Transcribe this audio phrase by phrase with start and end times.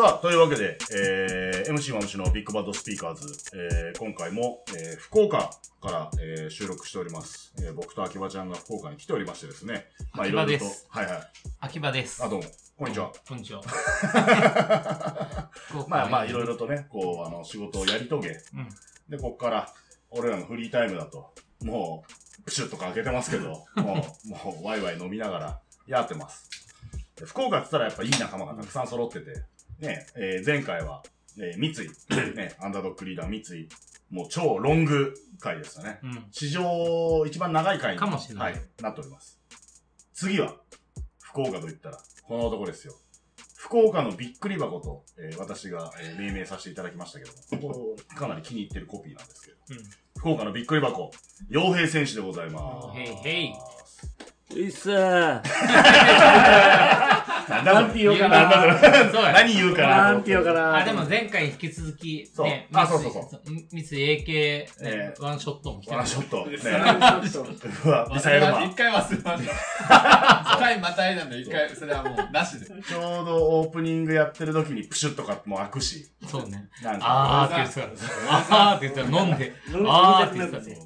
[0.00, 5.50] さあ、というわけで、えー、MC マムシのビッグバッドスピーカーズ、えー、今回も、えー、福岡
[5.82, 7.52] から、えー、収録しております。
[7.58, 9.88] えー、僕と秋葉ちゃんが福岡に来ておりましてですね。
[10.14, 10.86] まあ、いろいろと秋葉です。
[10.88, 11.16] はいはい。
[11.60, 12.24] 秋葉です。
[12.24, 12.46] あ、どうも。
[12.78, 13.12] こんにちは。
[13.28, 13.60] こんにちは。
[15.86, 18.38] まあまあ、いろいろとね、こう、あの、仕事をやり遂げ、うん。
[19.10, 19.70] で、こっから、
[20.08, 22.06] 俺らのフリータイムだと、も
[22.38, 26.48] う、プシュッとか開けてますけど、 もう、もう、ワイワイ飲みながら、やってます。
[27.16, 29.44] で福岡って言ったらやっぱいい仲間がたくさん揃ってて、
[29.80, 31.02] ね、えー前回は、
[31.38, 33.68] えー三井、 ね、アンダードックリーダー三井、
[34.10, 35.98] もう超ロング回でしたね。
[36.02, 36.26] うん。
[36.30, 39.38] 史上一番長い回にかもしれないはい、なっております。
[40.12, 40.56] 次は、
[41.20, 42.94] 福岡と言ったら、この男ですよ。
[43.56, 47.24] 福岡のびっくり箱と、えー私が、えー命名させていただきましたけ
[47.56, 49.56] ども、かなり気に入ってるコピーなんですけど、
[50.18, 51.10] 福岡のびっくり箱、
[51.48, 52.98] 洋平選手でございます。
[52.98, 53.52] へいへい。
[54.64, 55.42] うっさー。
[57.48, 60.76] なんだなんて言おうかななんだそれそうや何言うかななんて言おうかな。
[60.76, 63.40] あ、でも前回に引き続き、そうね、あそうそうそう
[63.72, 63.84] 三井
[64.24, 66.46] AK、ワンショットも来てるワンショット。
[66.46, 66.58] ね。
[67.30, 68.74] ちょっとうわ、 ミサイルマン一。
[68.74, 69.52] 回忘れました。
[70.54, 72.66] 一回またいだんで、一回、それはもう、なしで。
[72.66, 76.10] ちょうどオープニングやってる時にプシュッとかも開くし。
[76.26, 76.68] そうね。
[77.00, 78.06] あーって言ってた。
[78.28, 79.52] あーって言ってたら飲んで。
[79.86, 80.78] あーって言ってたね。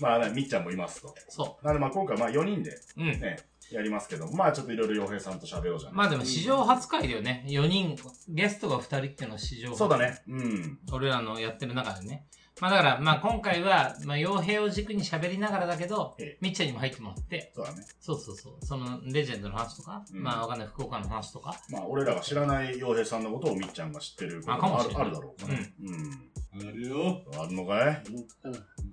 [0.00, 1.14] まあね、みっちゃんもいますと。
[1.28, 2.80] そなのでまあ今回まあ4人でう。
[2.98, 3.06] うん。
[3.20, 3.38] ね、
[3.70, 5.96] やりますけど、まあちょっといろいろ洋平さんと喋ろうじゃない。
[5.96, 7.44] まあでも史上初回だよね。
[7.48, 7.96] 4人、
[8.28, 9.98] ゲストが2人っていうのは史上初そうだ。
[9.98, 10.22] ね。
[10.28, 10.78] うん。
[10.92, 12.26] 俺らのやってる中でね。
[12.60, 17.82] まあだから、まあ今回は、まあ傭兵を軸に喋りながらだけどええ、みっちゃんにも入ってもらって、そうだね。
[18.00, 18.64] そうそうそう。
[18.64, 21.60] そのレジェンドの話とか、うんまあわかんない福岡の話とか。
[21.70, 25.74] まあ俺らが知らない洋平さんのことをみっちゃんが知ってることあかもしれないあるあるだろうからね。
[25.82, 26.30] うん。
[26.56, 27.22] あるよ。
[27.36, 28.02] あるのかい？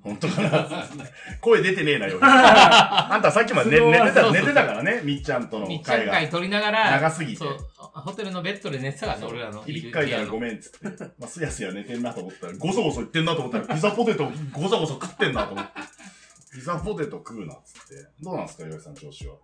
[0.04, 0.90] 本当かな？
[1.42, 2.28] 声出てねえな、洋平。
[3.14, 6.12] あんたさっきまで寝寝てた、寝てたからね、みっちゃんとのみっちゃん会が。
[6.14, 9.62] 会撮りながら、長すぎてそう、ホテルのベッドで寝てたからね、俺らの。
[9.64, 11.04] 響き会からごめんっつって。
[11.20, 15.72] まあ、すやすや寝てんなと思ったら、ごそごそ言ってんなと思ったら、ピザポテトごそごそ食ってんなと思って。
[16.54, 18.08] ピザポテト食うなっつって。
[18.22, 19.36] どうなんですか、岩井さん調子は？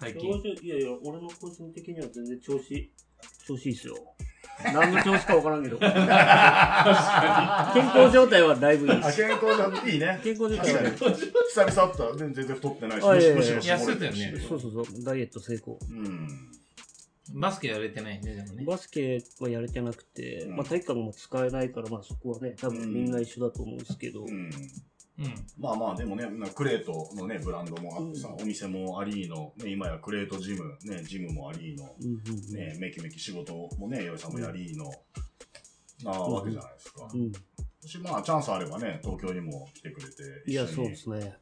[0.00, 0.30] 最近。
[0.62, 2.92] いやいや、俺の個人的には全然調子、
[3.46, 3.96] 調子いいっすよ。
[4.64, 5.78] 何の調子かわからんけど。
[5.78, 5.92] 健
[7.86, 9.16] 康状態はだいぶいいあ、し。
[9.16, 10.20] 健康じゃいいね。
[10.22, 10.90] 健康状態はね。
[10.90, 15.78] 久々会ったら全然太ってないし、あいやいやむしろ絞れてるし痩せたよねそうそうそう、ダイエット成功。
[15.90, 16.28] うん。
[17.34, 18.64] バスケやれてないね、でもね。
[18.64, 24.50] バスケはやれてなくて、うんまあ体育館も使えないから、まあそこはね、多分みんな一緒だと思うんですけど、うん。
[25.18, 25.34] うん。
[25.58, 26.24] まあまあ、でもね、
[26.54, 34.84] クレートのね、ブランドもあってさ、お店もありーの、ね、今やクレートジム、ね、ジムもありーの、うんうんね、めきめき仕事もね、岩井さんもやりーの、
[36.04, 37.08] なわけじゃないですか。
[37.12, 37.32] うん。
[37.82, 40.12] 私まあ、チャンスあればね、東京にも来てくれて、
[40.46, 41.36] いや、そう一緒にですね。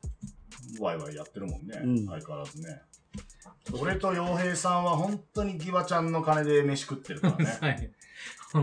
[0.81, 2.81] ワイワイやってるもんね、うん相変わらずね。
[3.72, 7.54] 俺と洋平さんは本当にギバちゃんの金で飯食ってるからね。
[7.60, 7.91] はい。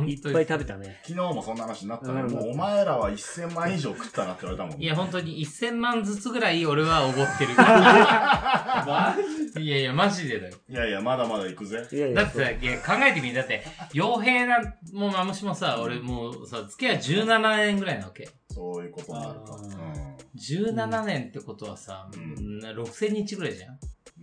[0.07, 0.99] いっぱい食べたね。
[1.03, 2.21] 昨日もそんな話になったね。
[2.21, 4.83] うんもうお前らは1000万以上食ったなって言われたもんね。
[4.83, 7.51] いや、本当に1000万ずつぐらい俺はおごってる。
[9.61, 10.55] いやいや、マジでだよ。
[10.67, 11.85] いやいや、まだまだ行くぜ。
[11.91, 13.63] いやいや、だってさ、いや考えてみだって、
[13.93, 14.57] 傭兵な、
[14.93, 18.27] もうマムシもさ、俺もうさ、付き合い17年ぐらいなわけ。
[18.51, 19.45] そういうことになるか。
[19.49, 20.03] あーうん
[20.35, 23.77] 17年ってことはさ、うん6000日ぐらいじゃん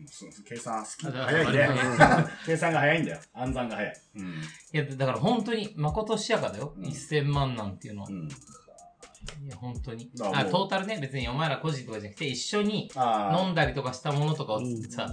[0.09, 1.07] そう計算好き。
[1.07, 1.69] 早いね。
[2.47, 3.19] 計算が早いんだよ。
[3.33, 3.95] 暗算が早い。
[4.17, 4.27] うん。
[4.27, 4.35] い
[4.73, 6.75] や、だから本当に、まことしやかだよ。
[6.77, 8.09] うん1000万なんていうのは。
[8.11, 8.29] うん。
[9.45, 10.11] いや、本当に。
[10.33, 12.91] あ、トータルね、別にお前ら個人とかじゃなくて、一緒に。
[12.95, 15.11] 飲んだりとかしたものとかをうんさ。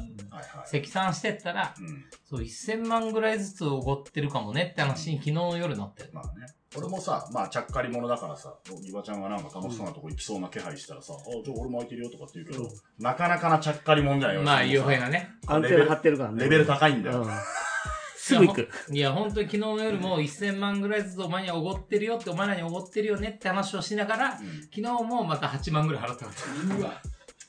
[0.65, 2.05] 積算してったら、うん。
[2.23, 6.09] そう、1000万ぐらいずつおごってるかもねって話に昨日の夜なったよ。
[6.13, 6.47] まあね。
[6.75, 8.53] 俺もさ、まあ、ちゃっかり者だからさ、
[8.83, 12.69] ギバちゃんがなんか楽しそうなとこ行きそうな気配したらさ、あ、じゃあ俺も空いてるよとかって言うけど、うん
[12.99, 14.43] なかなかなちゃっかり者じゃないよ。
[14.43, 15.29] まあ、洋傭兵がね。
[15.45, 16.43] アンテナ張ってるからね。
[16.43, 17.21] レベル高いんだよ。
[17.21, 17.31] うん。
[18.17, 18.69] すぐ行く。
[18.91, 26.31] いや、本当に昨日の夜も1000万ぐらいずつお前にはおごってるよって、お前らにおごってるよねって話をしながら、うん昨日もまた8万ぐらい払ったか
[26.77, 27.01] うわ。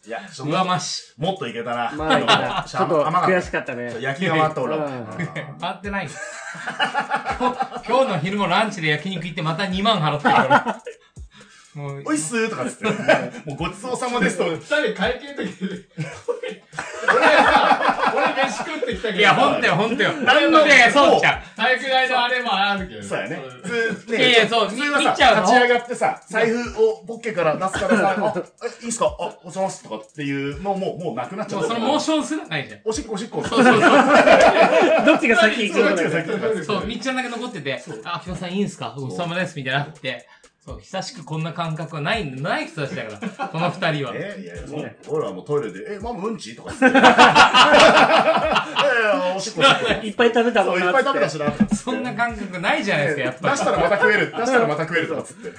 [0.08, 0.62] いや、ちょら。
[0.62, 1.12] 上増し。
[1.18, 1.92] もっといけたな。
[1.92, 3.94] まあいいな、ちょっと悔しかったね。
[4.00, 4.88] 焼きが回った俺は。
[5.60, 6.08] 回ってない。
[7.86, 10.82] 今日の昼もランチで焼肉行ってまた2万払ってるから。
[11.78, 12.84] もうおいっすーとかっつって、
[13.48, 15.86] もうごちそうさまですと、二人会計の時に、
[19.02, 19.18] だけど。
[19.18, 20.12] いや、ほんとよ、ほんとよ。
[20.24, 21.42] 何のいやいや、そうちゃん。
[21.56, 23.02] 体育大のあれもあるけど。
[23.02, 23.40] そうやね。
[23.62, 25.46] 普通、いやいやそう普通は見ちゃうの？
[25.46, 28.34] さ、立ち上がってさ、財布をポッケから出すからさ、あ、
[28.82, 31.66] え、いいっすかあ、おざいますとかっていうのも、もうなくなっちゃう。
[31.66, 32.80] そのモーションすらないじゃん。
[32.84, 33.42] おしっこおしっこ。
[33.44, 33.90] そうそうそう。
[35.06, 40.26] どっちが先行くのどっちが先行くそう、みっちゃんだけ残ってて、あ、秋葉さんいいんすかごちそうさまです、みたいになって、
[40.68, 44.12] そう、久しくこんな感覚はない、ない人たちだから、 この二人は。
[44.14, 44.96] えいやいや、そう。
[45.08, 46.98] 俺らもうトイレで、え、ママうんちとか言って。
[46.98, 47.14] いやい
[49.30, 49.62] や、おしっこ。
[49.62, 51.50] いっぱい食べたもんないっぱい食べたっしな。
[51.74, 53.54] そんな感覚ないじゃないですか、やっぱり。
[53.54, 54.26] 出したらまた食える。
[54.36, 55.52] 出したらまた食えるとかつって。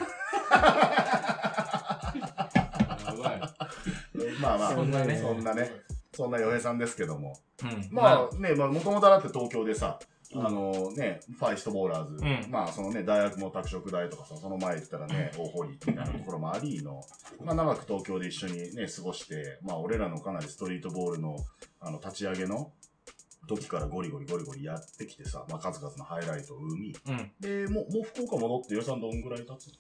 [4.40, 5.72] まあまあ、そんなねそんなね、
[6.14, 7.36] そんな洋平さんですけども。
[7.64, 7.88] うん。
[7.90, 10.00] まあね、まあ、もともとだって東京でさ、
[10.36, 12.52] あのね、ファイストボーラーズ、うん。
[12.52, 17.02] まあそのね、大学も拓殖大とかさ、その前言ったらね、大堀みたいなところもありの、
[17.44, 21.36] まあ長く東京で一緒にね、過ごして、まあ俺らのかなりストリートボールの、
[21.80, 22.72] あの、立ち上げの
[23.48, 27.32] 時からゴリゴリゴリゴリやってきてさ、まあ数々のハイライトを生み、うん。
[27.40, 29.72] で、もう、もう福岡戻って、予算どんぐらい経つ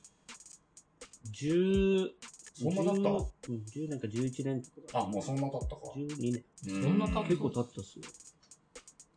[1.31, 2.09] 10、
[2.55, 3.09] そんな経った？
[3.09, 5.81] うん、10年か11年とかあ、もうそんな経ったか。
[5.95, 6.79] 12年。
[6.79, 8.05] うそんな経った結構経ったっすよ。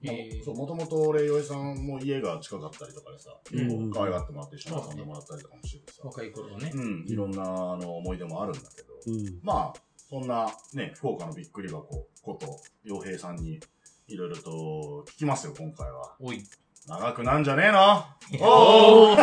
[0.02, 6.70] もともと俺、洋平さんも家が近かったりとかでさ、結うん構可愛がってもらって一緒に遊んでもらったりとかもしててさ、若い頃はね。
[6.74, 7.46] うん、いろんなあ
[7.76, 9.38] の思い出もあるんだけど、うん。
[9.42, 13.60] まあ、そんなね、福岡のびっくり箱こと、洋平さんに
[14.08, 16.16] いろいろと聞きますよ、今回は。
[16.20, 16.42] おい。
[16.88, 18.04] 長くなんじゃねえの？
[18.40, 19.16] おー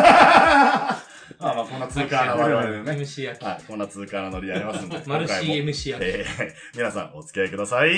[1.42, 3.00] あまあ、こんな通過な我々でね。
[3.00, 3.44] MC 焼き。
[3.44, 5.02] はい、こんな通過なノリやりますんで。
[5.06, 6.08] マルシー MC 焼き。
[6.08, 7.90] えー、皆さんお付き合いください。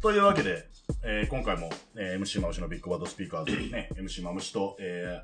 [0.00, 0.66] というわけで、
[1.04, 5.20] えー今回も、えー MC マムシのビッグバッドスピーカーズ、ね、MC マムシと、え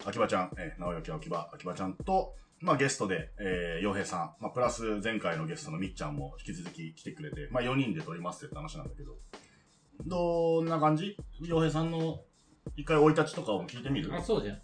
[0.00, 9.16] ー、秋葉ちゃん、えー、直焼秋葉、秋葉ちゃんと、まあゲストで、えー、洋平さん、まあプラス前回のゲストのみっちゃんも引き続き来てくれて、まあ4人で撮りますって話なんだけど、
[10.06, 11.16] どんな感じ？
[11.40, 12.20] 洋平さんの
[12.76, 14.14] 一回生い立ちとかを聞いてみる？
[14.14, 14.60] あ、そうじゃん。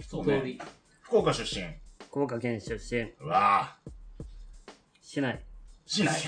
[0.00, 0.58] そうね。
[1.02, 1.66] 福岡出身。
[2.08, 4.24] 福岡県出身、うわぁ。
[5.02, 5.42] 市内。
[5.84, 6.20] しない。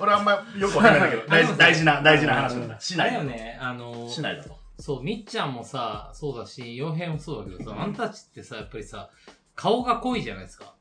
[0.00, 2.80] 俺あんまよくわかんないけど、 大事大事な、大事な話なんだ。
[2.80, 3.10] しあない。
[3.12, 4.58] れよね、あのー、しないだと。
[4.78, 9.08] そう、みっちゃんもさ、そうだし、洋平もそうだけどさ、あんたたちってさ、やっぱりさ、
[9.54, 10.74] 顔が濃いじゃないですか。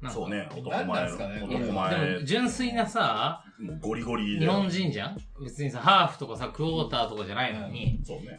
[0.00, 4.40] なんかそうね、男前ですかね男前でも、純粋なさ、もうゴリゴリで。
[4.40, 5.16] 日本人じゃん？
[5.42, 8.38] 別にさ、ハーフとかさ、クォーターとかじゃないのに、そうね。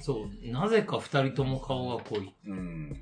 [0.00, 2.34] そう、なぜか二人とも顔が濃い。
[2.46, 2.92] うん。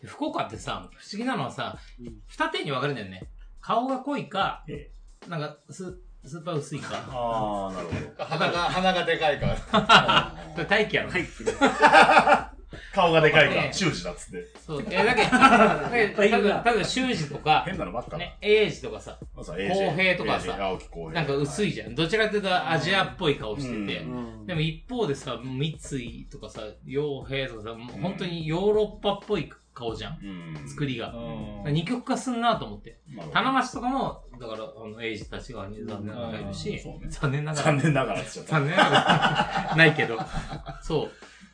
[0.00, 3.28] で福岡ってさ、不思議なのはさうん、二手に分かれるんだよね。
[3.60, 4.90] 顔が濃いか、え
[5.28, 7.04] なんかス、スーパー薄いか。
[7.08, 7.86] ああ、なる
[8.16, 10.34] ほ鼻が、鼻がでかいから。
[10.54, 11.10] これ大気やろ。
[11.10, 11.46] 入ってる。
[11.46, 11.52] ど。
[12.94, 14.46] 顔がでかいから、ね修士だっつって。
[14.64, 14.84] そう。
[14.90, 15.28] え、だけど、
[16.28, 18.18] 多分、多分、修士とか、変なのばっかだ。
[18.18, 20.56] ね、英二とかさ、公平とかさ。
[21.12, 21.94] なんか薄いじゃん。
[21.94, 24.04] どちらかというとアジアっぽい顔してて。
[24.46, 30.18] でも一方でさ、三井とかさ、洋平とかさ、もう本当にヨーロッパっぽい顔じゃん。
[30.22, 30.68] うん。
[30.68, 31.12] 作りが。
[31.14, 33.00] うん二極化すんなと思って。
[33.08, 37.78] なるほど花町とかも、だから、あの、エイジたち側に残念ながらいるしうんそうね、残念ながら残。
[37.78, 38.90] 念ながらって言っちゃっ残念なが
[39.70, 39.76] ら。
[39.76, 40.18] ないけど。
[40.82, 41.10] そう。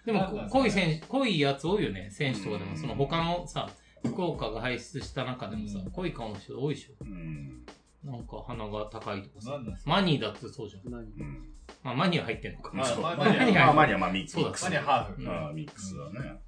[0.07, 2.71] でもなんなん、濃い選手、濃いやつ多いよね、選手とかでも。
[2.73, 3.69] うんその他のさ、
[4.05, 7.05] 福岡が輩出した中でもさうん、濃い顔の人多いでしょ。
[7.05, 7.11] た。
[7.11, 7.65] うん。
[8.05, 10.93] なんか鼻が高いとかさマニーだってそうじゃん。
[10.93, 11.03] 何？
[11.03, 11.49] うん。
[11.83, 12.71] まあ、マニーは入ってんのか。
[12.73, 14.33] まあそうまあマニアマニアまあ、マニア、まあ、ミックス。
[14.35, 15.23] そうだマニアハーフ。
[15.23, 16.39] うんああ、ミックスだね。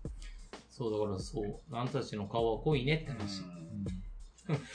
[0.78, 3.42] そう、だからそう、あんたたちの顔は濃いねって話。
[3.42, 3.58] う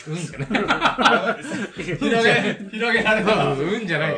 [0.09, 1.43] うんじゃない。
[1.83, 3.53] 広げ、広げられたら。
[3.53, 4.15] うんじゃない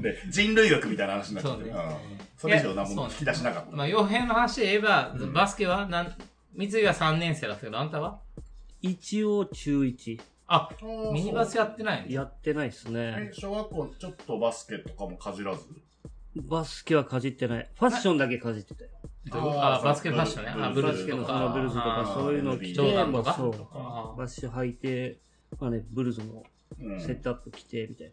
[0.00, 1.72] で、人類学みたいな話になっちゃって。
[2.36, 3.74] それ以上何いやも引き出しなかった。
[3.74, 6.14] まあ、傭兵の話で言えば、うんバスケは、なん、
[6.54, 8.20] 三井は3年生だったけど、あんたは？
[8.82, 10.20] 一応中1。
[10.46, 10.68] あ、
[11.12, 12.12] ミニバスやってないの？
[12.12, 13.30] やってないっすね。
[13.30, 15.62] え小学校ちょっとバスケとかもかじらず？
[16.36, 17.68] バスケはかじってない。
[17.74, 18.90] ファッションだけかじってたよ。
[19.32, 20.50] あバスケファッションね。
[20.64, 21.52] あ、ブルーズとバスケのそのか。
[21.54, 23.54] ブルーズとかそういうの着ジョーて、まあそう。
[23.72, 25.18] あバッシュ履いて、
[25.58, 26.42] まあね、ブルーズの
[26.80, 28.12] うんセットアップ着て、みたいな。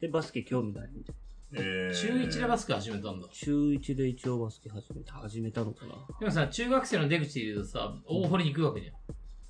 [0.00, 1.14] で、バスケ興味ないみたい
[1.54, 3.28] えー中1でバスケ始めたんだ。
[3.32, 5.94] 中1で一応バスケ始めた、始めたのかな。
[6.20, 8.96] でもさ、中学生の出口で言うとさ、大堀行くわけじゃん。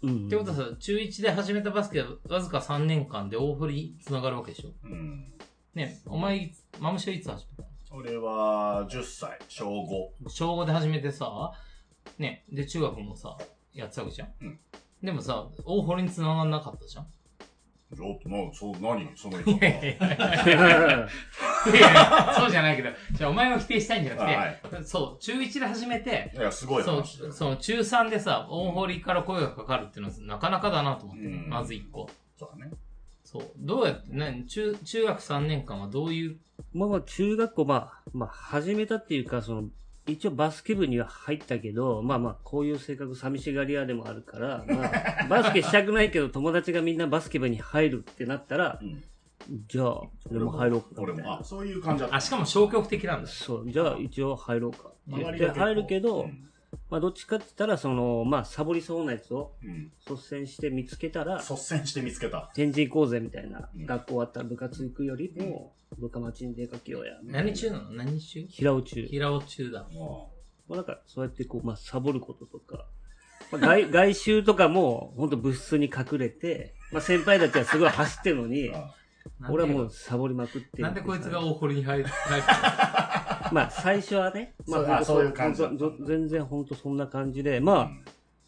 [0.08, 0.26] うん。
[0.26, 4.70] ってことはさ、中1で始めたバスケはわずか3年間で大堀に繋がるわけでしょ？
[4.84, 5.32] うん。
[5.74, 10.24] ね、お前、マムシはいつ始めた俺は、10歳、小5。
[10.24, 11.52] の小5で始めてさ、
[12.18, 13.36] ね、で、中学もさ、
[13.74, 14.28] やってたわけじゃん。
[14.40, 14.58] うん
[15.02, 17.06] でもさ、大堀に繋がんなかったじゃん。
[18.00, 19.66] おっと、な、そう、何そのい言い方。
[19.66, 21.08] やいやいや
[21.66, 27.32] いやそうじゃないけど、じゃあお前を否定したいんじゃなくて、そう、中1で始めて、いや、すごいそう。
[27.32, 32.08] そう、中3でさ、大堀から声がかかるっていうのはなかなかだなと思って、うんまず1個。
[32.38, 32.72] そうだね。
[33.32, 33.42] そう。
[33.56, 34.46] どうやって、何？
[34.46, 36.36] 中、中学3年間はどういう、
[36.74, 39.64] まあまあ、中学校、まあ、まあ、始めたっていうか、その、
[40.06, 49.02] 一応バスケ部には入ったけど、まあまあ、こういう性格寂しがり屋でもあるから、まあ、 バスケしたくないけど、友達がみんなバスケ部に入るってなったら、うん。
[49.66, 51.42] じゃあ、俺も入ろうかな俺も、あ、。
[51.42, 52.16] そういう感じだった。
[52.16, 53.28] あ、しかも消極的なんだ。
[53.28, 56.51] そう、じゃあ一応入ろうかっ入るけど、うん
[56.90, 59.92] まあどっちかって言ったら、その、まあサボりそうなやつをうん。
[60.08, 62.50] 率先して見つけたら、率先して見つけた。
[62.54, 67.12] 展示行こうぜみたいな、うん学校終わったら部活行くよりも、部下町に出かけようや。
[67.24, 67.90] 何中なの？
[67.92, 68.46] 何中？
[68.48, 69.06] 平尾中。
[69.06, 69.86] 平尾中だ。
[69.92, 70.32] も
[70.68, 72.86] まあなんか、そうやってこう、まあサボることとか、
[73.50, 78.94] まあ、外 外周とかも、本当部室に隠れて、まあ先輩たちはすごい走ってるのにう、、あ
[79.50, 82.48] 俺はもうサボりまくってるなんでこいつが大堀に入る、入って
[83.52, 85.62] まあ最初はね、 まあそういう感じ
[86.06, 87.90] 全然本当そんな感じで、まあ、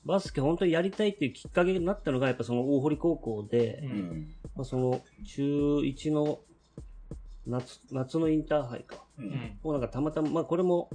[0.05, 4.35] バスケ本当にやりたいっていうきっかけになったのが、やっぱその大堀高校で、ううんん。
[4.55, 6.41] まあ、その中1の
[7.47, 9.05] 夏、夏のインターハイか。
[9.19, 9.23] う。
[9.23, 9.59] うんん。
[9.63, 10.91] もうなんかたまたま、まあこれも、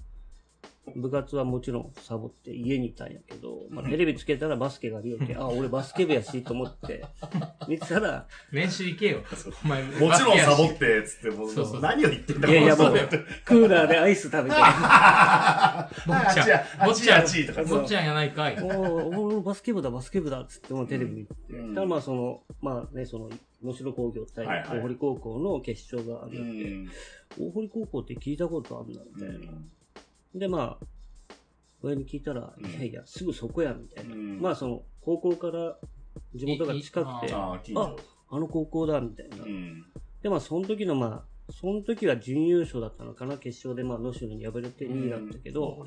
[0.95, 7.03] 部活はもちろんサボって家にいたんやけど、まあテレビつけたらバスケがあるよって、あ、俺バスケ部やしと思って、
[7.67, 9.19] 見てたら、練習行けよ。
[9.63, 12.93] お前、もちろんサボっバて、つって、もそうそうう、何を言ってんだいやいやもう
[13.45, 16.27] クーラーでアイス食べて、あスケやし。
[16.29, 17.63] あっちや、あっちや、あっちとか。
[17.63, 18.55] もっちゃんやないかい。
[18.55, 18.77] おー
[19.17, 23.29] おーバスケ部だ、バスケ部だっつってもうテレビ見て、うんただまあその、まあね、その、
[23.63, 26.89] 能代工業対大堀高校の決勝があうるんで、ん。
[27.37, 29.51] 大堀高校って聞いたことあるんだみうたいな。
[29.53, 29.69] ん。
[30.33, 30.85] で、まあ、
[31.81, 34.15] 親に聞いたら、うんいやいや、すぐそこや、みたいな。
[34.15, 35.77] うんまあその、高校から
[36.35, 37.95] 地元が近くて、ああ
[38.31, 38.39] あ。
[38.39, 39.43] の高校だ、みたいな。
[39.43, 39.85] うん。
[40.21, 45.85] で、まあその時のまあ、その時は準優勝だったのかな、決勝でまあ、能代に敗れて2位だったけど、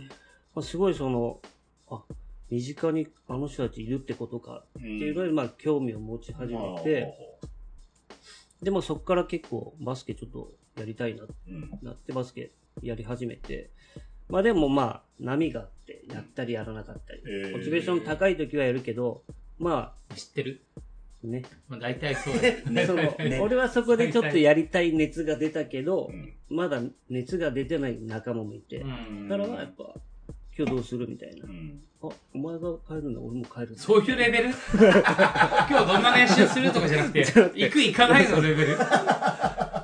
[0.55, 1.41] まあ、すごいその、
[1.91, 2.03] あ、
[2.51, 7.15] 身近にあの人たちいるってことかっっていうので、まあ、興味を持ち始めて、
[8.63, 11.79] でもそこから結構バスケちょっとやりたいな、うん。
[11.83, 12.51] なってバスケ
[12.83, 13.71] やり始めて、
[14.33, 17.53] まあでもまあ、波があって、やったりやらなかったり、えー。
[17.59, 19.23] モチベーション高い時はやるけど、
[19.59, 20.63] ま知ってる？
[21.23, 22.55] あ、ね、まあ大体そうだよ。
[22.87, 23.39] その、ね。
[23.43, 26.33] 俺はそこでちょっとやりたい熱が出たけどう、ん。
[26.49, 29.29] まだ熱が出てない仲間もいて、うん。
[29.29, 29.85] だからやっぱ、
[30.57, 31.45] 今日どうするみたいな。
[31.45, 31.49] う。
[31.49, 31.83] ん。
[32.03, 33.75] あ、お前が帰るんだ、俺も帰る。
[33.77, 34.49] そういうレベル？
[34.49, 34.55] 今
[35.67, 37.21] 日どんな練習するとかじゃなくて、
[37.55, 38.79] 行く行かないのレベル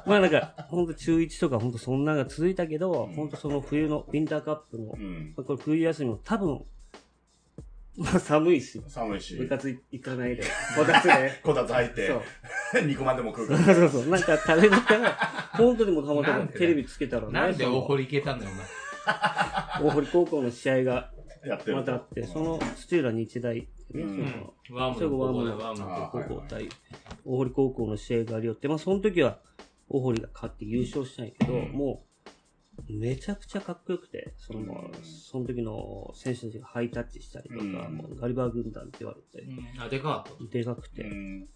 [0.08, 5.34] まあなんか、ほんと中1とかほんとそんなのが続いたけど、うんほんとその冬のウィンターカップの、まうん。
[5.36, 6.64] あこれ冬休みも多分、
[7.96, 9.36] まあ寒いし、寒いし。
[9.36, 10.44] 部活行かないで、
[10.76, 11.32] こたつで。
[11.42, 13.72] こたつ入っそうて、 肉まんでも食うそから。
[13.72, 14.10] うそうそう。
[14.10, 15.10] なんか食べながら、
[15.54, 18.50] 本当にもうたまたまテレビつけたらね、なんで大堀行けたんだよ、
[19.82, 21.10] 大堀高校の試合が
[21.44, 21.76] やってる。
[21.76, 26.68] またあって、その土浦日大、ね、うんワームの高校対
[27.24, 29.38] 大堀高校の試合がありよって、まあその時は
[29.88, 31.73] 大堀が勝って優勝したんやけど、うん。
[31.73, 32.04] も
[32.88, 34.92] う、めちゃくちゃかっこよくて、その、うん。
[35.02, 37.97] その時の選手たちがハイタッチしたりとか、うん。
[37.97, 39.80] もうガリバー軍団って言われて、うん。
[39.80, 40.25] あ、でか。
[40.50, 41.49] でかくて、うん。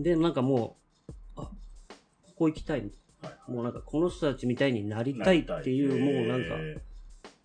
[0.00, 0.78] で、なんかも
[1.08, 2.90] う、あ、ここ行きたい。
[3.46, 6.82] もうなんかこの人たちみたいになりたいっていう、もうなんか、え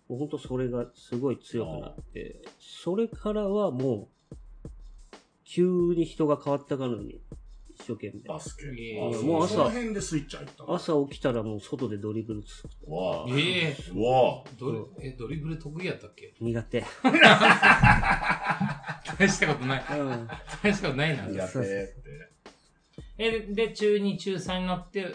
[0.08, 4.36] もう本当それがすごい強くなって、それからはもう、
[5.44, 7.20] 急に人が変わったかのように、
[7.80, 8.20] 一生懸命。
[8.20, 8.66] ーバスケ。
[9.24, 10.74] もう朝その辺でスイッチ入ったの？
[10.74, 13.26] 朝起きたらもう外でドリブルつくとわあ。
[13.30, 14.50] ええうわあ。
[14.58, 16.34] ドリえ、ドリブル得意やったっけ？
[16.40, 16.84] 苦手。
[19.18, 19.84] 大したことない。
[19.98, 20.28] うん。
[20.62, 21.28] 大したことないな。
[21.30, 21.94] やってって。
[23.18, 25.14] え、で、で中2、中3になって、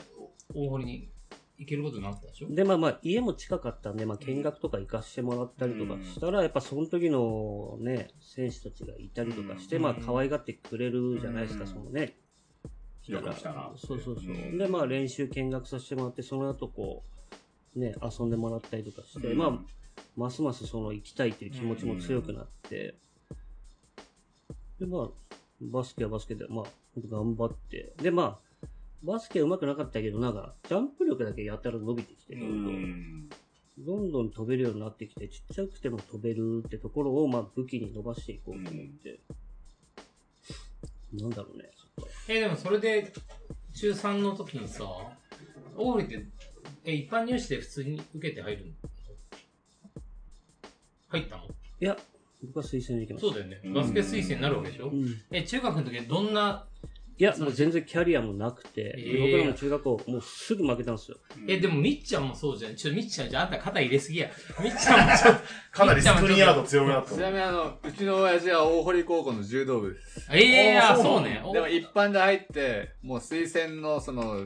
[0.53, 1.09] 大堀に
[1.57, 2.49] 行けることになったでしょ？
[2.49, 12.17] で、まあまあ、家も近かったんで、まあ見学とか行かしてもらったりとかしたら、やっぱその時のね、選手たちがいたりとかして、うんまあ可愛がってくれるじゃないですか、うんそのね。
[13.07, 13.71] よく来たな。
[13.75, 14.25] そうそうそう。
[14.33, 17.03] うんで、まあ練習見学させてもらって、その後こ
[17.75, 19.59] う、ね、遊んでもらったりとかして、うんまあ、
[20.15, 22.95] ますますその行きたいっていう気持ちも強くなって、
[24.79, 26.65] で、まあ、バスケはバスケで、まあ、
[27.09, 28.67] 頑張って、で、まあ、
[29.03, 33.29] バスケ上手くなかったけど、なんか、ジャンプ力だけやったら伸びてきて、うどんどんん。
[33.79, 39.19] どんどん飛べるようになってきて、ちっちゃくても飛べるってところを、まあ、武器に伸ばしていこうと思って。
[41.13, 41.69] なんだろうね。
[42.27, 43.11] え、でもそれで、
[43.73, 44.85] 中3の時にさ、
[45.75, 46.25] 大堀って、
[46.85, 48.71] え、一般入試で普通に受けて入るの？
[51.09, 51.43] 入ったの？
[51.45, 51.49] い
[51.85, 51.97] や、
[52.43, 53.33] 僕は推薦できました。
[53.33, 53.61] そうだよね。
[53.73, 54.89] バスケ推薦になるわけでしょ？
[54.89, 55.21] うん。
[55.31, 56.65] え、中学の時はどんな、
[57.17, 61.17] いや、もう全然キャリアもなくて、えー僕らの中学校、もうすぐ負けたんですよ。
[61.47, 62.75] え、でもみっちゃんもそうじゃん。
[62.75, 64.29] ちょ、みっちゃんじゃあんた肩入れすぎや。
[64.61, 70.27] みっちゃんもちょっと、かなりスクリーンヤード強めだったちなみにあの、うちの親父は大堀高校の柔道部です。
[70.31, 71.41] ええあ、あそうね。
[71.43, 74.45] おでも一般で入って、もう推薦のその、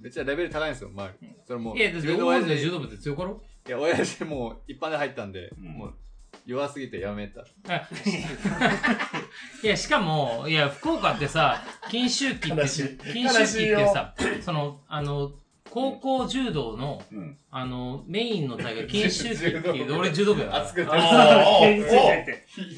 [0.00, 1.12] めっちゃレベル高いんですよ、まあ。
[1.46, 3.42] それもう、いや、だって大自分の親父柔道部って強かろ？
[3.66, 5.94] いや、親父もう一般で入ったんで、うんもう
[6.46, 7.40] 弱すぎてやめた。
[7.68, 7.88] あ
[9.62, 12.98] いや、しかも、いや、福岡ってさ、禁酒期って、悲しい。
[13.12, 15.32] 禁酒期ってさ、その、あの、
[15.70, 17.36] 高校柔道の、うん。
[17.50, 20.62] あの、メインの大会、禁酒期っていう、 俺柔道部やから。
[20.64, 21.60] 熱くああ、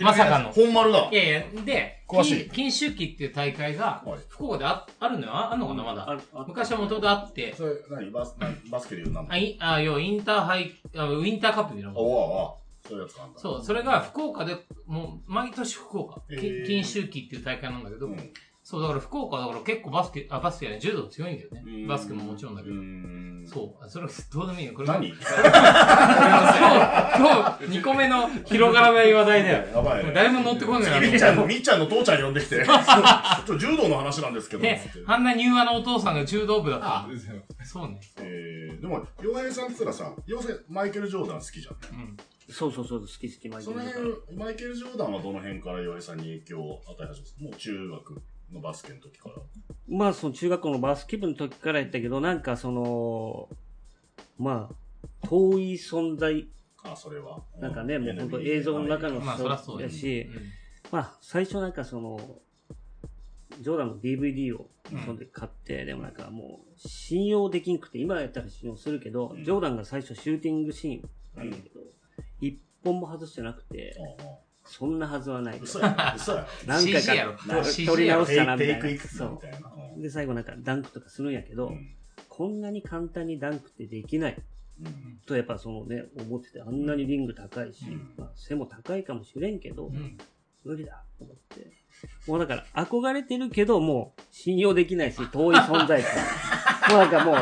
[0.00, 0.50] まさかの。
[0.52, 1.14] 本丸だい。
[1.14, 5.32] やいや、で、禁禁酒期っていう大会がはい、福岡でああるのよ。
[5.32, 6.02] ああんのかな、まだ。
[6.08, 8.26] ああ昔はもともとあって、それ、何バ
[8.70, 13.38] バスケで言うなんだあ、いあ、要はインターハイ、あウィンターカップみたいなのおおおそういうやつなんだ。
[13.38, 16.22] そう、それが福岡で、もう、毎年福岡。
[16.30, 18.32] へーき禁酒期っていう大会なんだけど、うん。
[18.68, 21.62] そう、だから福岡だから結構バスケ、あ、バスケやね、柔道強いんだよね。
[21.64, 22.80] うんバスケももちろんだけうど。
[22.82, 23.44] ん。
[23.46, 24.72] そう、あそれどうでもいいよ。
[24.74, 25.06] これ何？
[25.14, 25.22] 今日、
[27.16, 29.76] 今日、2個目の広がらない話題だよ。
[29.76, 30.10] やばいね。
[30.12, 32.56] 誰も乗ってこないなみっちゃんの、みっちゃんの父ちゃん呼んできて。
[32.56, 34.66] ちょっと柔道の話なんですけど。
[35.06, 37.06] あんな柔和のお父さんが柔道部だった。
[37.64, 38.00] そうね。
[38.18, 42.00] えー、でも、洋平さんって言ったらさ、要するにマイケル・ジョーダン好きじゃん。
[42.00, 42.16] うん。
[42.50, 49.36] そうそうそう、好き好きマイケそのルだから辺、マイケル・ジョーダンはどの辺から洋平さんに影響を与え始めたもう中学のバスケの時から。
[49.88, 53.48] まあ、その中学校のバスケ部の時からやったけど、なんかその、
[54.38, 56.48] まあ、遠い存在、
[56.82, 57.42] あ、それは。
[57.58, 60.42] なんかね、もう本当映像の中のまあ、そりゃそうだし、うん
[60.92, 62.18] まあ、最初なんかその、
[63.60, 64.68] ジョーダンの DVD を
[65.04, 69.44] そんで買って、でもなんかもう、信用できんくて、今やったら信用するけど、うん。
[69.44, 71.80] ジョーダンが最初シューティングシーンあるんだけど、
[72.40, 73.96] 一本も外してなくて、
[74.66, 75.60] そんなはずはない。
[75.60, 78.74] 嘘や嘘や何回 CG やろかと CG 取り直テしたなみたいな。
[78.74, 79.58] イクテイクいくつそみたいな。
[79.96, 80.02] う。
[80.02, 81.96] で、最後なんかダンクとかするんやけど、うん
[82.36, 84.36] こんなに簡単にダンクってできない
[84.82, 90.18] うんとやっぱそのね、思ってて、あんなにリング高いし、うんまあ、背も高いかもしれんけど、うん。
[90.64, 91.72] 無理だと思って。
[92.26, 96.12] もうだから憧れてるけど、もう信用できないし、遠い存在感。
[96.90, 97.36] もうなんかもう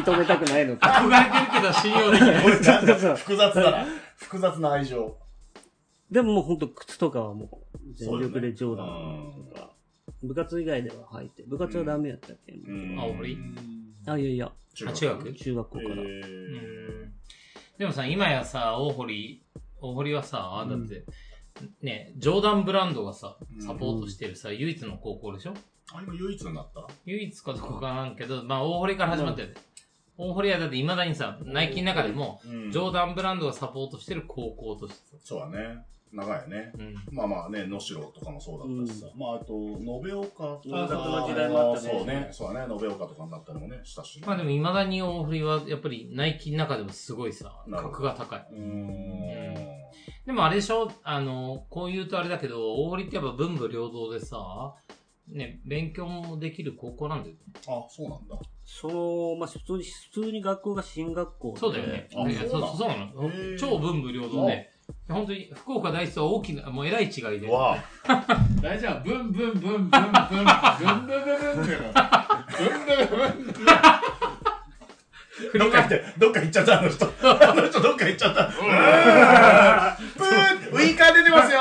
[0.00, 0.88] 認めたくないのか。
[0.88, 2.42] 憧れてるけど信用できない。
[2.42, 3.86] これなんかそう複雑だな。
[4.16, 5.18] 複雑な愛情。
[6.10, 9.70] でももうほんと靴とかはもう全力でジョーダンとか、
[10.22, 12.98] 部活以外では履いて、部活はダメやったっけ、うん。
[12.98, 13.36] あ俺
[14.06, 15.32] あ、いやいや、あ中学？
[15.34, 15.88] 中学校から。
[15.94, 17.12] うえん。
[17.78, 19.42] でもさ、今やさ、大堀、
[19.80, 21.04] 大堀はさ、だって、
[21.80, 25.52] ね、ジョーダンブランドがさ、サポートしてるさ、唯一の高校でしょ？
[25.52, 25.56] ー、
[25.94, 26.86] あ、今唯一になった？
[27.04, 29.54] 唯一かどこかなんけど、まあ大堀から始まったよね。
[30.16, 32.70] 大堀はだって未だにさ、ナイキの中でも、うん。
[32.72, 35.16] ジョーダンブランドがサポートしてる高校としてさ。
[35.22, 35.84] そうだね。
[36.12, 36.72] 長いね。
[36.78, 36.94] うん。
[37.12, 39.06] まあまあね、能代とかもそうだったしさ。
[39.16, 42.28] まああと、延岡とあかそう時代もあったねそうね。
[42.32, 42.74] そうだね。
[42.74, 44.26] 延岡とかになったりもね、したしね。
[44.26, 48.46] まあでも未だに大堀はやっぱりナイキの中でもすごいさ、なるほど格が高い。
[48.52, 49.54] うーん。
[50.26, 50.90] でもあれでしょ？
[51.02, 54.74] あの、こう言うとあれだけど、大堀ってやっぱ文武両道でさ、
[55.28, 57.40] ね、勉強もできる高校なんだよね。
[57.68, 58.36] あ、そうなんだ。
[58.64, 62.08] その、まあ、普通に、普通に学校が進学校でそうだよね。
[62.12, 64.70] あそうなのそうなのへー超文武両道で。
[65.10, 67.48] 本当に、福岡第一とは大きな、もうえらい違いで。
[67.48, 67.76] わ
[68.62, 74.10] 大丈夫ブンブンブンブンブンブンブンブンブンブンブンブンブンブン
[75.58, 77.06] どっか行って、どっか行っちゃった、あの人。
[77.06, 78.46] あの人どっか行っちゃった。
[78.46, 78.56] うーん
[80.14, 81.60] プーウインカー出てますよ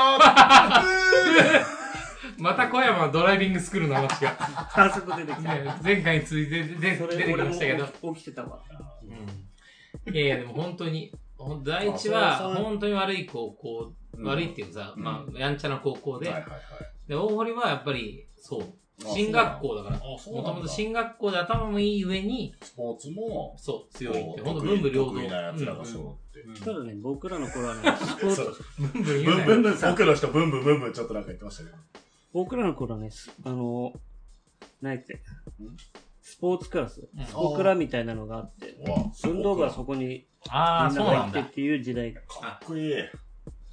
[2.38, 5.56] また小山のドライビングスクールの話が、あそこ出てきた。
[5.56, 7.86] ね、前回に続いて出そ出てきましたけど。
[8.14, 8.60] 起きてたわ。
[10.08, 10.14] うん。
[10.14, 11.12] いやいや、でも本当に、
[11.64, 15.04] 第一は本当に悪い高校、うん悪いっていうかさ、うん。
[15.04, 16.62] まあ、やんちゃな高校で、はいはいはい。
[17.08, 18.64] で、大堀はやっぱり、そう、
[19.06, 25.22] あ進学校だから、もともと進学校で頭もいい上に、スポーツも、そう、強いって、本当文武両道。
[26.64, 28.42] ただね、僕らの頃はね、スポーツ、
[28.80, 28.84] う。
[28.84, 29.76] ん 文武言うブンなよ。
[29.80, 31.78] ブン、僕の人、ブンブンブンブンちょっとなんか言ってましたけど。
[32.34, 33.94] 僕らの頃はね、すあの、
[34.82, 35.22] 何やって、
[36.22, 41.54] スポーツクラス、うんスポクラみたいなのがあって、わ運動部はそこにああ、みんそうなんだな入ってっ。
[41.56, 42.22] ていう時代が。
[42.22, 42.94] かっこいい。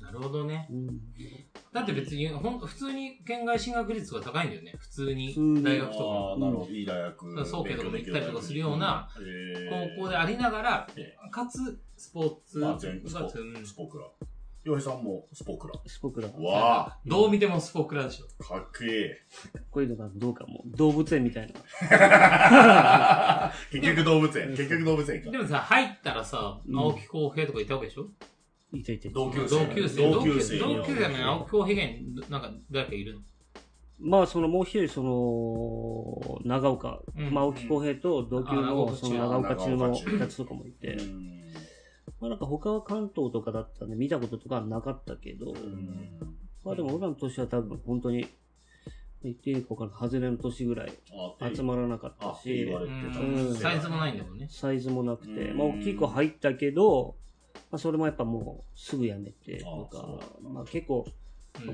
[0.00, 0.68] なるほどね。
[0.70, 4.72] うんだだって別に、ほん普通に県外進学率が高いんだよね。
[4.78, 6.70] 普通に大学とかあなるほど。
[6.70, 7.46] いい大学。
[7.46, 9.08] そう慶とかも行ったりとかするような
[9.96, 14.06] 高校でありながらえ、かつ、スポーツまあ、全スポがうんスポクラ。
[14.66, 15.74] 洋平さんもスポクラ。
[15.86, 16.28] スポクラ。
[16.28, 18.26] かわあ、どう見てもスポークラでしょ。
[18.42, 19.12] かっこいい。
[19.12, 19.16] っ
[19.70, 21.52] こいいのがどうかもう動物園みたいな。
[23.70, 24.48] 結局動物園。
[24.56, 25.38] 結局動物園かで。
[25.38, 28.08] もさ、入ったらさ、うん青木浩平とかいたわけでしょ？
[28.72, 29.66] いたいたいた同級生。
[29.66, 30.10] 同級生。
[30.10, 30.58] 同級生。
[30.58, 33.20] 同級生なのに青木浩平以外に、なんか誰かいるの？
[34.00, 41.36] まあ、そのもう一人、その、長岡、うんまあ、青木浩平と同級の、岡中その長岡中のやつとかもいて、うん
[42.20, 46.18] まあなんか他は関東とかだったんで見たこととかはなかったけど、うん
[46.64, 48.26] まあでも俺らの年は多分本当に、
[49.22, 50.92] 言っていいか外れの年ぐらい
[51.40, 52.68] あ集まらなかったし、
[53.60, 54.48] サイズもないんだもんね。
[54.50, 57.14] サイズもなくて、うんまあ大きい子入ったけど、
[57.70, 61.12] まあそれもやっぱもうすぐやめて、あなんかまあ結構、うん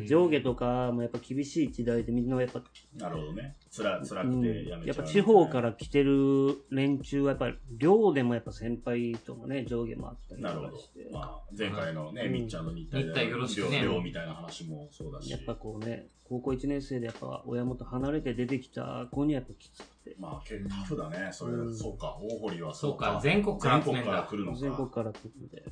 [0.07, 2.63] 上下とかもやっぱ厳しい時代でみんなやっぱ、
[2.97, 3.57] なるほどね。
[3.71, 4.87] つら、辛うんくてやめちゃう。
[4.87, 11.09] やっぱ地方から来てる連中はやっぱり寮でもやっぱ先輩とのね、上下もあったりとなるほどかして。。
[11.13, 15.31] まあ、前回のね、うんみっちゃんの日体日体よろしくね寮みたいな話もそうだし。
[15.31, 20.17] やっぱこうね、高校1年生でやっぱ親元離れて出てきた子にはやっぱきつくて。
[20.19, 21.29] まあ、結構タフだね。
[21.33, 22.17] それ、うんそうか。
[22.21, 24.59] 大堀はそうか全国か全国から来るのか。
[24.59, 25.65] 全国から来るので。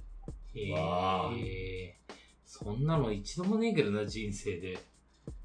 [0.54, 1.96] へえ。
[2.52, 4.72] そんなの一度もねえけどな、人生で。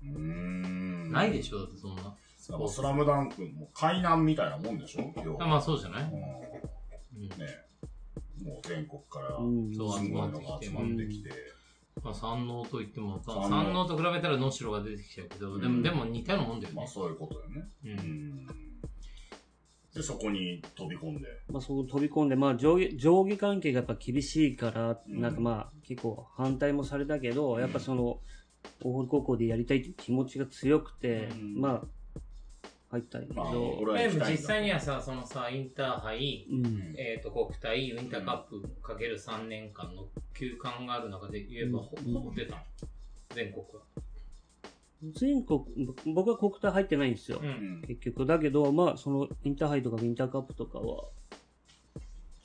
[0.04, 1.12] うーん。
[1.12, 2.02] ないでしょ、だってそんな。
[2.02, 6.04] なんかスラムダンクも海南みたいなもんでしょ要はあまあそうじゃない？
[6.04, 6.08] う
[7.20, 7.38] んうんね
[8.44, 11.30] もう全国からすごいのが集まってきて。
[12.04, 16.78] まあ山王と言っても、山王山王と比べたら能代が出てきちゃうけど、でうんも、でも似たようなもんだよね。
[16.78, 17.70] まあそういうことよね。
[17.84, 17.88] う。
[17.88, 18.48] うんん。
[19.95, 21.27] で、そこに飛び込んで。
[21.49, 28.19] まあそこ飛び込んで、まあ上下、上下関係がやっぱ厳しいから、うんなんかまあ結構反対もされたけど、うんやっぱその、
[28.84, 32.19] 大堀高校でやりたいっていう気持ちが強くて、うんまあ、
[32.91, 36.93] 入ったんやけど、まあ俺は実際にはさ、そのさ、インターハイ、うん。
[36.97, 42.62] えっ、と、国体、ウィンターカップかける3年間の休館がある中で言えば、ほうんほぼ出たの。
[43.34, 43.81] 全国は。
[45.13, 45.62] 全国、
[46.06, 47.39] 僕は国体入ってないんですよ。
[47.41, 47.46] う。
[47.46, 47.82] うんん。
[47.88, 48.26] 結局。
[48.26, 51.06] だけど、まあ、その、インターハイとかウィンターカップとかは、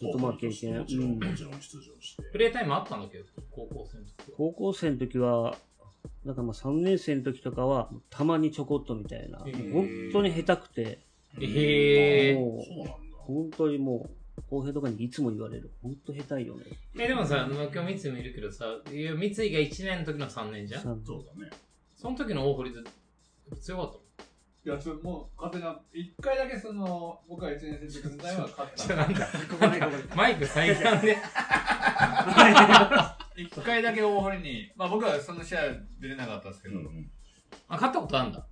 [0.01, 0.79] ずっとまあ経験。
[0.79, 2.23] もちろん、うんもちろん出場して。
[2.33, 4.37] プレータイムあったんだけど、高校生の時は。
[4.37, 5.57] 高校生の時は、
[6.25, 10.99] だからまあ3年生の時とかは、たまにちょこっとみたいな、本当に下手くて、
[11.41, 13.11] ええもう。
[13.11, 15.71] 本当にもう、後輩とかにいつも言われる。
[15.83, 16.65] 本当下手いよね。
[16.99, 21.51] え、でもさ、まあ今日三井もいるけどさ、いや三井が1年の時の3年じゃんさそうだね。
[22.01, 22.79] その時の大堀で
[23.61, 24.05] 強かったの？
[24.65, 28.97] いや、ちょもう、勝手な、一回だけその、僕は1年生の時の代は勝っちょ、た。
[29.05, 29.13] なん
[30.09, 31.19] だ、マイク最短で。
[33.37, 35.61] 一回だけ大堀に、まあ僕はその試合
[35.99, 37.11] 出れなかったんですけど、うんうん。
[37.69, 38.47] あ、勝ったことあるんだ。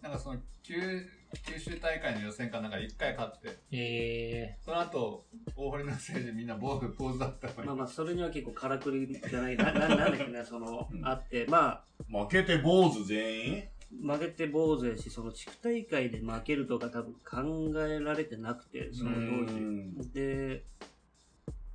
[0.00, 1.04] なんかその、九、
[1.46, 5.24] 九州大会の予選かなんか一回勝って、えその後、
[5.56, 7.66] 大堀の選手みんな坊主ポーズだったのに。
[7.66, 11.06] まあまあ、それには結構からくりじゃない、な、ななんだっけな、 その、うん。
[11.06, 11.84] あって、まあ、
[12.24, 13.62] 負けて坊主全員？
[14.02, 19.94] 負けて坊主やし、その地区大会で負けるとか多分考えられてなくて、その当うん。
[19.98, 20.10] 時。
[20.12, 20.64] で、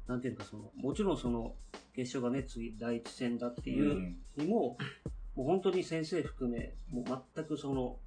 [0.08, 1.56] なんていうのか、その、もちろんその、
[1.93, 4.78] 決勝がね、次、第一戦だっていう日も、
[5.36, 8.00] もう本当に先生含め、もう全くその、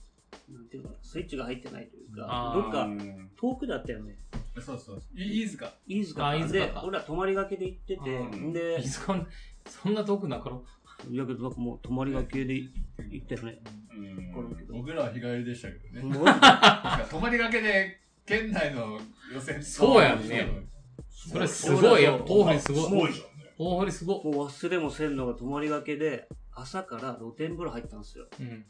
[0.52, 4.16] なんていうのかな、スイッチが入ってないというかどっかうん遠くだったよね。
[4.60, 5.02] そうそう。
[5.14, 5.72] い飯塚。
[5.86, 9.26] 飯塚あ飯塚でか、俺ら泊まりがけで行っててうん、でー、、そん
[9.66, 10.64] そんな遠くなかろ
[11.08, 13.58] いやけど、なんかもう泊まりがけで行ったよね。
[13.64, 16.14] うんわかるけど僕らは日帰りでしたけどね。
[17.10, 19.00] 泊まりがけで、県内の
[19.32, 20.46] 予選そうやんね
[21.08, 22.90] それすごい、やっぱ大堀すすごい。
[22.90, 23.54] ごいじゃんね。
[23.58, 24.24] 大堀すごい。
[24.24, 28.26] もう忘れもせんのが泊まりがけで、朝から露天風呂入ったんですよ。
[28.38, 28.64] うん。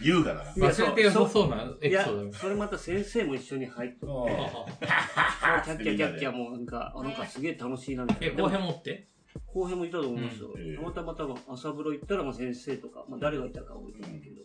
[0.00, 0.52] 優雅だな。
[0.52, 8.42] 忘れてよさそうなエピソードよ、それまた先生も一緒に入っとって、キャッキャキャッキャもうなんか、あなんかすげえ楽しいなみたいえ、な。
[8.42, 9.08] 後編持って
[9.46, 10.50] 後編もいたと思いますよ。
[10.54, 14.42] たまたま多分朝風呂行ったらまあ先生とか、まあ誰がいたかは覚えてないけど、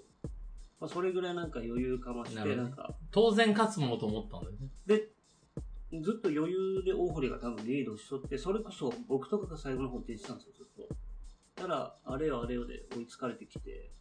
[0.80, 4.70] まあそれぐらいなんか余裕かまして、なんか、当然勝つものと思ったんだよね。
[4.86, 5.10] で、
[6.02, 10.96] ずっと余裕で大堀が多分リードしとって、それこそ僕とかが最後の方出てたんですよ、ずっと。
[11.56, 13.92] たら、あれよあれよで追いつかれてきて、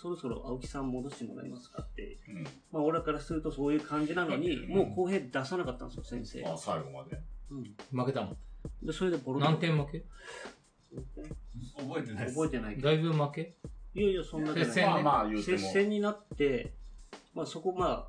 [0.00, 6.58] そろそろ青木さん戻してもらえますかって、うんまあ俺らからするとそういう感じなのに、うんもう公平出さなかったんですよ、先生あ、が。
[6.58, 7.20] 最後まで。
[7.50, 7.74] うん。
[7.98, 8.36] 負けたもん。
[8.82, 10.04] で、それでボロ何点負け？
[11.76, 12.34] 覚えてないです。
[12.34, 12.88] 覚えてないけど。
[12.88, 13.56] だいぶ負け？
[13.94, 15.72] いやいや、そんなじゃない接戦ねまあまあ言うて接も。
[15.72, 16.72] 戦になって、
[17.34, 18.08] まあそこま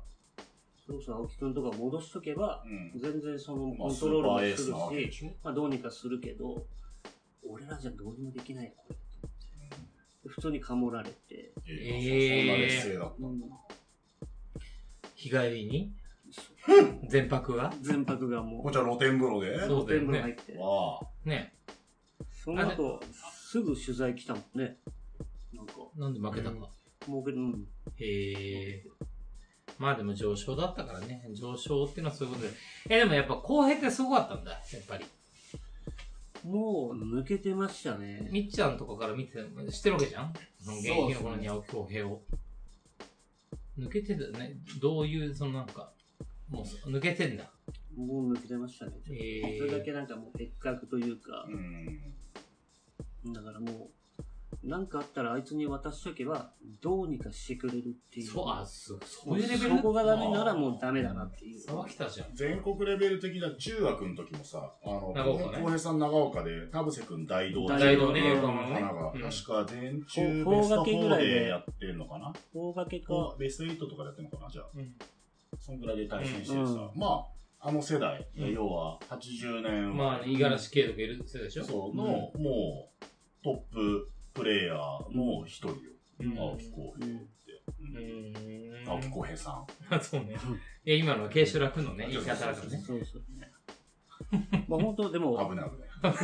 [0.86, 6.66] それこそ青木くんとか戻しとけば、うん全然そのまあコントロールもするし、しょまあどうにかするけど、
[7.48, 8.96] 俺らじゃどうにもできないよ、これ。
[10.26, 13.26] 普通にかもられて、ええーそんな劣勢だった。
[13.26, 13.40] うん
[15.14, 15.92] 日帰りに？
[17.08, 19.54] 全泊が全泊がもう、こっちは露天風呂で？
[19.66, 20.44] 露天風呂入ねっ。
[20.44, 21.06] て、わあ。
[21.24, 21.54] ね。
[22.44, 23.00] その後、
[23.48, 24.78] すぐ取材来たもんね。
[25.54, 26.56] なんか、なんで負けたか。
[27.06, 27.68] もうけど、うん。
[27.96, 28.84] へえ。
[29.78, 31.24] まあでも上昇だったからね。
[31.34, 32.52] 上昇っていうのはそういうことで。
[32.88, 34.50] え、でもやっぱ公平ってすごかったんだ。
[34.52, 35.04] やっぱり。
[36.44, 38.28] もう抜けてましたね。
[38.30, 40.32] みっちゃんとかから見てた知ってるわけじゃん？
[40.60, 42.22] その現役の頃に青木公平を。
[43.78, 44.56] 抜けてたよね。
[44.80, 45.92] どういう、そのなんか、
[46.50, 47.50] もう抜けてんだ。
[47.96, 48.92] もう抜けてましたね。
[49.08, 53.32] へーそれだけなんかもう別格というかう、ん。
[53.32, 53.90] だからも
[54.64, 58.26] う、なんかあったらあいつに渡しとけば、どうにかしてくれるっていう。
[58.26, 59.76] そう、あ、そう、そもうういうレベル。
[59.76, 61.60] そこがダメならもうダメだなっていう。
[61.60, 62.28] 沢北じゃん。
[62.34, 65.58] 全国レベル的な中学の時もさ、あの、長岡ね。
[65.58, 68.80] 浩平さん長岡で、田臥君大道大道ね、うん横浜のね。
[68.80, 72.32] 確か全中ベスト法掛けぐらい4ででやってるのかな？
[72.54, 74.50] 大掛けか、ベスト8とかでやってるのかな？
[74.50, 74.66] じゃあ。
[74.74, 74.94] うん。
[75.58, 76.98] そんぐらいで対戦してさ、うん。
[76.98, 77.26] ま
[77.60, 78.52] あ、あの世代、うん。
[78.52, 81.64] 要は80年まあ、五十嵐圭とかいるせいでしょ？
[81.64, 82.04] そうの、
[82.38, 83.04] もう、
[83.44, 85.74] トッププレイヤーの一人よ。
[86.20, 87.26] うん青木浩平って。
[87.80, 87.84] う
[88.84, 88.88] うん。
[88.88, 89.66] 青木浩平さん。
[89.90, 90.36] あ そうね。
[90.84, 92.78] いや、今のは慶州楽のね、言い方だからね。
[92.78, 93.22] そうそう。
[94.68, 96.14] まあ本当でも、危ない危ない。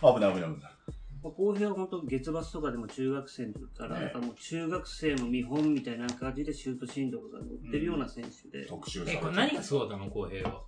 [0.00, 0.76] 危ない危ない危ない。
[1.22, 10.62] まあ、公平は本当月罰とかでも中学生の時から、ねもう中学生の見本みたいな感じでシュート振動が乗ってるような選手で、え、特集されてこれ何がすごかったの公平は？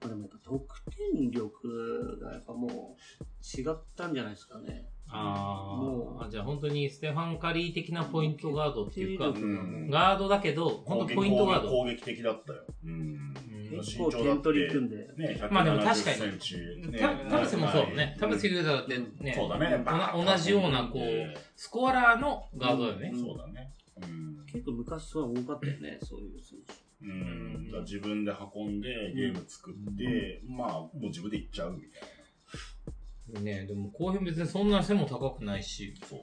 [0.00, 0.80] まあでもやっぱ得
[1.14, 4.86] 点力がやっぱもう違ったんじゃないですかね。
[5.08, 6.28] あもうあ。
[6.28, 11.68] じゃあ本当にステファン・カリー的なポイントガードっていうかううんガードだけど、本当ポイントガード。
[11.68, 12.64] 攻撃的だったよ。
[12.84, 12.90] うん。
[12.90, 13.34] うん
[13.68, 16.56] 結構点取り組んで、ね、まあでも確かに170センチ
[16.88, 18.16] ねた田臥もそうだね。
[18.18, 19.84] 田うん臥優太だってね、そうだね。
[20.14, 23.10] 同じような、こう、スコアラーのガードだよね。
[23.12, 23.72] うんそうだね。
[24.02, 24.46] うん。
[24.46, 26.85] 結構昔そう多かったよね、そういう選手。
[27.02, 27.82] うん。
[27.82, 36.06] 自分で運んで、ゲーム作って、まあ、もう自分で行っちゃうみたいねでも公平別にそんな背も高くないし、な。
[36.06, 36.20] そう。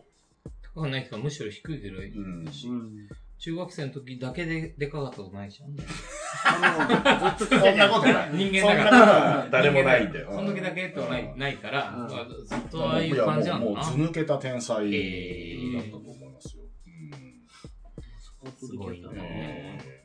[0.76, 3.10] 高くないけどむしろ低いぐらいうんだし、うん。
[3.38, 5.76] 中学生の時だけででかかったことないじゃん。
[6.46, 8.30] あの、ずっと そんなことない。
[8.34, 8.90] 人間だから。
[8.90, 10.32] ことは誰もないんだよ。
[10.32, 13.72] その時だけってないうんないから、うんまあずっとああいう感じなんだな。
[13.72, 16.64] もうず抜けた天才だったと思いますよ。
[16.64, 20.03] うんすごいねえ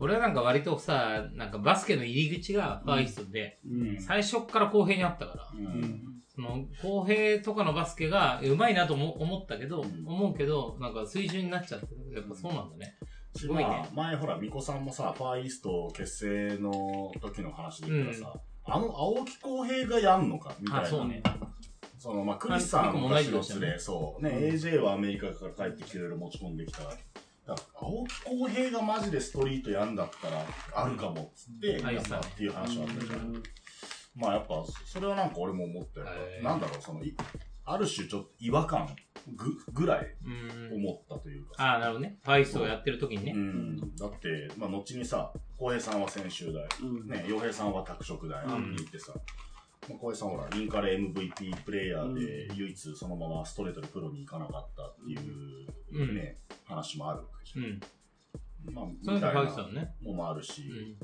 [0.00, 4.00] 俺はなんか割とさ、なんかバスケの入り口がファーイーストで、うん。
[4.00, 12.14] 最初っから公平にあったから、ーうんその公平とかのバスケが上手いなとも思ったけど、うん思うけど、なんか水準になっちゃってる。
[12.14, 12.96] やっぱそうなんだね。
[13.36, 20.82] すごいねまあ、前ほら、ミコさんもさ、ファーイースト結成の時の話で言ったらさ、あの青木浩平がやんのかみたいな。
[20.82, 21.22] あ、そうね。
[21.98, 24.24] その、まあ、クリスさんも同じだしねそう。
[24.24, 26.80] ね、AJ はアメリカから帰ってきていろいろ持ち込んできた。
[27.74, 33.42] 青木浩平がマジでストリートやんだったら、あるかもっつって、うんやったっていう話はあったじゃん。
[34.14, 36.06] まあやっぱ、それはなんか俺も思ったよ。
[36.42, 37.14] なんだろう、その、い
[37.64, 38.88] ある種ちょっと違和感
[39.36, 40.74] ぐぐらいうん。
[40.74, 41.54] 思ったというか。
[41.58, 42.18] ああ、なるほどね。
[42.24, 43.32] ファーイーストをやってる時にね。
[43.32, 43.96] うん。
[43.96, 47.08] だって、まあ後にさ、浩平さんは専修大、うん。
[47.08, 49.12] ね、洋平さんは拓殖大うんに行ってさ、
[49.90, 57.64] まあ浩平さんほら、インカレ MVP プレイヤーで唯一そのままストレートでプロに行かなかったっていうね、話もあるわけじゃん。
[57.64, 58.74] うん。
[58.74, 59.42] まあ、みたいな。
[60.02, 60.96] のもあるし、うん。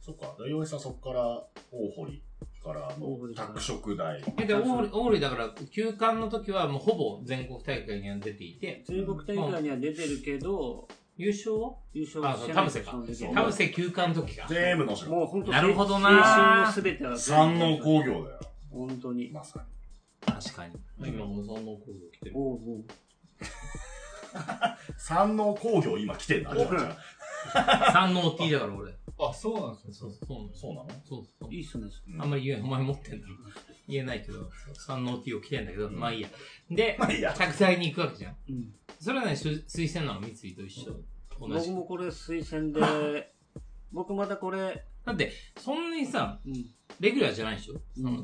[0.00, 1.24] そっか、洋平さんそこから
[1.72, 2.22] 大堀
[2.62, 4.22] から大の拓殖大。
[4.38, 10.86] え、で、大堀、大堀だから、休館の時はもうほぼ全国大会には出ていて、全国大会には出てるけど、
[11.20, 12.92] 優勝は優勝あ、田臥か
[13.34, 14.46] 田臥休館の時か。
[14.48, 15.10] 全部の城。
[15.10, 18.40] もう本当なるほどな青春のすべては山王工業だよ。
[18.70, 19.30] 本当に。
[19.30, 19.64] まさ
[20.24, 20.74] 確かに。
[20.98, 22.32] 今もそんな工業来てる。
[22.34, 22.84] おうおう
[24.98, 26.50] 山王工業今来てんだ。
[27.92, 28.92] 三能 T だから俺。
[29.18, 29.92] あ、そうなんですね。
[29.94, 30.50] そうそう。
[30.56, 30.88] そうなの？
[31.04, 31.54] そうそう。
[31.54, 31.88] いいっすね。
[32.14, 33.34] うんあんまり言えん、お前持ってんだろ。
[33.88, 36.28] 言えないけど、三能 T を着てんだけど、まあいいや。
[36.70, 38.36] で、まあいに行くわけじゃん。
[38.48, 38.74] うん。
[39.00, 40.20] それはね、す推薦なの？
[40.20, 40.94] 三井と一緒。
[41.48, 43.32] 僕もこれ推薦で、
[43.92, 46.52] 僕またこれ、だって、そんなにさ、うん。
[47.00, 47.80] レギュラーじゃないでしょ？
[47.96, 48.22] そのうん、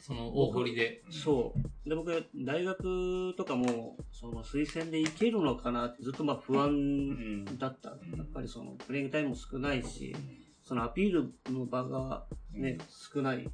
[0.00, 1.02] その大堀で。
[1.10, 1.88] そう。
[1.88, 5.86] で、僕、大学とかも、その推薦でいけるのかな？
[5.88, 7.58] ってずっとまあ不う安ん。
[7.58, 7.90] だった。
[7.90, 10.16] やっぱりその、プレイングタイムも少ないし、
[10.62, 12.78] そのアピールの場がね、
[13.12, 13.46] 少ない。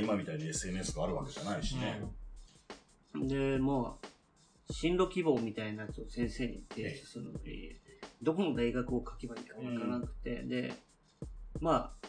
[0.00, 2.00] 今みたいに SNS があるわけじゃないしね。
[3.16, 4.06] で、まあ、
[4.72, 7.76] 進路希望みたいなやつを先生に提出するのに、
[8.24, 10.74] どこの大学を書けばいいかわからなくて、で、
[11.60, 12.08] まあ、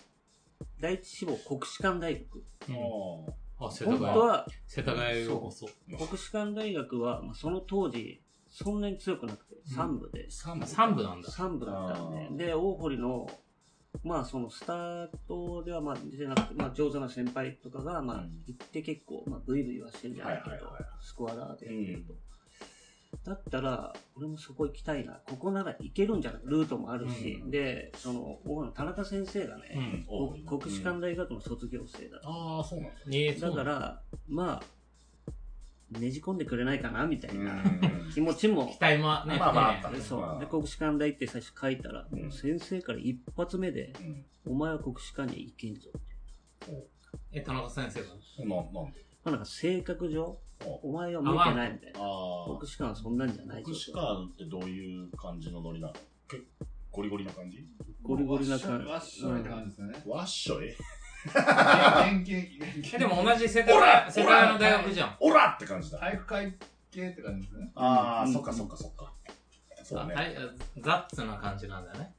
[0.80, 2.44] 第一志望国士舘大学。
[2.70, 2.76] うん
[3.58, 3.98] ああ、世田谷。
[3.98, 5.68] 本当は、世田谷こそ。
[5.88, 11.30] 国士舘大学は、まあ、その当時、そんなに強くなくて、3部で、三部三部なんだ。
[11.30, 13.30] 3部だったんで、で、大堀の、
[14.04, 20.58] まあ、そのスタートでは、まあ、出てなくて、まあ、上手な先輩とかが、まあうん、行って結構、まあ、ブイブイはしてるんじゃないけど
[21.02, 22.14] スコアラーでやってると。
[23.24, 25.20] だったら、俺もそこ行きたいな。
[25.28, 26.42] ここなら行けるんじゃない？
[26.46, 30.06] ルートもあるし、うんで、その、大堀の田中先生がうね、ん。
[30.08, 32.30] おこ国士舘大学の卒業生だった。
[32.30, 32.96] ああ、そうなんだ。
[33.12, 33.72] ええ、そうなんだ。
[33.72, 40.40] だから、まあ、ねじ込んでくれないかな、みたいなうん気持ちも期待もね、まあまああったねねそう。
[40.40, 45.90] で、国士舘大って最初書いたら、うん先生から一発目で、うんお前は国士舘に行けんぞ。
[47.32, 48.08] え、田中先生が？
[48.58, 49.06] ななんで？
[49.24, 52.00] まあ、なんか性格上、おお前は向いてないみたいな。
[52.00, 52.58] ああ。
[52.58, 54.02] 国士舘はそんなんじゃないぞ国士舘
[54.34, 55.94] ってどういう感じのノリなの？
[56.28, 57.66] 結構ゴリゴリな感じ？
[58.02, 58.86] ゴリゴリな感じ。
[58.88, 60.04] わっしょいって感じですよね。
[60.06, 60.76] わっしょい
[61.28, 61.68] 原型、原
[62.22, 62.98] え、型。
[63.00, 65.18] でも同じ世田オラ谷、世田谷の大学じゃん。
[65.20, 66.00] オラって感じだ。
[66.00, 66.56] 体育会
[66.92, 67.72] 系って感じですね。
[67.76, 69.12] ああ、うんそっかそっかそっか。
[69.84, 70.14] そうね。
[70.14, 70.36] はい
[70.82, 72.14] ザッツな感じなんだよね。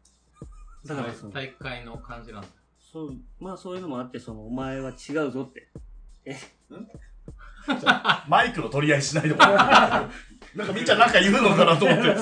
[0.84, 2.48] だから体育会の感じなんだ。
[2.92, 5.68] そう、まあそういうのもあって、その、お前は違うぞって。
[8.28, 9.40] マイクの取り合いしないでも
[10.56, 12.16] なんかみっちゃんなんか言うのかなと思って、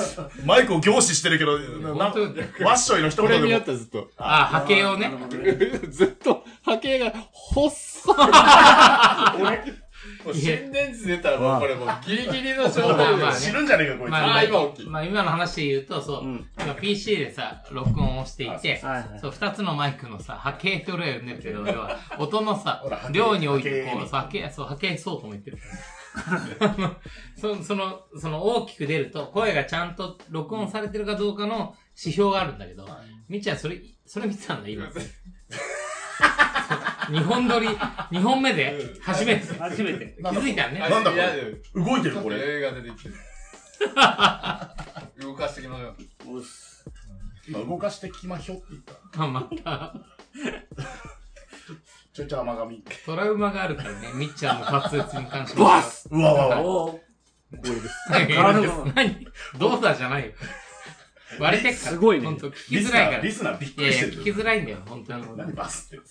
[0.45, 1.57] マイクを凝視してるけど、
[1.95, 4.09] な本当わっしょいの一これにあ言でもったずっと。
[4.17, 5.13] あ、波形をね。
[5.89, 8.15] ずっと波形が細い。
[10.25, 11.89] もう心電図出たらもうこれもう。
[12.07, 13.41] ギリギリの状態でまあね。
[13.41, 14.11] 知るんじゃねえか、こいつ。
[14.11, 16.49] まあ、今大きいまあ今の話で言うと、そう、うん。
[16.59, 19.19] 今 PC でさ、録音をしていて、はいはい。
[19.21, 25.59] そう、二つのマイクのさ、波形と例をねってるの要は、音のさ量において、こう、波形そう波形、そう、とも言ってる。
[25.59, 26.97] から。
[27.37, 32.89] そその、その大きく出ると、声がちゃんと録音されてるかどうかの指標があるんだけど、
[33.29, 34.89] みっちゃんそれ、それ見てたんだ、今。
[37.11, 38.79] 2本撮り、2本目で？
[39.03, 39.47] 初めて。
[39.47, 40.17] 気初めて。
[40.21, 40.79] づいたね。
[40.81, 41.23] なんだこれ。
[41.23, 41.33] いや
[41.75, 42.59] 動いてる、ことれ。
[42.59, 43.15] 映画出てきてる。
[45.21, 45.95] 動かしてきましょ
[47.47, 49.23] 今動かしてきまひょって言った。
[49.23, 49.95] あ、また、
[52.13, 52.85] ちょいちょい甘噛み。
[53.05, 55.61] トラウマがあるからね、みっちゃんの滑舌に関して。
[55.61, 55.77] は。
[55.77, 56.63] バスうわうわうわ。
[56.63, 56.99] おー。
[58.11, 58.27] 何？
[58.35, 58.53] 体が
[58.95, 59.27] 何？
[59.59, 60.33] どうだじゃないよ。
[61.39, 61.93] 割れてっから。
[61.93, 63.19] すごいねほんと、聞きづらいから。
[63.19, 64.23] いリスナーびっくやいや、りしてる。
[64.23, 65.37] 聞きづらいんだよ、本当に。
[65.37, 65.53] 何？
[65.53, 66.05] バスって。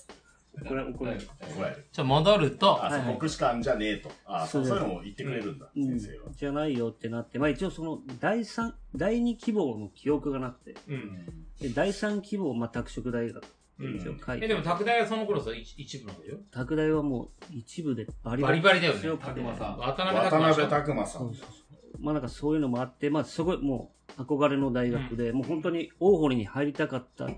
[0.68, 1.28] これ怒られる。
[1.42, 1.88] 怒られる。
[1.92, 4.12] ちょ、戻ると、あ、そう、はいはい国士舘じゃねえと。
[4.26, 6.32] あ、そうそうそういうのも言ってくれるんだ、うん先生は。
[6.32, 11.26] じゃないよってなって、まあ一応その、第三、第二希望の記憶がなくて、うん。
[11.60, 16.38] で第三希望、まあ拓殖大学って一応書いて、え、でも、拓大はその頃さ、一一部なんだよ。
[16.52, 19.00] 拓大はもう一部でバリバリバリだよね。
[19.00, 21.20] 強くて、拓磨さん渡辺渡辺拓拓馬さ。
[21.20, 21.64] そうんそうそう
[22.00, 27.30] まあなんかそういうのもあって、まあすごいもう憧れの大学で、もう本当に大堀に入りたかったっ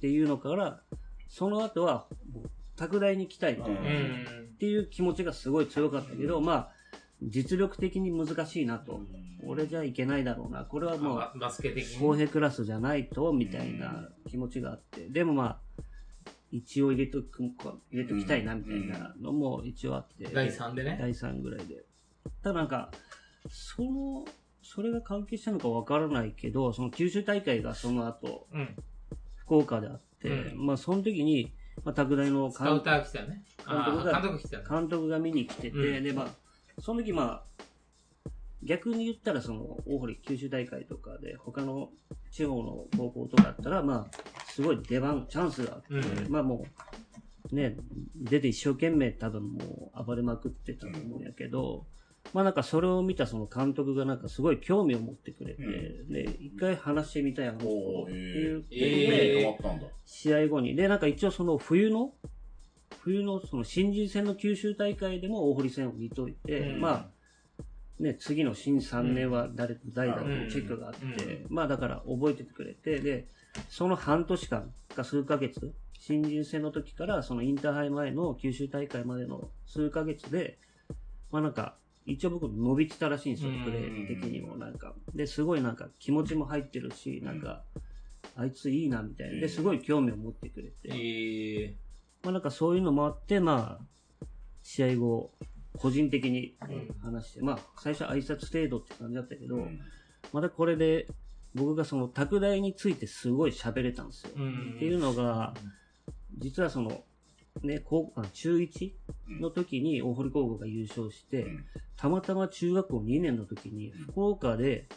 [0.00, 0.80] ていうのから、
[1.28, 3.52] その後は、もう拓大に行きたい。
[3.52, 3.56] っ
[4.58, 6.70] ていう気持ちがすごい強かったけど、まあ、
[7.22, 9.02] 実力的に難しいなと。
[9.44, 10.64] 俺じゃいけないだろうな。
[10.64, 12.20] これはもう、ババスケ的公に。
[12.20, 15.08] 平クラスじゃないと、みたいな気持ちがあって。
[15.10, 15.82] でもまあ、
[16.50, 20.24] 一応入れとくか、入れときたいな、みたいなのも一応あって。
[20.32, 20.96] 第3でね。
[20.98, 21.84] 第3ぐらいで。
[22.42, 22.90] ただなんか、
[23.50, 24.24] その、
[24.62, 28.74] それが関係したのかわからないけど、その九州大会がその後、うん。
[29.36, 31.52] 福岡であって、うんまあその時に、
[31.84, 33.42] まあ、拓大のスカウター来たよね。
[33.64, 34.68] あ監督がー監督来たよね。
[34.70, 37.42] 監督が見に来てて、うんで、まあ、その時まあ、
[38.62, 41.90] 逆に言ったらその、大堀九州大会とかで、他の
[42.30, 46.66] 地方の高校とかだったら、まあ、すごい出番、チャンスがあって、うんまあも
[47.50, 47.76] う、ね、
[48.16, 51.86] 出て一生懸命多分もう暴れまくってたと思うんやけど、
[52.32, 59.86] まあなんかそれを見たその監督がなんかすごい興味を持ってくれて、うで、一回話してみたいな、おーっていう、え目に留まったんだ。
[60.06, 60.76] 試合後に。
[60.76, 62.12] で、なんか一応その冬の、
[63.00, 67.10] 冬のその新人戦の九州大会でも大堀戦を見といて、うんま
[67.58, 67.62] あ、
[68.00, 73.26] ね、次の新3年は誰と誰だとうんチェックがあって、うまあだから覚えててくれて、で、
[73.68, 80.58] その半年間か数ヶ月、新人戦の時からそのインターハイ前の九州大会までの数ヶ月で、
[81.30, 81.76] まあなんか、
[82.10, 84.94] 一応僕伸びてたらしいんですよ、うんプレー的にもなんか。
[85.14, 87.62] で、すごいなんか気持ちも入ってるし、なんか、
[88.36, 89.40] あいついいなみたいな。
[89.40, 90.88] で、すごい興味を持ってくれて。
[90.88, 91.76] ええ
[92.22, 94.26] まあなんかそういうのもあって、まあ、
[94.62, 95.32] 試合後、
[95.78, 99.80] 個人的にうん話して、まあ最初挨拶程度って感じだったけど、うん
[100.32, 101.08] またこれで
[101.54, 104.30] 僕がその拓大についてすごい喋れたんですよ。
[104.36, 105.54] うんっていうのが、
[106.38, 107.04] 実はその、
[107.62, 108.92] ね、高あ中1
[109.40, 111.64] の時に大堀高校が優勝して、うん。
[111.96, 114.88] たまたま中学校2年の時に福岡で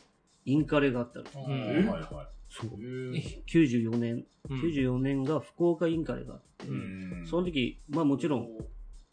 [0.45, 1.25] インカレがあったの。
[1.35, 1.53] あうん。
[1.53, 2.69] ーはいはそう。
[3.13, 3.41] え。
[3.47, 4.59] 94年、うん。
[4.61, 6.67] 94年が福岡インカレがあって、
[7.29, 8.47] その時、まあもちろん、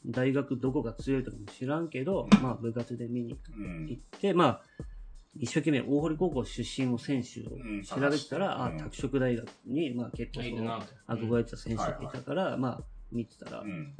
[0.06, 4.62] 大学どこが強いとかも知らんけど、まあ部活で見にうん行って、まあ、
[5.36, 7.82] 一生懸命大濠高校出身の選手をうん。
[7.82, 10.82] 調べてたら、うんあ、拓殖大学に、まあ結構その。
[11.08, 13.94] 憧れてた選手がいたから、まあ見てたらう、ん。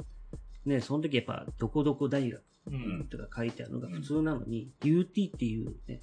[0.65, 3.07] ね、その時やっぱどこどこ大学うん。
[3.09, 6.01] とか書いてあるのが普通なのに、UT っていうね、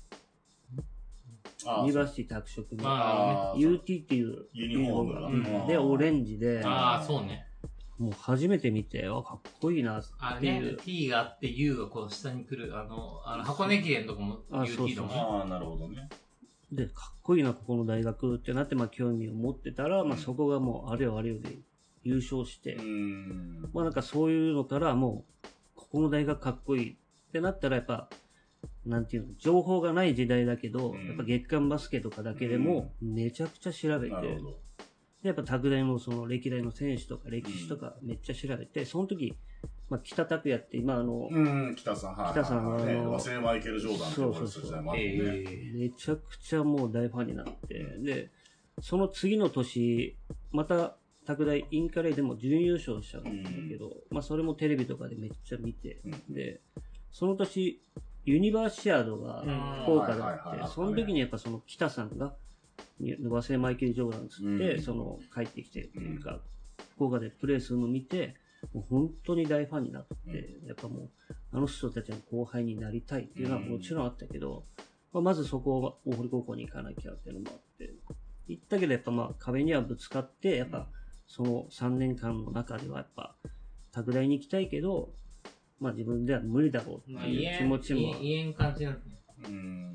[1.66, 7.46] あ University 拓殖の、UT っていうユニフォームがうんで、オレンジで、ああ、そうね。
[7.98, 10.64] もう初めて見て、あ、かっこいいなっあていう。
[10.66, 15.38] れね、T があって U がこう下に来る、あの、あの箱根駅伝とかもあそうそう UT だも。
[15.40, 16.09] ああ、なるほどね。
[16.70, 21.56] で、かっこいいな、ここの大学ってなって、まあ興味を持ってたら、まあうんそこがもうあれよあれよで
[22.09, 23.70] 優勝して、うん。
[23.72, 26.96] まあなんかそういうのからもう、ここの大学かっこいいっ
[27.32, 28.09] てなったらやっぱ、
[28.86, 34.59] なんていうの、情報がない時代だけど、うんやっぱ月刊バスケとかだけでも、めちゃくちゃ調べて、なるほど。
[35.22, 39.34] でやっぱ拓大のその歴代の選手とか歴史とかめっちゃ調べて、その時、
[39.90, 42.32] まあ北拓也って今あの、うん、北さん、はい。
[42.32, 45.12] 北さんはあのね、忘れマイケル・ジョーダンって呼ばれてた時代もあってね。
[45.14, 48.30] えめちゃくちゃもう大ファンになって、で、
[48.80, 50.16] その次の年、
[50.52, 50.97] また、
[51.29, 56.35] 拓大インカレでも準優勝したんだけど、まあそれもテレビとかでめっちゃ見て、うん。
[56.35, 56.62] で、
[57.12, 57.83] その年、
[58.24, 59.83] ユニバーシアードがうん。
[59.83, 62.35] 福岡であって、その時にやっぱその北さんが、
[63.29, 64.83] 和製マイケル・ジョーダンつって、うん。
[64.83, 66.41] その帰ってきてっていうか、
[66.95, 68.35] 福岡でプレーするのを見て、
[68.72, 74.64] もう本当に大ファンになって、やっぱもう、あの人たちの後輩になりたいっていうのはもちろんあったけど、
[75.12, 77.93] まあ、まずそこを大堀高校に行かなきゃっていうのもあって、
[78.47, 80.89] 行ったけどやっぱまあ壁にはぶつかって、やっぱ
[81.29, 83.37] その3年間の中ではやっぱ、
[83.93, 85.11] 拓大に行きたいけど、
[85.79, 89.16] まあ自分では無理だろうまあ、っていう気持ちも言え言えん感じになってね。
[89.47, 89.95] うん。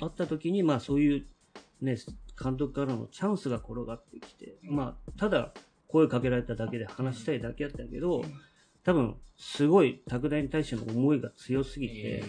[0.00, 1.26] あった時に、まあそういう
[1.80, 1.96] ね、
[2.42, 5.52] 監督からのチャンスが転がってきて、うんまあただ
[5.88, 8.34] 声かけられただけで話したいだけやったけど、うん
[8.84, 12.24] 多分すごい拓大に対しての思いが強すぎて、え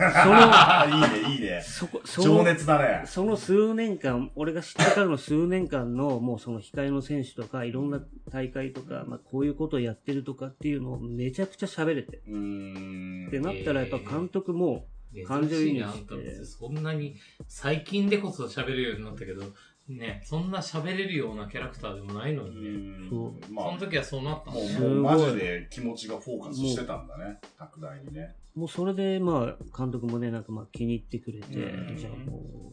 [0.00, 1.60] ああ、 いいね、いいね。
[1.60, 3.04] そこ、そ情の、熱だね。
[3.04, 8.00] その数年間、俺が知ってからの数年間の、もうその控えの選手とか、いろんな
[8.30, 12.22] 大会とか、まあこういうことをやってるとかっていうのをめちゃくちゃ喋れて。
[12.28, 13.26] うーん。
[13.26, 17.16] ってなったらやっぱ監督も、ー感情移入してそんなに、
[17.48, 19.42] 最近でこそ喋れるようになったけど、
[19.88, 22.70] ね、そんな喋れるようなキャラクターでもないのうにね。
[23.06, 24.74] んそまあその、時はそうなったのもね。
[24.76, 27.38] う、もうマジで気持ちがフォーカスしてたんだね。
[27.58, 28.34] 拓大にね。
[28.54, 32.72] もうそれで、まあ、監督もね、なんかまあ気に入ってくれて、うんじゃあも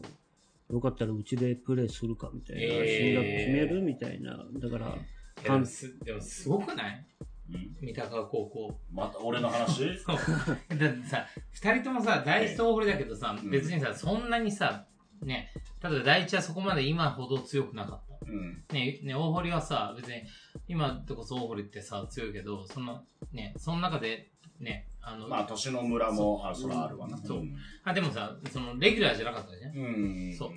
[0.70, 4.38] う、よかったらうちでプレーするかみたいな、えー進学決めるみたいな。
[4.60, 4.94] だから、
[5.42, 7.06] でもすでもすごくない？
[7.52, 7.76] うん？
[7.80, 8.78] 三鷹高校。
[8.92, 9.82] また、俺の話？
[10.06, 14.86] だってさ、二人ともさ、第一と大堀だけどさ、うん別にさ、そんなにさ、
[15.22, 15.52] ね、
[15.82, 18.26] 例えば第一はそこまで今ほど強くなかった。
[18.26, 18.64] うん。
[18.72, 20.22] ね、ね、大堀はさ、別に、
[20.68, 27.16] 今でこそ大堀ってさ、強いけど、その、ね、その中で、ね、あの、まあ、年の村も、あ、そらあるわな。
[27.18, 27.42] そう
[27.84, 29.76] あ、でもさ、その、レギュラーじゃなかったじゃん。
[29.76, 30.34] うん。
[30.36, 30.50] そう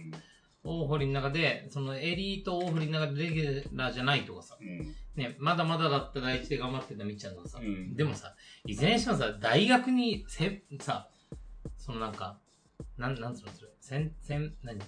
[0.65, 4.95] 大堀の中で、そのエリート大堀の中でレギュラーじゃないとかさ、うん。
[5.15, 8.33] ね、まだまだだった第一で頑張ってたみっちゃんとかさ、うんでもさ、
[8.65, 11.09] いずれにしてもさ、大学にせ、さ、
[11.77, 12.39] そのなんか、
[12.97, 14.79] なん、なんつうのそれ、せん、せん、何？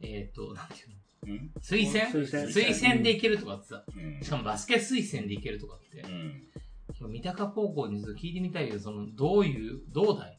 [0.00, 1.34] えっ、ー、と、なんていうの？
[1.34, 1.50] うん？
[1.60, 2.10] 推薦？
[2.24, 3.02] 推薦。
[3.04, 4.20] でいけるとかってさ、うん。
[4.24, 6.00] しかもバスケ推薦でいけるとかって。
[6.00, 7.12] う、ん。
[7.12, 10.38] 三鷹高校にちょっと聞いてみたいけど、その、どういう、どうだい？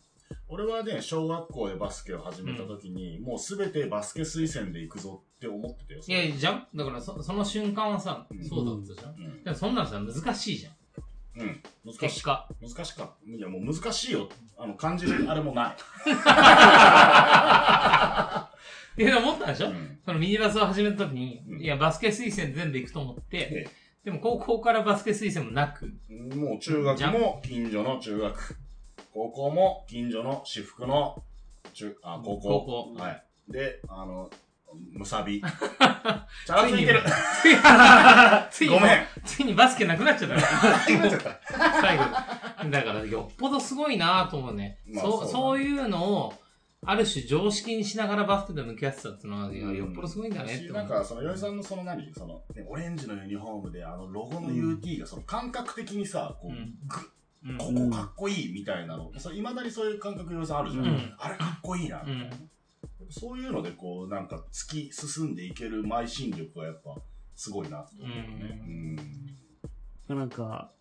[0.49, 6.01] 俺はね、小学校でバスケを始めた時に、もうすべてバスケ推薦で行くぞって思ってたよ。
[6.05, 6.67] いやいや、じゃん？
[6.75, 9.43] だからそ、その瞬間はさうん、そうだったじゃん、うん。
[9.43, 10.73] でもそんなのさ、難しいじゃん。
[11.37, 11.63] うん。
[11.85, 12.47] 難し結果。
[12.61, 13.15] 難しか。
[13.25, 14.29] いや、もう難しいよ。
[14.57, 15.75] あの、漢字であれもない。
[19.01, 23.65] いや、思ったでしょ、うんそのミニバスを始めた時に、うんいや、バスケ推薦全部行くと思って、え
[24.03, 25.85] でも高校からバスケ推薦もなく、
[26.35, 28.57] もう中学も近所の中学。
[29.13, 31.23] 高校も近所の私服の
[31.73, 32.41] 中、あ、高校。
[32.65, 33.23] 高校はい。
[33.49, 34.29] で、あの、
[34.91, 35.41] むさび。
[35.41, 37.01] ちゃんといける。
[38.51, 39.05] ついにごめん。
[39.25, 40.39] ついにバスケなくなっちゃった。
[41.81, 42.03] 最後。
[42.69, 44.79] だから、よっぽどすごいなと思うね。
[44.87, 46.33] そう、まあそうそういうのを、
[46.83, 50.73] ある種常識にしながらバスケと向き合ってたっていうのは、よっぽどすごいんだねって思う。
[50.73, 56.75] なんか、その、よいさんのその何その、ねオレンジのユニフォームで、あの、ロゴの UT が、その、感覚的にさ、こう、うん
[57.57, 59.11] ここかっこいいみたいなの。
[59.17, 62.35] それ未だにそういう感覚よいさんあるじゃんあれかっこいいな、みたいな。
[63.11, 66.95] うんそういうので、こう、なんか、突き進んでいける邁進力がやっぱ、
[67.35, 68.61] すごいなって思うよね。
[70.09, 70.17] うん。
[70.17, 70.71] なんか、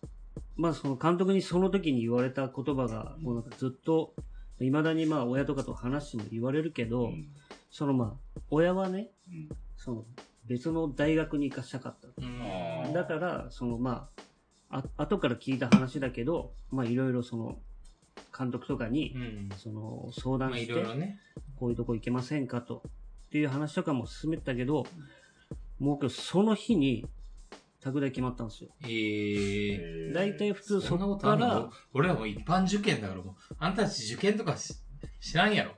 [0.55, 4.13] まあその監督にその時に言われた言葉が、もうなんかずっと、
[4.59, 7.27] 未だにまあ親とかと話しても言われるけど、うん
[7.71, 10.05] そのまあ、親はね、うんその
[10.45, 12.91] 別の大学に行かしたかった。
[12.91, 14.09] だから、そのま
[14.69, 17.59] あ、あ後から聞いた話だけど、まあいろいろその、
[18.37, 19.49] 監督とかにう、ん。
[19.57, 21.19] その、相談まあいして、ろいろね。
[21.61, 22.61] こういうとこ行けませんか？
[22.61, 22.81] と。
[23.27, 24.87] っていう話とかも進めてたけど、
[25.77, 27.05] もう今日その日に、
[27.83, 28.71] 拓大決まったんですよ。
[28.83, 31.47] ええ大体普通そそんなことあるの？
[31.47, 34.73] っから、俺らもう一般受験だからもう、あんたたち受験とかし
[35.19, 35.73] 知らんやろ。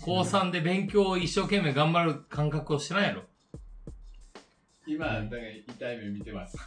[0.00, 3.24] 高3で勉強を一生懸命頑張る感覚を知らんやろ。
[4.86, 6.56] 今、だから痛い目見てます。
[6.56, 6.66] 勉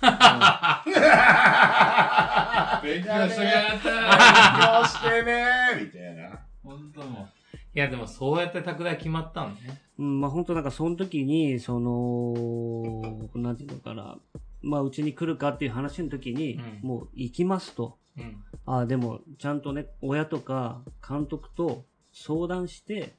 [3.04, 6.40] 強しやがった勉強してねーみたいな。
[6.64, 7.28] 本当も
[7.76, 9.82] いやでもそうやって拓大決まったのね。
[10.00, 13.02] うん、まあ本当なんかその時に、その、
[13.36, 14.18] なんていうのかな、
[14.62, 17.98] まあうちに来るかっていう話の時に、うんもう行きますと。
[18.18, 18.44] うん。
[18.66, 23.14] ああ、でもちゃんとね、親とか監督と相談して、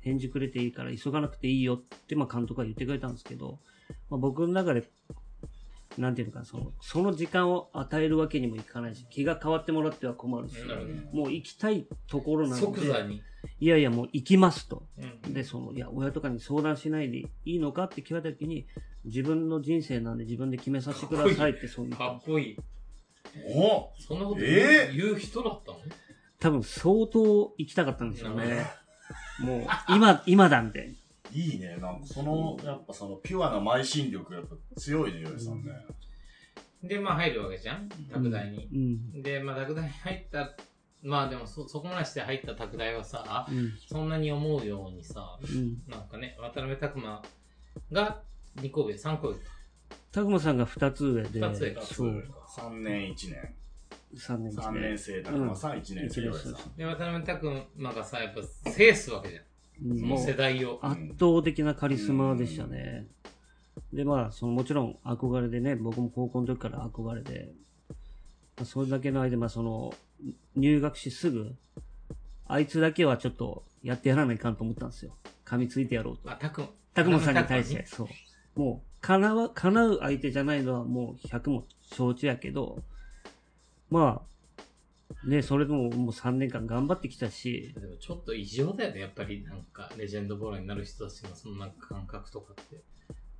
[0.00, 3.58] 返事くれていいから急がなくていいよって、まあ監督は言ってくれたんですけど、
[4.10, 4.84] まあ僕の中で、
[5.98, 10.54] なんていうのかな、その、その時間を与えるわけにもいかないし、気が変わってもらっては困るし、
[11.12, 13.22] もう行きたいところなので、即座に。
[13.60, 14.86] いやいやもう行きますと。
[15.24, 15.34] うん。
[15.34, 18.66] で、その、いや、親とかに相談しないでいいのかって聞かれたときに、
[19.04, 22.56] 自分の人生なんで自分で決めさせてくださいってそう言ったかっこいい。
[23.46, 25.78] おそんなこと言う,、え言う人だったの？
[26.40, 28.66] 多分相当行きたかったんでしょうね。
[29.40, 30.94] もう、今、今だみたいな。
[31.32, 31.76] いいね。
[31.76, 35.70] なんかその、やっぱそのピュアな邁進力やっぱ強いね、ヨイさんね。
[36.82, 38.68] で、まあ入るわけじゃん拓大に。
[38.72, 38.76] う
[39.18, 39.22] ん。
[39.22, 40.54] で、まあ拓大に入った、
[41.02, 43.72] まあでもそ、そこまでして入った拓大はさ、うん。
[43.86, 45.82] そんなに思うようにさ、うん。
[45.88, 47.22] なんかね、渡辺拓馬
[47.92, 48.22] が
[48.56, 49.40] 2個上、3個上か。
[50.12, 52.24] たくまさんが2つ上で、二つ上かそう。
[52.56, 53.54] 3年1年。
[54.14, 56.76] 3年3年生、たくまさん1年生、ヨイさん。
[56.76, 59.42] で、渡辺拓馬がさ、やっぱ制すわけじゃん。
[59.84, 60.78] うんもう世代を。
[60.82, 63.06] 圧倒的なカリスマでしたね。
[63.92, 67.52] で、まあ、そのもちろん憧れでね、僕も高校の時から憧れで、
[68.56, 69.94] まあ、それだけの間、まあその、
[70.56, 71.54] 入学しすぐ、
[72.46, 75.14] あいつだけはちょっとやってやらないかんと思ったんですよ。
[75.44, 76.30] 噛みついてやろうと。
[76.30, 76.70] あ、拓馬。
[76.94, 78.08] たくまさんに対して、拓そ
[78.56, 78.60] う。
[78.60, 82.82] もう、叶わ、叶う相手じゃないのはもう100も承知やけど、
[83.90, 84.37] まあ、
[85.24, 92.82] ね、それでももう3年間頑張ってきたし、でもちょっと異常だよね、やっぱりなんか、レジェンドボーラーになる人たちのそのなんか感覚とかって。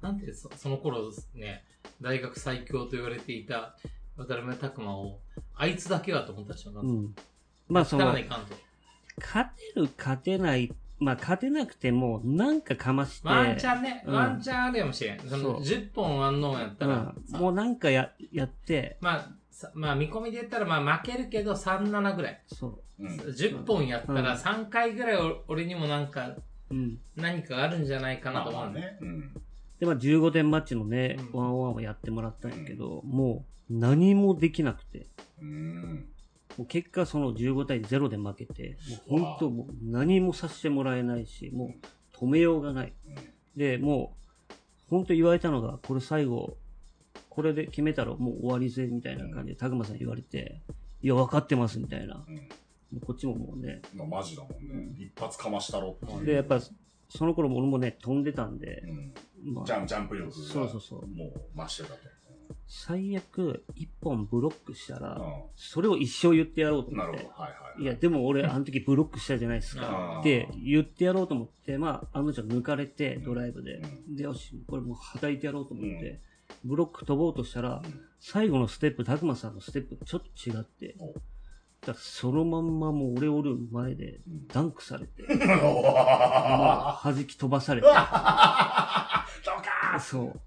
[0.01, 1.64] なんでそその頃ね、
[2.01, 3.77] 大学最強と言われていた
[4.16, 5.21] 渡辺拓馬を、
[5.55, 7.14] あいつだけはと思ったでしょ、なんかうん。
[7.69, 8.14] まあその。
[9.21, 15.21] 勝てる、勝てない、まあ勝てなくても、なんかかまして、ワンチャンね、うんワンチャンあるかもしれん。
[15.21, 19.31] そのそう10本ワンノーンやったら、うん、もうなんかや、やって、まあ、さ
[19.75, 22.43] まあ見込みで言ったらまあ負けるけど3、7ぐらい。
[22.47, 23.05] そう。
[23.05, 23.09] うん。
[23.09, 26.37] 10本やったらうん3回ぐらいお俺にもなんか
[26.71, 26.99] うん。
[27.17, 28.99] 何かあるんじゃないかなまと思うね。
[29.01, 29.33] うん。
[29.81, 35.07] で、まあ15点マッチのね、うんワンワンをやってもらったんやけど、もう何もできなくて、
[35.41, 36.09] うん。
[36.57, 38.77] もう結果その15対0で負けて、
[39.09, 42.93] もう本当もう何もさせてもらえないし、もう止めようがない。
[43.57, 44.17] で、も
[44.51, 44.55] う、
[44.91, 46.57] 本当言われたのが、これ最後、
[47.39, 50.61] これで決めたらもう終わりぜ、みたいな感じで、たくまさん言われて、
[51.01, 52.26] いや、分かってます、みたいな。
[53.07, 53.80] こっちももうね。
[53.95, 54.97] まあマジだもんね。
[54.99, 56.26] 一発かましたろっていう。
[56.26, 56.59] で、やっぱ、
[57.09, 58.82] その頃も俺もね、飛んでたんで
[59.45, 59.55] う、ん。
[59.55, 60.34] まあジャン、ジャンプ力が。
[60.34, 61.99] そうそうそうもう増してたと。
[62.66, 65.22] 最悪、一本ブロックしたら、う
[65.55, 67.18] それを一生言ってやろうと思って。
[67.18, 67.41] るほど。
[67.41, 67.82] はいはい。
[67.84, 70.18] いや、でも俺、あの時ブロックしたじゃないですか。
[70.18, 73.76] って言ってやろうと思って、まあ、あの女抜かれて、ドライブで。
[74.12, 76.20] うで、よし、これもう叩いてやろうと思って、
[76.65, 77.83] ブロック飛ぼうとしたら、ん
[78.21, 81.15] 最後のステップ、たくまさんのステップちょっと違って、お
[81.87, 89.25] だそのまんまもう俺おる前でんダンクされて、うまわあ、弾き飛ばされて、ドカ
[90.01, 90.41] そう。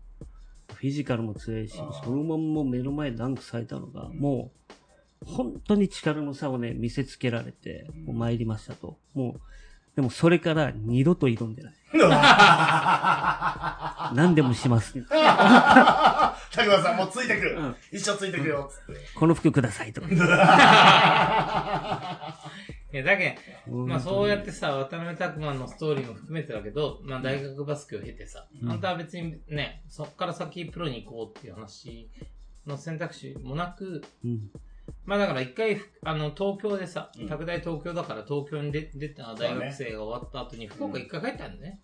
[0.75, 4.51] フィジカルも強いしそのまんま目の前でダンクされたのが、も
[5.23, 8.97] う、本当に力の差をね、見せつけられて、もう参りましたと。
[9.13, 9.41] もう、
[9.95, 11.73] でもそれから二度と挑んでない。
[14.13, 14.97] 何でもします。
[14.97, 17.75] ーたくまさんもうついてくるうん。
[17.91, 19.01] 一生ついてくよ、つって。
[19.15, 20.07] この服くださいとか。
[22.93, 23.37] いや、だけ
[23.67, 32.09] ど、うんまあそうやってさ、渡辺拓馬のストーリーも含めてだけど、まあ大学バスケを経てさ、うんあんたは別にね、そっから先プロに行こうっていう話
[32.67, 34.51] の選択肢もなく、うん。
[35.05, 41.79] まあだから一回、あの、東京でさうん、拓大東京だから東京に出出た大学生が終わった後に福岡一回帰ったんだね。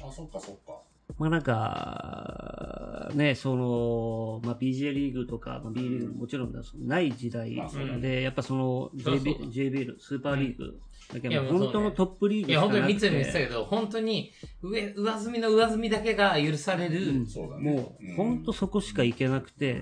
[0.00, 0.80] あ、そっかそっか。
[1.16, 7.56] まあなんか、ね、その、まあ BJ リーグとか、まあ B リーグもちろんだない時代
[8.00, 10.78] で、やっぱその JB JBL、スーパーリーグ、
[11.12, 13.28] だけど本当のトップリーグいや、本当に三つしかなくて。
[13.28, 14.32] に言ってたけど、本当に
[14.62, 17.72] 上、上積みの上積みだけが許される、そうだね。
[17.72, 19.72] もう、本当そこしか行けなくて、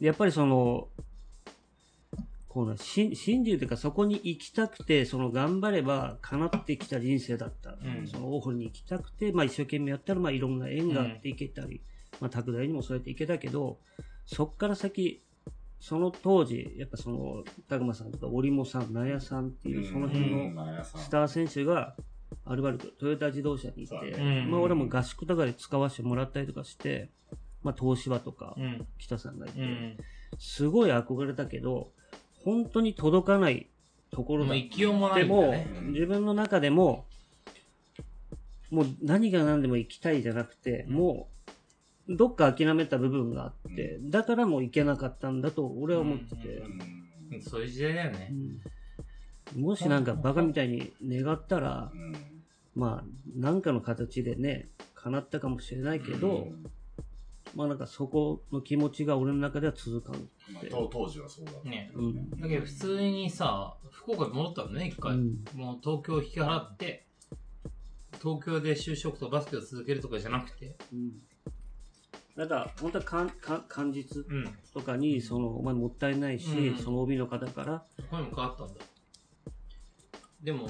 [0.00, 0.06] うん。
[0.06, 0.88] やっぱりその、
[2.48, 7.72] こうね、し信じるというか、そこに行きたくて、その頑張れば叶ってきた人生だった。
[7.72, 11.82] んその大堀に行きたくて、まあ一生懸命やったら、まあいろんな縁があって行けたり、
[12.20, 13.78] まあ拓大にもそうやって行けたけど、
[14.24, 15.22] そっから先、
[15.78, 21.94] その当時、やっぱその、たぐまさんとか、織茂さん、納屋さんっていう、その辺うんのスター選手が、
[22.44, 27.10] アルバルク、トヨタ自動車にいて、そうだねうんまあ俺も合宿とかで使わせてもらったりとかして、
[27.62, 28.86] まあ東芝とかう、ん。
[28.98, 29.96] 北さんがいて、うん。
[30.38, 31.92] すごい憧れたけど、
[32.44, 33.66] 本当に届かない
[34.10, 34.48] ところだ。
[34.48, 37.06] もう行きようもでもね。、自分の中でも、
[38.70, 41.28] もう何が何でも行きたいじゃなくて、も
[42.08, 46.48] う、どっか諦めた部分があって、だからもう行けなかったんだと俺は思ってて、
[47.30, 47.42] うん。
[47.42, 48.32] そういう時代だよね。
[49.54, 49.62] うん。
[49.62, 52.14] もしなんかバカみたいに願ったらう、ん。
[52.74, 53.04] まあ、
[53.36, 56.66] なんかの形でね、叶ったかもしれないけど、うん
[57.58, 60.28] まあなんかそこの気持ちが俺の中では続かん。
[60.54, 62.30] まあ当当時はそうだったねうん。
[62.40, 65.14] だけど普通にさ、福岡に戻ったのね、一回。
[65.14, 67.04] うんもう東京引き払って、
[68.22, 71.10] 東京で就職とバスケを続けるとかじゃなくて、うん。
[72.36, 74.56] ただ、本当はかんか感実うん。
[74.72, 78.74] とかに、その、お前もったいないし、うんその OB の方から、声も変わったんだ。
[80.44, 80.68] でも、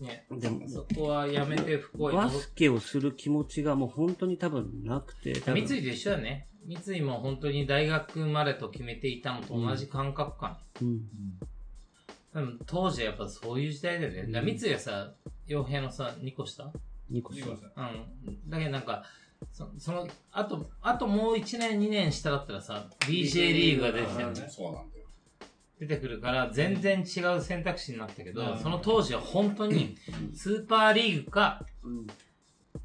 [0.00, 6.48] ね、でも、そこはやめて福岡にバスケをする気持ちがもう本当に多分なくて、三井と一緒だね。
[6.66, 10.82] 三井も本当に大学までと決めていたのと同じ感覚かね。
[10.82, 11.00] うん。
[12.32, 14.32] 多分当時はやっぱそういう時代だよね。
[14.32, 15.12] だ三井はさ、
[15.46, 16.72] 洋平のさ、2個下？
[17.10, 17.48] ニコさん。
[18.26, 18.48] うん。
[18.48, 19.04] だけどなんか、
[19.52, 24.46] そその、あと、あともう1年2年下だったらさ、BJ リーグが出てたよね。
[24.48, 24.99] そうなんだよ。
[25.80, 29.96] 出てくるから、全然違う選択肢になったけど、うんその当時は本当に、
[30.34, 32.06] スーパーリーグか、うん。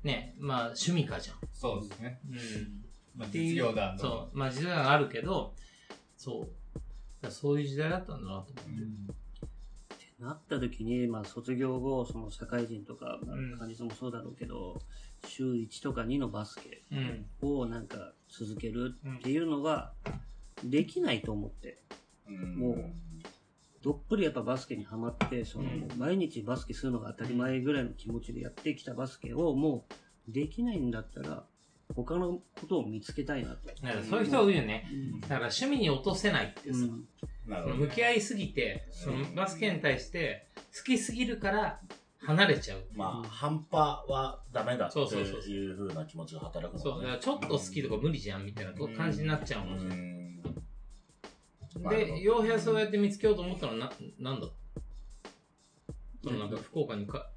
[0.01, 1.35] ね、まあ趣味かじゃん。
[1.53, 2.19] そうですね。
[2.29, 2.37] うん。
[3.17, 4.01] まあ、っていう実業団の。
[4.01, 4.37] そう。
[4.37, 5.53] まあ、時代があるけど、
[6.15, 6.47] そ
[7.21, 7.31] う。
[7.31, 10.15] そういう時代だったんだなと思って。
[10.17, 14.79] なった時に、まあ卒業後、その社会人とか、まあうん感じもそうだろうけど、
[15.27, 17.25] 週1とか2のバスケうん。
[17.41, 19.91] をなんか続けるっていうのが、
[20.63, 21.81] できないと思って。
[22.27, 22.55] うん。
[22.57, 22.93] もう
[23.83, 25.87] どっぷりやっぱバスケにはまって、その、うん。
[25.97, 29.85] 毎日バスケするのが当たり前ぐらいの気持ちでやってきたバスケをも
[30.29, 31.43] うできないんだったら、
[31.95, 33.67] 他のことを見つけたいなと。
[33.67, 34.89] だからそういう人多いよね。
[34.91, 35.21] うん。
[35.21, 37.77] だから趣味に落とせないってさ、うん。
[37.77, 41.79] 向き合いすぎて、そのバスケに対して好きすぎるから
[42.17, 42.83] 離れちゃう。
[42.95, 47.07] まあ、半端はダメだってそうそうな気持ちが働くそう、だのね。
[47.09, 49.75] からちょっと好きとか無理じゃんみたいな感じになっちゃうの。
[49.75, 50.34] んなるほど
[51.75, 54.47] で、洋平そうやって見つけようと思ったのはな、なんだ？
[56.23, 57.29] そのなんか福岡にか、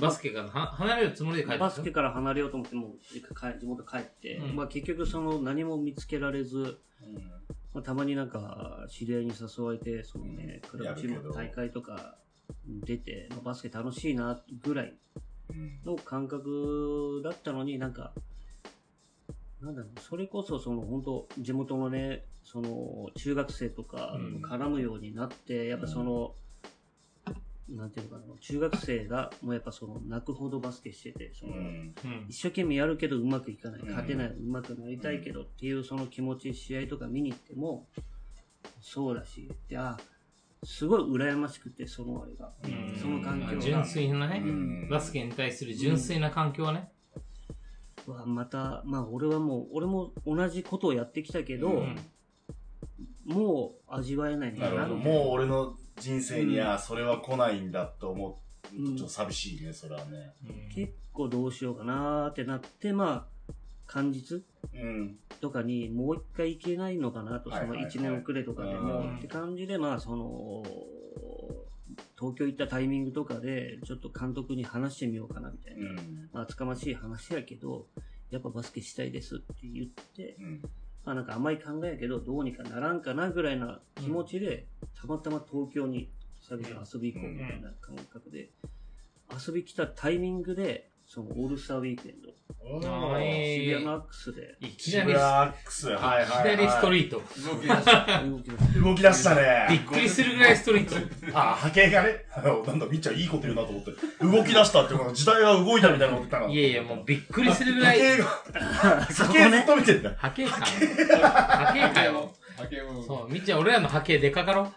[0.00, 1.58] バスケからは離れるつもりで帰った？
[1.58, 4.56] バスケから離れようと思ってもう一回地元帰って、うん。
[4.56, 6.78] まあ結局その何も見つけられず、うん。
[7.74, 10.78] まあ、たまになんか知り合いに誘われて、そのね、うん。
[10.78, 12.18] クラブチームの大会とか
[12.66, 14.92] 出て、まあ、バスケ楽しいなぐらい
[15.50, 15.80] うん。
[15.84, 18.12] の感覚だったのになんか、
[19.62, 24.42] なんだろう、それこそその本当地元のね、その中学生とかうん。
[24.44, 26.34] 絡むようになって、やっぱその、
[27.68, 31.60] なんていうのかな、中学生がもうやっぱその泣くほどバスケしてて、その、うん。
[31.60, 32.26] うん。
[32.28, 33.88] 一生懸命やるけどうまくいかない、うん。
[33.88, 37.86] 勝てない、うまくなりたいけどっていうその気持ち、試合とか見に行っても、
[38.80, 39.96] そうだし、で、あ、
[40.64, 42.52] すごい羨ましくて、そのあれが。
[42.64, 43.00] うん。
[43.00, 43.60] その環境が。
[43.60, 44.88] 純粋なね、うん。
[44.88, 46.90] バスケに対する純粋な環境はね。
[48.06, 51.96] わまた、まあ俺はもう、俺も同じことをやってきたけど、うん
[53.24, 54.96] もう味わえないんだななるほど。
[54.96, 58.40] もう俺の人生にはそれは来ないんだと思
[58.72, 58.76] う。
[58.76, 60.32] うんちょっと寂しいね、それはね。
[60.74, 63.52] 結構どうしようかなーってなって、まあ、
[63.86, 64.42] 感実
[64.74, 65.18] うん。
[65.40, 70.62] とかにもう一回行けないのかなと、そのはいはいはい1年遅れとかでも、うんって感じで、まあ、その、
[72.22, 75.90] 東京行ったタイミングとかで、ちょっと監督に話してみようかなみたいな。
[75.90, 76.28] うん。
[76.32, 77.88] まあ、厚かましい話やけど、
[78.30, 80.60] やっぱバスケしたいですって言って、うん。
[81.04, 88.50] まあなんか甘い考えやけど、どうにかならんかなぐらいな気持ちで、たまたま東京に久々に遊び行こうみたいな感覚で、
[89.46, 92.30] 遊び来たタイミングで、そのオールスターウィークエンド、
[92.64, 96.56] あー渋谷のアックスでいきなり、ックス、はいはい、はい。
[96.56, 97.16] 左ストリート。
[97.18, 97.24] 動
[97.60, 98.22] き出した。
[98.24, 98.80] 動きました。
[98.80, 99.34] 動き出した
[99.68, 99.86] びっね。
[99.86, 101.38] くりするぐらいストリート。
[101.38, 102.24] あ、波形がね。
[102.66, 103.90] なんだ、みっちゃんいいこと言うなと思って。
[104.24, 106.48] 動き出したっていうか、時代が動いたみたいなこと言ったの。
[106.48, 107.98] いやいや、もうびっくりするぐらい。
[108.00, 108.26] 波形が、
[109.04, 110.14] 波形ずっと見てんだ。
[110.16, 110.56] 波形か。
[110.56, 112.34] 波形かよ。
[112.56, 113.02] 波形も。
[113.02, 114.72] そう、みっちゃん俺らの波形でかかろ？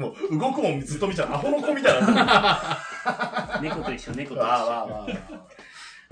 [0.00, 1.32] もう動くもんずっと見ちゃう。
[1.34, 2.78] アホの子みたいな。
[3.62, 4.46] 猫と一緒、猫と一緒。
[4.46, 5.46] わあわあ。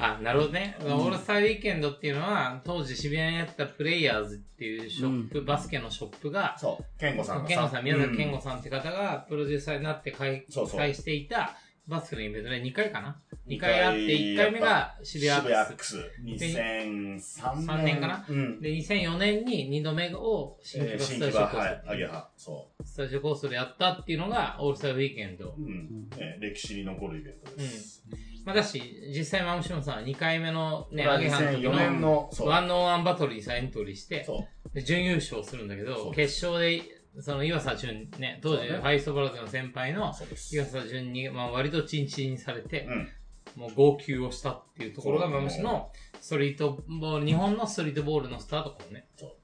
[0.01, 0.77] あ、なるほどね。
[0.83, 8.43] オールスターウィーケンドっていうのは、当時渋谷にあったプレイヤーズっていうショップ、バスケのショップが、そう、健吾さんが健吾さん、宮崎健吾ん。
[8.43, 11.57] さんって方がプロデューサーになって開そうそう開していた
[11.89, 15.97] バスケのイベントで2回かな ?2 回あって、1回目が渋谷渋谷アアックス。
[15.97, 16.45] ックス。
[16.45, 17.21] 2003年。
[17.21, 18.27] 三年かな？
[18.29, 18.61] うん。
[18.61, 22.29] で、2004年に2度目を新木えー場スタジオコーはい、スアゲハ。
[22.37, 25.55] そスタジオコースでやったっていうのがオールスターウィーケンドう。。
[25.57, 26.09] うん。
[26.11, 28.05] ね歴史に残るイベントです。
[28.45, 28.83] まあだし、
[29.15, 32.31] 実際マムシモンさんは2回目のね、アゲハの時2004年の。
[32.41, 34.75] ワンオンワンバトルにさエントリーして、そう。
[34.75, 36.83] で準優勝するんだけど、決勝で、
[37.21, 40.13] その岩佐淳ね、当時そうねファイストバラズの先輩の。
[40.53, 43.09] 岩佐淳に、まあ割とチンチンにされて、うん。
[43.57, 45.91] もう号泣をしたっていうところがそうマムシの
[46.21, 49.07] ストリートボール、日本のストリートボールのスタートかもね。
[49.17, 49.37] そう。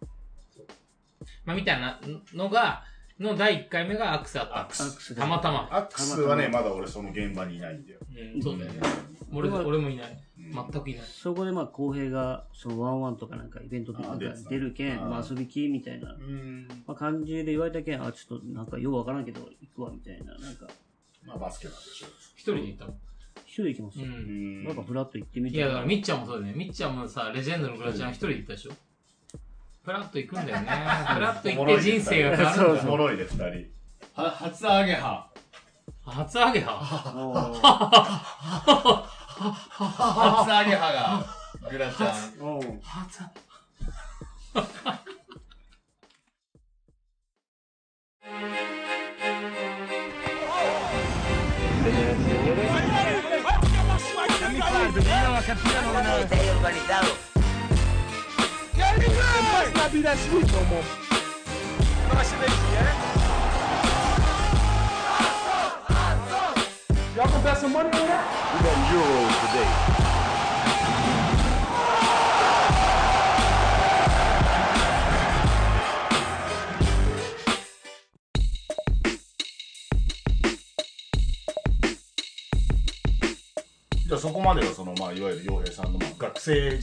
[1.44, 2.00] まあみたいな
[2.34, 2.84] のが、
[3.18, 4.58] の第1回目がアクセあった。
[4.60, 5.14] アックス。
[5.14, 5.68] たまたま。
[5.70, 8.00] アックスはね、まだ俺その現場にいないんだよ。
[8.34, 8.80] うん、そうだよね。
[9.32, 10.23] 俺俺もいない。
[10.46, 11.02] うん全くいない。
[11.06, 16.68] そこでまあ、公平が、そのワンワンとかなんかイベントとかあ出るけん、あまあ遊びきみたいな、うん。
[16.86, 20.36] まあ感じで言われたけん、あ、ちょっとなんかようわからんけど、行くわ、みたいな。
[20.38, 20.66] なんか、
[21.26, 22.94] まあバスケなんでしょ一人で行ったの。
[23.46, 23.98] 一人で行きます？
[24.00, 24.08] うよ。
[24.08, 24.64] うんん。
[24.64, 25.56] なんかフラッと行ってみて。
[25.56, 26.58] いや、だからみっちゃんもそうだよね。
[26.58, 28.72] みっちゃんもさ、レジェンドのグラちゃん一人で行ったでしょ
[29.84, 30.66] フラッと行くんだよね。
[30.68, 32.88] フラッと行って人生が変わるんだよ。
[32.88, 33.42] おもろいで、二人。
[34.14, 35.30] は初アゲハ。
[36.06, 36.80] 初上げは。
[39.36, 42.08] 初アゲハが、グラちゃん。
[42.40, 43.22] おー初
[60.44, 61.03] じ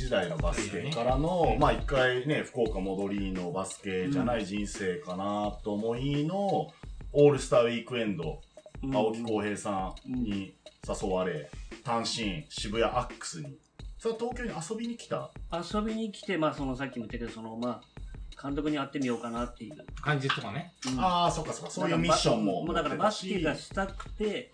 [0.01, 8.41] 時代のバスケからの、まあ一回ね、福岡戻りのバスケじゃない人生かなと思いの、オールスターウィークエンド、
[8.83, 10.55] うん青木浩平さんに
[10.89, 11.51] 誘われ、
[11.83, 13.59] 単身渋谷アックスに。
[13.99, 15.29] それは東京に遊びに来た？
[15.51, 19.75] 遊びに来て、まあそのさっきも言ったけど、そのまあ、監督に会ってみようかなっていう。
[20.01, 20.73] 感じとかね。
[20.91, 22.65] うんああ、そっかそっか、そういうミッションも。
[22.65, 24.51] もうだからバスケがしたくて、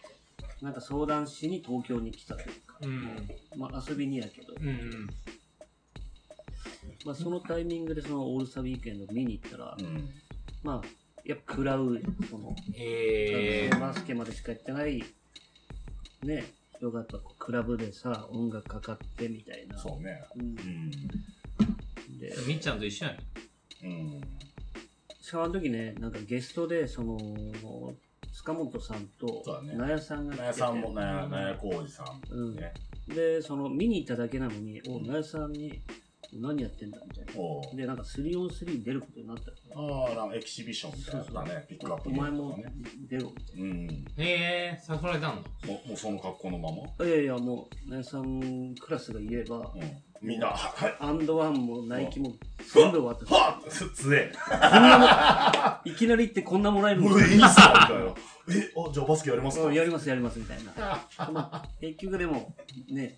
[0.61, 3.29] なんか相談しに東京に来たというか、うん。
[3.55, 5.09] まあ遊びにやけど、うんうん。
[7.05, 10.09] まあそのタイミングでそのオールスターウィークエンド見に行ったら、うん。
[10.63, 10.87] まあ、
[11.23, 15.03] やっぱ食らう、その、えバスケまでしかやってない、
[16.23, 16.45] ね、
[16.77, 19.77] 人がやっぱこうクラブでさ、音楽かかってみたいな。
[19.77, 20.23] そうね。
[20.35, 20.91] うんうん。
[22.19, 22.47] で、ー。
[22.47, 23.19] みっちゃんと一緒やね
[23.83, 24.21] うん。
[25.21, 27.17] しかもあの時ね、なんかゲストで、その、
[28.33, 32.55] 塚本さんと納屋さんが来てて納屋さんも、納屋納屋浩二さん。
[32.55, 32.73] ね。
[33.07, 35.81] で、その、見に行っただけなのに、お、納屋さんに、
[36.33, 37.33] 何やってんだみたいな。
[37.75, 41.65] で、なんか 3on3 出ることになったからああ、なんかエキシビションみたいなのだね。
[41.67, 42.65] ピックアップお前もね。
[43.09, 44.05] 出ろみたいうん。
[44.17, 45.49] へえー、誘われたんだ。
[45.67, 46.77] もうもうその格好のまま？
[46.99, 47.05] な。
[47.05, 49.67] いやいや、もう、納屋さんクラスが言えば、うん。
[50.19, 50.95] みんな、はい。
[50.99, 52.33] アンドワンもナイキも
[52.73, 53.35] 全部終わった。
[53.35, 54.31] はっつえ。
[55.85, 57.17] いきなり行ってこんなもらえるもの？
[57.17, 58.15] ういいっすよみたいな。
[58.49, 59.65] え、あ、じゃあバスケやりますか？
[59.65, 60.71] うんやりますやりますみたいな。
[61.31, 62.55] まあ、結局でも、
[62.89, 63.15] ね、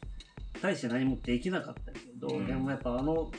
[0.62, 3.32] 大して何もできなかったけど、うんでもやっぱあの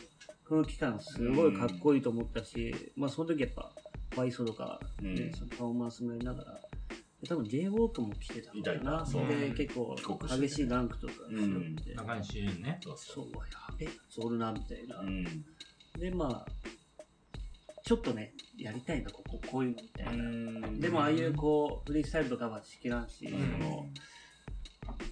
[0.48, 3.72] 空気感すごいかっこいいと思ったし、まあその時やっぱ、
[4.16, 6.60] バイソとか、ねうんそのパフォーマンスもやりながら、
[7.28, 8.98] 多分 J ウォークも来てたのかいたいな。
[9.00, 9.94] たそうで、結構
[10.40, 12.80] 激しいダンクとかしとって、中西潤ね。
[12.82, 13.30] そうそそう、や
[13.78, 15.00] べえやつおるな、みたいな。
[15.00, 15.04] う。
[15.04, 15.24] うん。
[15.98, 16.46] で、まあ、
[17.84, 20.12] ちょっとね、やりたいな、ここ、こういうのみたいな。
[20.12, 23.86] んでもああいうこう、フリースタイルとかはしきらんし、んその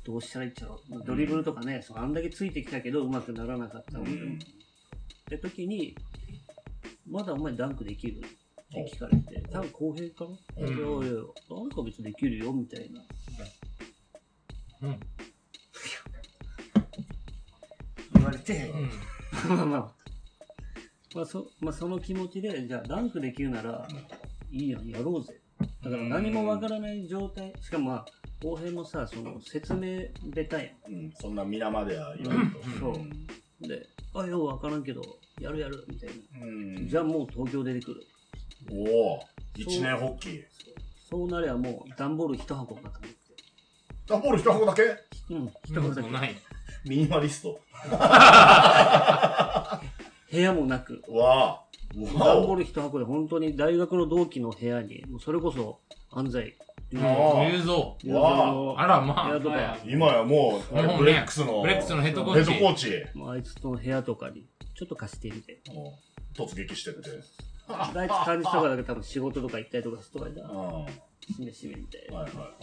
[0.05, 1.05] どうしたらいいっちゃろう。
[1.05, 3.99] ドリブルとかね、そのあんだけついてきたけど、うまくならなかった。
[3.99, 5.95] うんって時に、
[7.07, 8.19] まだお前ダンクできる？
[8.19, 8.21] っ
[8.71, 13.01] て聞かれて、多分公平かな、うんいやいや、なんか別にできるよ、みたいな。
[14.83, 15.01] うん。
[18.49, 18.71] て
[19.49, 19.57] うん。
[19.57, 19.95] まあまあ。
[21.15, 23.89] まあそ、まあその気持ちで、じゃあダンクできるなら、
[24.51, 25.41] いいやん、やろうぜ。
[25.83, 27.53] だから何もわからない状態。
[27.61, 28.07] しかもまあ、
[28.43, 30.03] 公平もさ、その説明
[30.33, 32.59] ベタやうん、そんな皆までは言わんと。
[32.79, 33.69] そう。
[33.69, 35.03] で、あ、ようわからんけど、
[35.41, 36.47] やるやる、みたいな。
[36.47, 36.51] う
[36.83, 36.89] ん。
[36.89, 38.07] じゃあもう東京出てくる。
[38.71, 39.21] おお
[39.57, 40.45] 一年発起。
[41.09, 43.09] そうなればもう段ボール一箱かと思って。
[44.07, 44.83] ダンボール一箱だけ？
[45.31, 46.01] うん、一一箱だけ。
[46.03, 46.35] もない。
[46.85, 47.61] ミニマリスト。
[50.31, 51.03] 部屋もなく。
[51.09, 51.68] わあ。
[51.95, 52.43] 段。
[52.43, 55.81] ボール一箱で本当に大学の同期の部屋に、もうそれこそ
[56.11, 56.57] 安西、
[56.97, 57.59] ああ雄
[58.03, 58.15] 三。
[58.15, 59.29] わあら、まあ。
[59.29, 61.61] 部屋とかまあ今やもう、ブレックスの。
[61.63, 63.19] ブレックスのヘッドコーチヘッドコーチ。
[63.19, 65.61] もうあいつの部屋とかに、ちょっと貸してみて。
[65.69, 66.09] うん
[66.39, 67.11] 突撃してって。
[67.69, 70.49] あいつ感じとかだけ多分仕事とか行ったりとかするとかいたら、
[71.35, 72.21] しめしめみたいな。
[72.21, 72.55] いはいは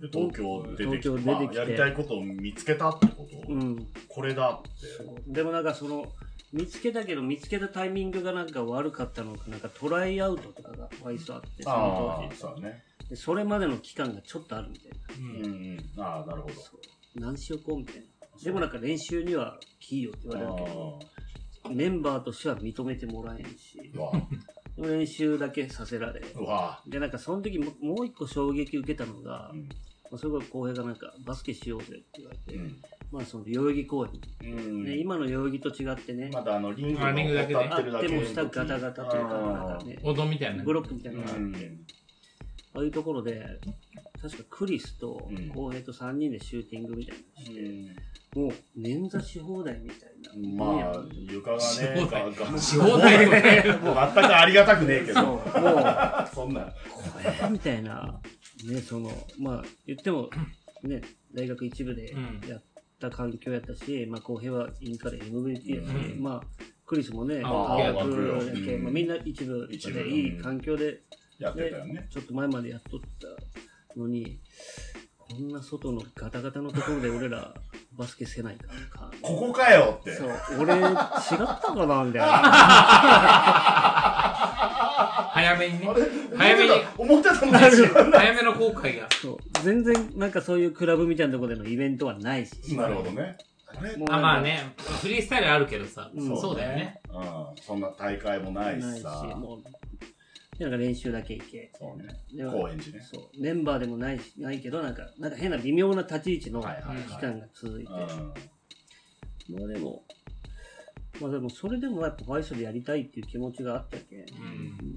[0.00, 0.02] い。
[0.02, 3.86] で、東京出てきて、東京出てきてまあやりたいことを見つけたってこと、うん。
[4.08, 4.62] これだっ
[5.26, 5.32] て。
[5.32, 6.06] でもなんかその、
[6.52, 12.82] 見つけたけど、見つけたタイミングがなんか悪かったのか、なんかトライアウトとかがワイスあって、そあの当あ、そね。
[12.98, 13.16] 時で。
[13.16, 14.98] それまでの期間がちょっとあるみたいな。
[15.16, 16.02] うんうんうん。
[16.02, 16.54] ああ、なるほど。
[16.54, 18.02] そう何しようこうみたいな。
[18.42, 20.98] でもなんか練習には来いよって言われるけど、
[21.74, 23.92] メンバーとしては認めてもらえんし、
[24.78, 26.22] 練習だけさせられ。
[26.86, 29.68] で、なんかその時ももう一個衝撃受けたのが、うん
[30.10, 32.82] まあ、それから浩平がなんかバスケしようぜって言われて、うん。
[33.12, 34.84] まあその代々木公園、うん。
[34.84, 38.06] ね、今の代々木と違ってね、まだあの、リングあリングだけで立ってるだけ。
[38.06, 40.62] あっても下ガタガタというか、なんかね、おどんみたいな。
[40.62, 41.20] ブロックみたいな。
[41.20, 41.86] のがあって、うん。
[42.74, 43.44] ああいうところで、
[44.22, 45.48] 確かクリスとうん。
[45.48, 50.10] 浩平と3人でシューティングみたいなのして、もう捻挫し放題みたい
[50.56, 50.64] な。
[50.64, 53.28] まあ、床がね、ががし放題。
[53.28, 53.62] ね。
[53.64, 56.72] 全くありがたくねえけそう、ど、もう、 そんな。
[57.24, 58.20] えーみたいな、
[58.64, 60.30] ね、その、まあ、言っても、
[60.84, 61.02] ね、
[61.34, 62.48] 大学一部でうん。
[62.48, 62.62] やっ
[63.00, 71.00] た環境やったし、まあ、浩平はインカレ MVP やし、うんまあ、クリスもね、あ大枠よ学やけ、うんまあ、みんな一部一部でいい環境で、
[71.40, 72.06] やってたよね。
[72.10, 74.38] ちょっと前までやっとったのに、
[75.30, 77.54] こんな外のガタガタのところで俺ら
[77.96, 79.08] バスケせないかんか。
[79.22, 80.12] ここかよって。
[80.16, 81.06] そう、俺違ったか
[81.86, 82.26] なみたいな。
[85.32, 85.86] 早めにね
[86.36, 88.18] 早めに思ってたのに違うな。
[88.26, 89.06] 早めの後悔が。
[89.22, 92.76] そう全然なんかそういうクラブみたいなところでのイベントはないし。
[92.76, 93.38] なるほどね。
[94.10, 96.10] あまあね、フリースタイルあるけどさ。
[96.12, 97.00] うんそうだよね。。
[97.08, 97.22] うん。
[97.62, 99.22] そんな大会もないし、しさ。
[99.36, 99.60] もう、
[100.60, 101.72] でなんか練習だけ行け。
[101.74, 102.04] そうね。
[102.36, 103.02] でも高円寺ね。
[103.02, 107.92] そう、メンバーでもないし、ないけど、なんか、なんか変な微妙な立ち位置のはいはいはい期間が続いて。
[107.92, 107.96] う
[109.56, 109.58] ん。
[109.58, 110.04] まあでも、
[111.18, 114.18] まあでもそれでもやっぱファイスでやりたいっていう気持ちがあったけん。
[114.18, 114.96] うん。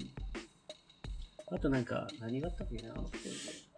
[1.50, 3.20] あとなんか、何があったっけなって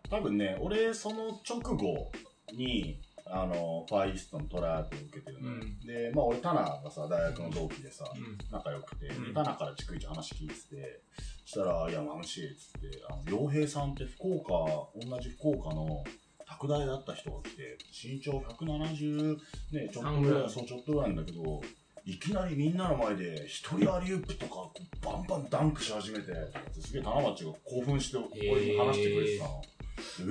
[0.10, 2.12] 多分ね、俺、その直後
[2.52, 11.02] に、あの、ファイストのトライアウトを受けてるのよ、うんで、まあ俺、タナがさ、大学の同期でさ、うん仲良くて、うんタナから逐一話聞いてて、
[11.35, 14.54] そしたら、いや、マムシーっつって、あの、洋平さんって福岡、
[14.96, 16.04] 同じ福岡の
[16.48, 19.38] 拓大だった人が来て、身長170、
[19.72, 21.62] ね、ちょっとぐらい、そう、ちょっとぐらいなんだけど、
[22.04, 24.70] いきなりみんなの前で、一人アリウープとか、
[25.02, 26.34] バンバンダンクし始めて、
[26.80, 29.62] すげえ棚町が興奮して、俺に話してくれてたの。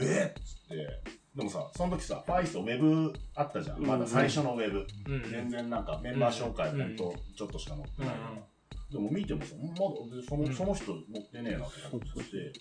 [0.02, 1.24] えっつって。
[1.34, 3.78] でもさ、その時さ、ファイストウェブあったじゃん。
[3.78, 4.86] うんまだ最初のウェブ。
[5.08, 5.30] うん。
[5.30, 8.53] 全然なんかメンバー紹介うんほんとちょっとしか載ってうんないから。
[8.94, 12.52] でも見てもさ、まだでその,、うんその人乗ってねえなってそう思って。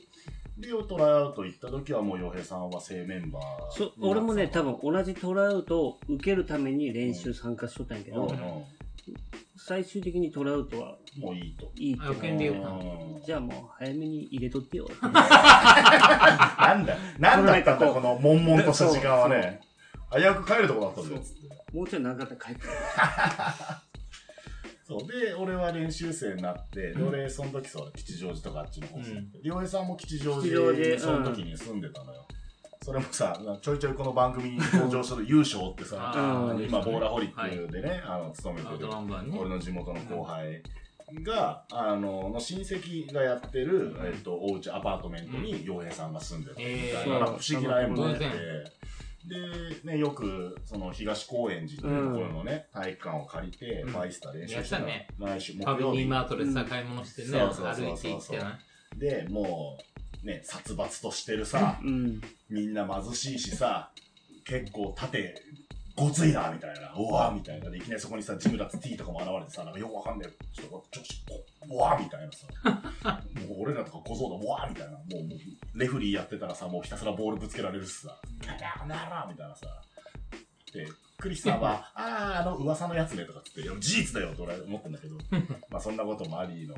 [0.58, 3.92] で、トライアウト行った時はもう洋平さんは正メンバー。
[4.02, 8.38] 俺もね、多分同じトライアウトを受けるために練習参加しとったんやけど、うんうん
[9.56, 11.72] 最終的にトライアウトはもういいと。
[11.76, 14.88] いいってあ予見で言ううんじゃあもう早めに入れとってよ。
[15.00, 15.10] な
[16.74, 19.62] んだ、なんだったんだ、ここの悶々とした時間はね。
[20.12, 21.22] 危うく帰るとこだったんだよ。
[21.74, 22.74] もうちょい長かったら帰ってくる。
[24.86, 25.08] そう。
[25.08, 32.26] で、俺は練習生になって、で、俺、その時そう、吉祥寺とかあっちの方住んでて、りょうへいさんも吉祥吉祥寺寺にその時に住んでたのよ。
[32.84, 39.38] それもさ、ちょいちょいこの番組に登場する優勝ってさ、あー今、ボーラホリはいックでね、あの、勤めてアウるトナンバーね。
[39.40, 40.62] 俺の地元の後輩
[41.24, 48.26] が、あの、の親戚がやってる、えっと、お家アパートメントに洋平さんが住んでるみたいえな、なんか不思議な縁もあって
[49.26, 53.89] で、ね、よく、その、東高円寺っていうところのね、体育館を借りて、うん。
[53.89, 55.07] ファイスター練習やったね。
[55.17, 58.59] 毎週木ファミ曜日リーマートでさ、買い物してね、歩いて行ってな。
[58.97, 59.78] で、も
[60.24, 62.21] う、ね、殺伐としてるさ、うん。
[62.49, 63.91] みんな貧しいしさ、
[64.45, 65.36] 結構縦、
[65.96, 66.91] ごついな、みたいな。
[66.98, 67.70] うわーみたいな。
[67.70, 70.32] で、いきなりそこにさ、ジムラッツ T とかも現れてさ、なんかよくわかんない。
[70.52, 71.06] ちょっと、ちょっ
[71.68, 72.48] と、うわーみたいなさ。
[73.48, 74.94] もう俺らとか小僧だ、うわーみたいな。
[74.94, 79.68] もう、もうレフリーやってたらさ、もうひたすらボールぶつけられるしさ、キャキャーならみたいなさ。
[80.74, 80.88] で、
[81.18, 85.16] クリスさんは、 ああ、あの噂のやつねとかっつって、いや事実だよと俺は思ってんだけど、
[85.70, 86.76] まあそんなこともありの。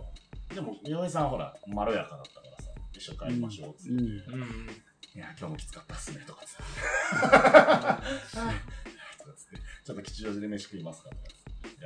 [0.53, 3.91] でも、洋平さんはほら、まろやかだったからさ、一緒に帰りましょうっつって。
[3.91, 3.99] うん。
[3.99, 4.01] う
[4.45, 4.69] ん。
[5.15, 6.45] いや、今日もきつかったっすねとかっ
[9.83, 11.21] ちょっと吉祥寺で飯食いますかとか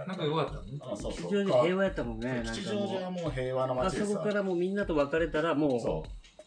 [0.06, 0.94] なんかったの？
[0.94, 1.22] あ、そうそう。
[1.24, 2.42] 吉祥寺平和やったもんね。
[2.46, 4.08] 吉祥寺はもう平和なう、あ街でさ。
[4.08, 6.04] そこからもうみんなと別れたらも、そ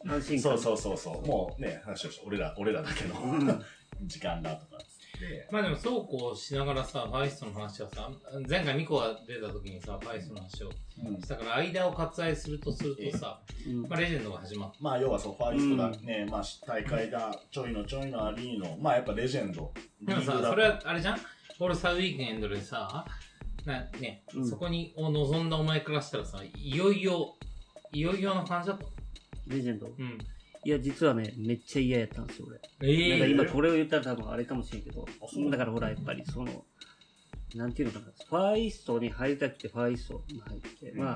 [0.06, 0.58] う安心感。
[0.58, 1.26] そうそうそうそう。
[1.26, 3.62] もうね、話をして、俺ら、俺らだけのうん
[4.06, 4.86] 時間だとかっつっ
[5.22, 5.48] て。
[5.50, 8.10] まあでもそうこうしながらさ、ファイストの話はさ、
[8.48, 10.70] 前回ミコが出た時にさ、ファイストの話を
[11.04, 19.72] うんしたから、間を割愛するとするとさ、うんまあレジェンドが始まっまあ要はそう、ファイストだね、まあ大会がちょいのちょいのアリーの、まあやっぱレジェンド。
[20.06, 20.12] た。
[20.12, 21.18] でもさ、それはあれじゃん？
[21.60, 23.04] オールスターウィークエンドでさ、
[23.64, 27.36] なね、うんそこにを望んだお前からしたらさ、いよいよ、
[27.92, 28.84] いよいよな感じだった。
[29.46, 29.86] レジェンド？
[29.86, 30.18] うん。
[30.64, 32.60] いや、実はね、めっちゃ嫌やったんですよ、俺。
[32.88, 35.04] えなんか今これを言ったら多分あれかもしれんけど。
[35.20, 36.64] あそう、だからほら、やっぱりその、
[37.54, 40.98] なんていうのかな、ファイストに入りたくてファイストに入って、うん。
[41.00, 41.14] まあ、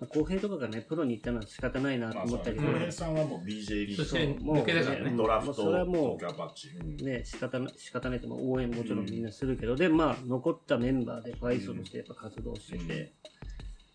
[0.00, 5.16] まあ公平とかがね、プロに行ったのは仕方ないなと思ったけど、浩平さんはもう BJ リーグそもう抜けだからね。
[5.16, 13.12] ドラフト、もうそれはもうね、仕方な仕方ないと、まあ応援もちろんみんなするけど、で、まあ、残ったメンバーでファイストとしてやっぱ活動してて、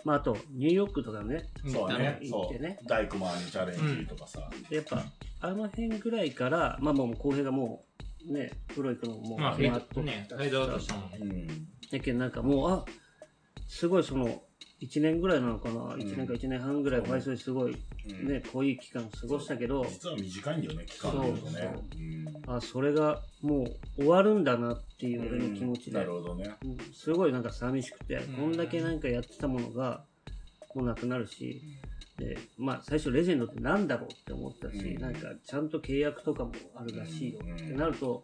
[0.03, 2.87] まあ、あと、ニューヨークとかね、そうね、そ行ってねう。
[2.87, 4.49] 大熊にチャレンジとかさ。
[4.69, 5.03] でやっぱ、
[5.41, 7.85] あの辺ぐらいから、まあもう公平がも
[8.27, 9.69] う、ね、プロ行くのももう、まあ、フェイ
[10.51, 11.17] ド、アウトしたもんね。
[11.21, 11.47] うん。
[11.91, 12.85] だけどなんかもう、あ、
[13.67, 14.43] すごいその、
[14.81, 17.77] 1年ぐらいなのかな、1年か1年半ぐらいファイストですごい、
[18.09, 21.75] うんね、濃い期間過ごしたけど、実は短いんだよね、期間で言うとね。
[22.47, 23.65] あ、それがも
[23.97, 26.55] う終わるんだなっていう俺の気持ちで、なるほどね。
[26.63, 30.03] うんすごいなんか寂しくて、んこんだけなんかやってたものが、
[30.73, 31.61] もうなくなるし、
[32.17, 38.23] で、まあ最初レジェンドってなんだろうって思ったし、うんなんかちゃんと契約とかもあるらしいようんってなると、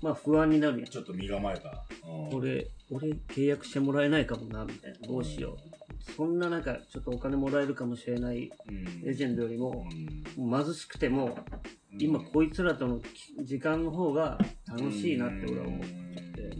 [0.00, 0.88] まあ不安になるやん。
[0.88, 1.84] ちょっと身構えた。
[2.08, 5.06] うん俺、俺契約してもらえないかもな、みたいな。
[5.06, 5.79] どうしよう。
[6.16, 9.02] そんななんかちょっとお金もらえるかもしれないうん。
[9.02, 9.86] レジェンドよりも、
[10.38, 10.64] うん。
[10.64, 11.38] 貧しくても、
[11.98, 13.00] 今こいつらとの
[13.42, 16.56] 時間の方が楽しいなって俺は思ってて、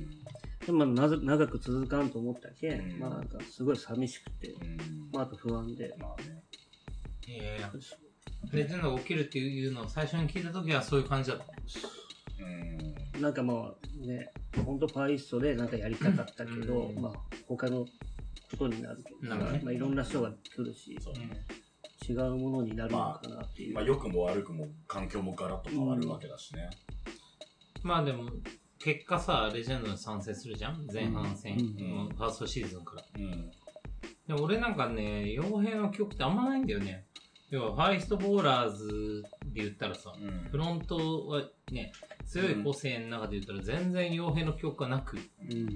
[0.66, 2.98] でもまあなぜ長く続かんと思ったけん、うん。
[2.98, 5.10] まあなんかすごい寂しくて、うん。
[5.12, 6.42] まああと不安で、まあね。
[7.26, 7.72] いやいや、
[8.52, 11.44] レジェンドが起きるっていうのを最初に聞いた時はそういう感じだった。
[12.44, 13.22] うん。
[13.22, 14.32] なんかまあね、
[14.64, 17.00] ほんとパイストでなんかやりたかったけど、うん。
[17.00, 17.12] まあ
[17.46, 17.86] 他の
[18.50, 21.30] ことになるけどさ、なるほどねまあいろんな人が来るし、そうね。
[22.08, 23.74] 違うものになるのかなっていう。
[23.74, 26.70] まあ良くも悪くも環境もガラッと変わるわけだしね。
[27.82, 28.24] まあでも、
[28.78, 31.62] 結果さ、レジェンドに参戦するじゃん前半戦、うんう
[32.04, 33.04] んファーストシーズンから。
[33.18, 33.50] うん。
[34.26, 37.06] でも俺なんかね、傭兵の曲ってあんまないんだよね。
[37.50, 41.92] 要は、ファイストボーラーズで言ったらさ、うんフロントはね、
[42.26, 45.68] 強い個性の中で言ったら全然傭兵の曲がなく、うん。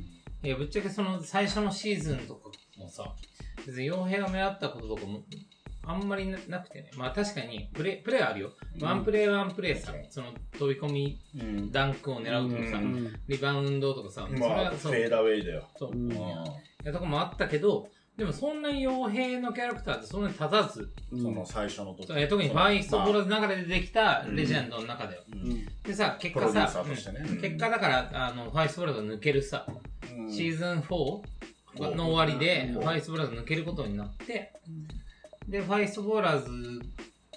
[0.42, 3.14] いや、ぶっちゃけその最初のシーズンとかもさ、
[3.66, 5.22] 別に傭兵が目立ったこととかも、
[5.86, 6.90] あんまりななくてね。
[6.96, 8.50] まあ確かに、プレイ、プレイあるよ。
[8.80, 11.72] ワンプレイワンプレイさ、その飛び込み、うん。
[11.72, 12.80] ダンクを狙うとかさ、
[13.28, 15.68] リバウンドとかさ、それまあ、はそう、フェーダーウェイだよ。
[15.76, 16.12] そう、うん。
[16.12, 16.16] い
[16.84, 21.22] やとこもあったけど、でもそんなに傭兵のキャラクターってそんなに立たず、うん。
[21.22, 22.06] その最初の時。
[22.28, 25.18] 特にファイストボーまルの中で出てきたレジェンドの中で
[25.84, 26.84] でさ、結果さ、
[27.40, 29.66] 結果だから、あの、ファイストボールが抜けるさ、
[30.16, 30.32] うん。
[30.32, 31.22] シーズン4
[31.78, 34.52] の終わりで、うんファイストボーラーズ抜けることになって、
[35.48, 36.80] で、ファイストボーラーズ、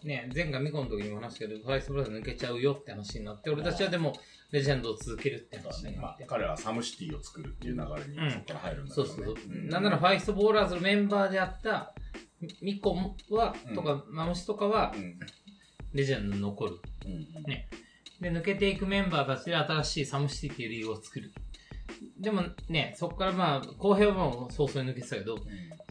[0.04, 4.14] ね、前回ミコの時にも話したけど、ファイストボーラーズ抜けちゃうよって話になって、俺たちはでも、
[4.52, 6.00] レジェンドを続けるって話になって。
[6.00, 9.54] まあ、彼はサムシティを作るっていう流れに、うんそこから入るんだけどねそうそうそう。
[9.54, 11.94] んなんならファイストボーラーズのメンバーであった、
[12.40, 12.96] ミミコ
[13.32, 15.20] は、うんとか、マムシとかはう、ん
[15.94, 16.80] レジェンドに残る。
[17.06, 17.68] うんね
[18.22, 21.32] で、抜けていくメンバーたちで新しいサムシティっていうリーグを作る。
[22.20, 25.38] でもね、そこからまあ、公平はもう早々に抜けてたけど、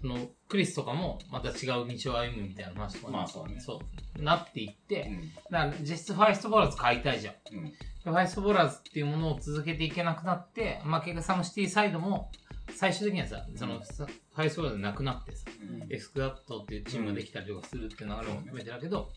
[0.00, 0.18] その、
[0.48, 3.60] クリスとかもまた違う道を歩むみたいな話とかにまあそうね。
[3.60, 3.80] そ
[4.18, 5.32] う、なっていって、うん。
[5.50, 7.34] だから実質ファイストボーラーズ買いたいじゃん。
[7.52, 7.64] うん。
[7.64, 7.72] で
[8.04, 12.30] ファイストボーラーズっていうものを続けていけなくなって、まあ結果サムシティサイドも、
[12.74, 15.92] 最終的にはさ、その、さファイストボーラーズなくなってさ、うん。
[15.92, 19.12] エスクダットっていうチームができたりとかするっていう流れも含めてだけど、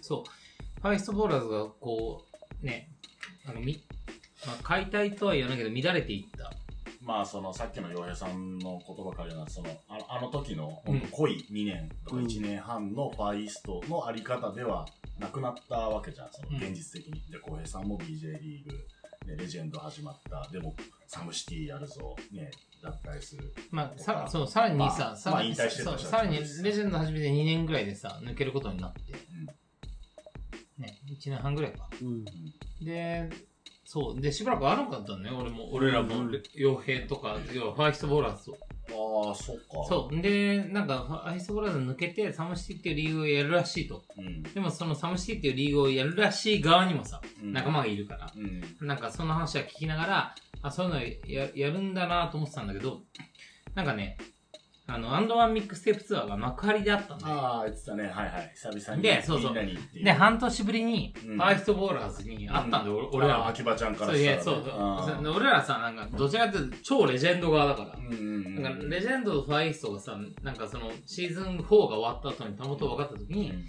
[0.00, 2.24] そう、ファイストボーラーズがこ
[2.62, 2.90] う、ね、
[3.46, 3.84] あの、み、
[4.46, 6.52] まあ、解体とは言わないけど乱れていった。
[7.04, 12.26] まあそのさっきの洋平さんの言葉から言うのはそのあのあの時の濃い2年とかうん。
[12.26, 14.86] 1年半のファイストのあり方では
[15.18, 16.28] なくなったわけじゃん。
[16.30, 16.56] そのうん。
[16.56, 18.86] 現実的に、で浩平さんも BJ リーグ
[19.26, 20.48] でレジェンド始まった。
[20.50, 20.74] でも
[21.06, 22.14] サムシティやるぞ。
[22.30, 22.50] ね
[22.82, 23.54] 脱退する。
[23.70, 30.82] まあ、さそう、さらにさ、まあさらに、まあ引退してたそう人さらにレジェンド始めて2年ぐらいでさ、抜けることになって、うん。
[30.82, 31.88] ね、1年半ぐらいか。
[32.02, 32.24] うん。
[32.84, 33.30] で、
[33.92, 34.20] そう。
[34.22, 36.08] で、しばらく会わなかったのね、俺も、俺らも、
[36.56, 38.56] 傭兵とか、要は Far East Ballers と。
[39.28, 39.62] ああ、そっか。
[39.86, 40.22] そう。
[40.22, 44.02] で、なんか、 Far East Ballers 抜けて、 SOMECITY っていうリーグをやるらしいと。
[44.16, 44.42] うん。
[44.44, 48.32] でも、その SOMECITY っていうリーグをやるらしい側にもさ、うん仲間がいるから。
[48.34, 48.40] う
[48.84, 48.86] ん。
[48.86, 53.02] なんかその話は聞きながら、あ、そういうのややるんだなと思ってたんだけど、
[53.74, 54.16] なんかね、
[54.88, 57.34] あの、 AND1 Mixtape Tour が幕張であったんだよ。
[57.34, 58.04] ああ、言ってたね。
[58.04, 58.52] はいはい。
[58.54, 59.02] 久々に。
[59.02, 59.54] でそうそう。
[59.54, 64.42] で、半年ぶりに、うん Far East Ballers に会ったんだよ、俺俺ら秋葉ちゃんからしたらね。
[64.42, 65.34] そうそう。
[65.36, 67.96] 俺らさ、なんか、どちらかというと超レジェンド側だから。
[67.96, 68.62] うん。
[68.62, 73.66] なんか、レジェンドと Far East がさ、なんかその、シーズン4が終わった後にたまたま分かった時に、うん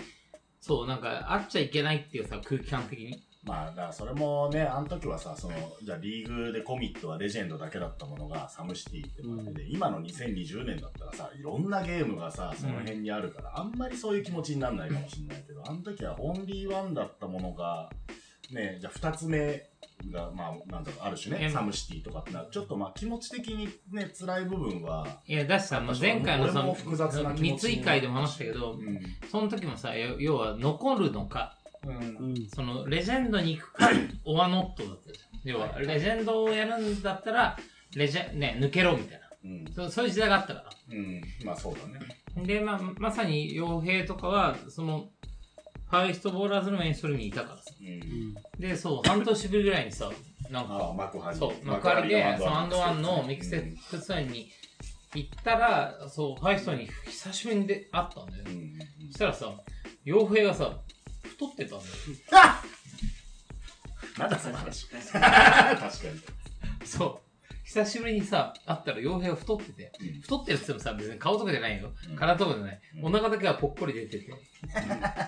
[0.59, 3.21] そう、なんか、会っちゃいけないっていうさ、空気感的に。
[3.45, 17.89] まあ、だからそれもね、あの時はさ、その、じゃあリーグでコミットはレジェンドだけだったものが、サムシティってわけで、今の2020年だったらさ、いろんなゲームがさ、その辺にあるから、あんまりそういう気持ちにならないかもしれないけど、あの時はオンリーワンだったものが、
[18.51, 19.69] ね、じゃあ二つ目
[20.11, 28.99] が、まあ、なんだろう、ある種ね、えサムシティとかってなるちょっとまあ気持ち的にね、辛い部分は、いや、だしさ、まあ前回のその三井会でも話したけど、うん。
[29.29, 31.62] その時もさ、要要は残るのか、うんうん。
[32.53, 33.89] そのレジェンドに行くか、
[34.25, 35.33] オアノットだったじゃん。
[35.43, 37.57] 要は、レジェンドをやるんだったら、
[37.95, 39.23] レジェ、ね、抜けろみたいな。
[39.43, 39.65] うん。
[39.73, 41.21] そうそういう時代があったかうん。
[41.43, 41.99] まあそうだね。
[42.37, 42.43] ら。
[42.43, 45.09] で、まあ、まさに YOHEIとかは、その、
[45.89, 47.71] FAR EAST BALLERS のメインストリームにいたからさ。
[47.79, 48.33] うん。
[48.59, 50.09] で、そう、半年ぶりぐらいにさ、
[50.49, 51.33] なんああ、か、幕張。
[51.35, 54.49] そう、幕張で、その AND1 の mixtape tour に
[55.13, 58.49] 行ったら、そう、ファイストに久しぶりにで会ったんだよう。
[58.49, 58.79] ん。
[59.11, 59.53] そしたらさ、
[60.05, 60.79] 傭兵がさ、
[61.33, 61.91] 太ってたんだよ。
[64.17, 64.87] なんだその話。
[64.89, 66.87] 確かに。
[66.87, 67.33] そう。
[67.65, 72.15] 久しぶりにさ、会ったら傭兵が太ってて、うん太ってるって言ってもさ、別に顔とかじゃないようん。
[72.15, 72.81] 体とかじゃない。
[72.97, 74.27] うんお腹だけはぽっこり出てて、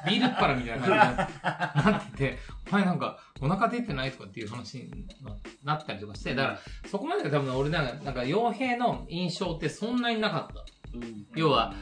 [0.07, 1.27] ビールっ腹みたいな感
[1.75, 2.37] じになってて、
[2.69, 5.07] お前なんか、お腹出てないとかっていう話に
[5.63, 10.65] ななったりとかして、だから、そこまでが多分俺なんか、なんか YOHEIの印象ってそんなになかった。
[11.35, 11.73] 要は、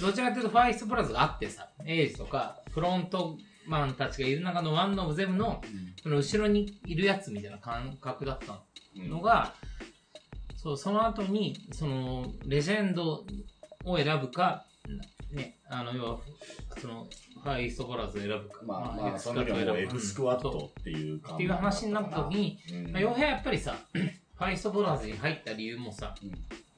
[0.00, 3.38] どちらかというと FAR EAST BALLERS があってさ、エイジとか、フロント
[3.70, 5.62] マンたちがいる中の one of them の、
[6.02, 8.60] その後ろにいるやつみたいな感覚だった
[8.96, 9.54] のが、
[10.56, 13.24] そう、その後に、その、レジェンド
[13.84, 14.66] を選ぶか、
[15.32, 16.18] ね、あの、要は、
[16.78, 17.06] その、
[17.44, 18.64] FAR EAST BALLERS を選ぶか。
[18.66, 22.92] まあまあ、その時はもうエグスクワットっていう感っていう話になった時に、うん。
[22.92, 26.32] まあ、 YOHEIはやっぱりさ、 FAR EAST BALLERS に入った理由もさ、うん。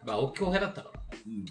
[0.04, 1.00] まあ、大きい傭兵だったから。
[1.26, 1.46] うん。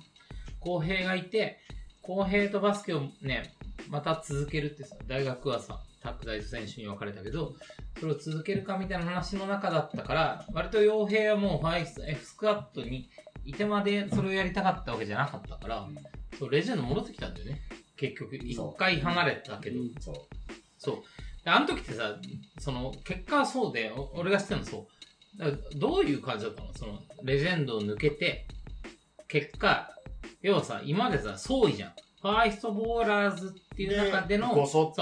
[0.59, 1.57] 公平がいて、
[2.01, 3.53] 公平とバスケをね、
[3.89, 7.55] また続けるってさ、大学はさ、タック大選手に分かれたけど、
[7.99, 13.09] それを続けるかみたいな話の中だったから、割と傭兵はもうファイス、F スクワットに
[13.45, 15.95] いてまでそれをやりたかったわけじゃなかったから、うん
[16.39, 17.61] そう、レジェンド戻ってきたんだよね。
[17.97, 20.15] 結局、一回離れたけど、そう。
[20.79, 20.95] そう。
[21.43, 22.17] であの時ってさ、
[22.57, 24.87] その、結果はそうで、お俺が知ってるのそ
[25.39, 25.79] う。
[25.79, 26.73] どういう感じだったの？
[26.73, 28.47] その、レジェンドを抜けて、
[29.27, 29.91] 結果、
[30.41, 31.91] 要はさ、今までさ、総意じゃん。
[32.21, 34.93] ファイストボーラーズっていう中での、ごそ。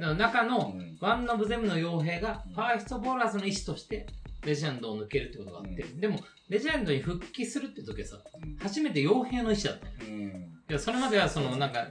[0.00, 0.98] 中のう、ん。
[1.00, 4.06] ワンオブゼムの傭兵がうん、ファイストボーラーズの意思として、
[4.44, 6.18] レジェンドを抜けるってことがあって、うでも、
[6.48, 8.56] レジェンドに復帰するって時はさ、うん。
[8.56, 9.86] 初めて傭兵の意思だった。
[9.86, 9.92] の。
[10.08, 10.52] うん。
[10.68, 11.86] いや、それまではその、なんか、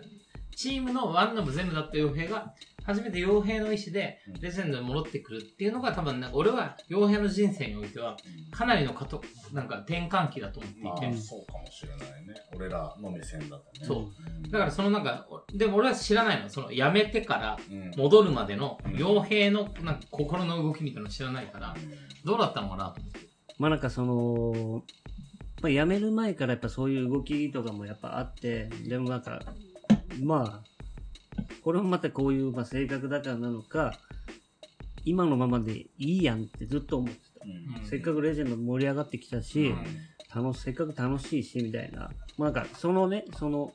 [0.56, 2.54] チームのワンオブ全部だった傭兵が、
[2.86, 8.16] 初めて傭兵の意思でうん、レジェンドに戻ってくるっていうのが多分、なんか俺は傭兵の人生においては、
[8.52, 9.22] かなりのかと、
[9.54, 12.36] なんか転換期だと思っていて、まあ、そうかもしれないね。
[12.56, 13.86] 俺らの目線だとね。
[13.86, 13.98] そう。
[14.00, 14.52] うん。
[14.52, 16.50] だからそのなんか、でも俺は知らないの。
[16.50, 17.92] その辞めてからうん。
[17.98, 18.92] 戻るまでのうん。
[18.94, 21.76] 傭兵のなんか心の動きみたいなの知らないから、
[22.24, 23.20] どうだったのかなと思って。
[23.58, 24.84] まあなんかその、
[25.62, 29.42] まあ辞める前からやっぱそういう動きとかもやっぱあって、でもなんか、
[30.22, 30.75] まあ、
[31.64, 33.98] これもまたこういうまあ性格だからなのか、
[35.04, 37.46] 今のままでいいやんってずっと思ってた。
[37.46, 39.78] うんうんせっかくレジェンド盛り上がってきたし、うん
[40.36, 42.10] 楽しせっかく楽しいしみたいな。
[42.38, 43.72] まあなんかそのね、その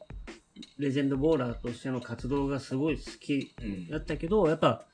[0.79, 4.85] レジェンドボーラーとしての活動がすごい好きうんだったけど、やっぱ、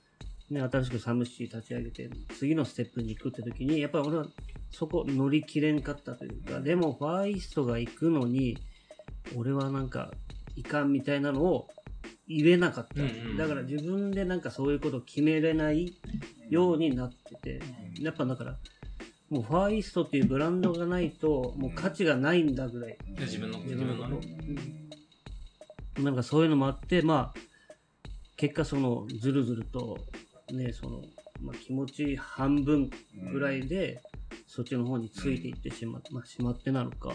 [0.51, 4.27] ね、新しくサムシティ立ち上げて、次のステップに行くって時に、やっぱ俺は
[4.71, 8.59] そこ乗り切れんかったというか、でもファイストが行くのに、
[9.35, 10.13] 俺はなんか、
[10.55, 11.69] いかんみたいなのを
[12.29, 13.03] 言えなかった。
[13.03, 15.95] うんうんだから自分でなんかそういうことを決めれない
[16.49, 17.61] ようになってて、
[18.01, 18.57] やっぱだから、
[19.31, 22.97] もうファイストっていうブランドがないと、もう価値がないんだぐらい。
[23.09, 23.21] うん。
[23.21, 24.07] 自分の自分の
[25.99, 26.05] うん。
[26.05, 27.41] なんかそういうのもあって、まあ、
[28.37, 29.99] 結果その、ずるずると、
[30.53, 31.03] ね、その、
[31.41, 32.91] まあ、気持ち半分
[33.33, 34.01] ぐらいで、
[34.47, 37.13] そっちの方についていってしま,、まあ、しまってなのか、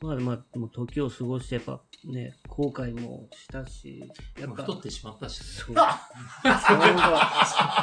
[0.00, 4.04] まあまあ、でも時を過ごして、やっぱね、後悔もしたし、
[4.38, 4.62] やっぱ。
[4.62, 5.46] 太ってしまったし、ね。
[5.46, 5.74] そう。
[5.74, 6.74] そ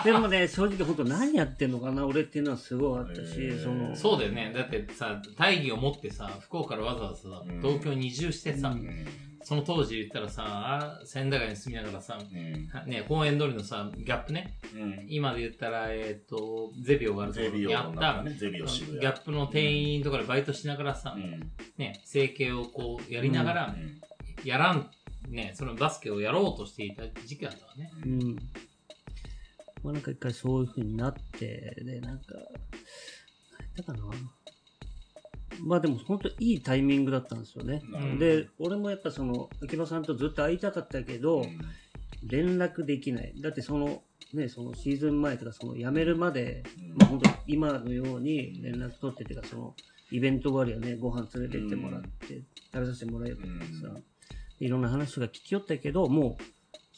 [0.02, 4.54] うでもね、正直本当何やってんのかな、俺っていうのはすごいあったし、その、そうだよね。
[4.56, 9.06] だってさ、大義を持ってさ、福岡からわざわざさうん、東京に移住してさ、うんうん
[9.44, 19.00] その当時言ったらさ、あ千駄ヶ谷に住みながらさ、うんね、公園通りのさ、ギャップね、うん今で言ったら、えっ、と、ゼビオがあるところゼビオにあった、ね、ゼビオ渋谷。
[19.00, 24.02] ギャップの店員とかでバイトしながらさ、うんね、整形をこうやりながら、うん
[24.44, 24.90] やらん、
[25.30, 27.92] ね、そのバスケをやろうとしていた時期だったわね。
[28.06, 28.36] うん。
[29.84, 32.48] まあなんか一回そういう風になって、で、なんか、何や
[33.72, 34.00] ったかな。
[35.62, 37.82] まあでも本当いいタイミングだったんですよね。
[38.20, 41.60] で、俺もやっぱその、秋葉さんとずっと会いたかったけど、うん。
[42.26, 43.34] 連絡できない。
[43.42, 44.04] だってその、
[44.34, 46.98] ね、そのシーズン前とか、その辞めるまで、うん。
[46.98, 49.76] まあ本当今のように連絡取っててか、その、
[50.12, 52.44] イベント終わりはね、ご飯連れてってもらって、
[52.74, 53.48] 食べさせてもらえるとか
[53.94, 54.00] さ、
[54.60, 56.44] いろんな話とか聞きよったけど、もう、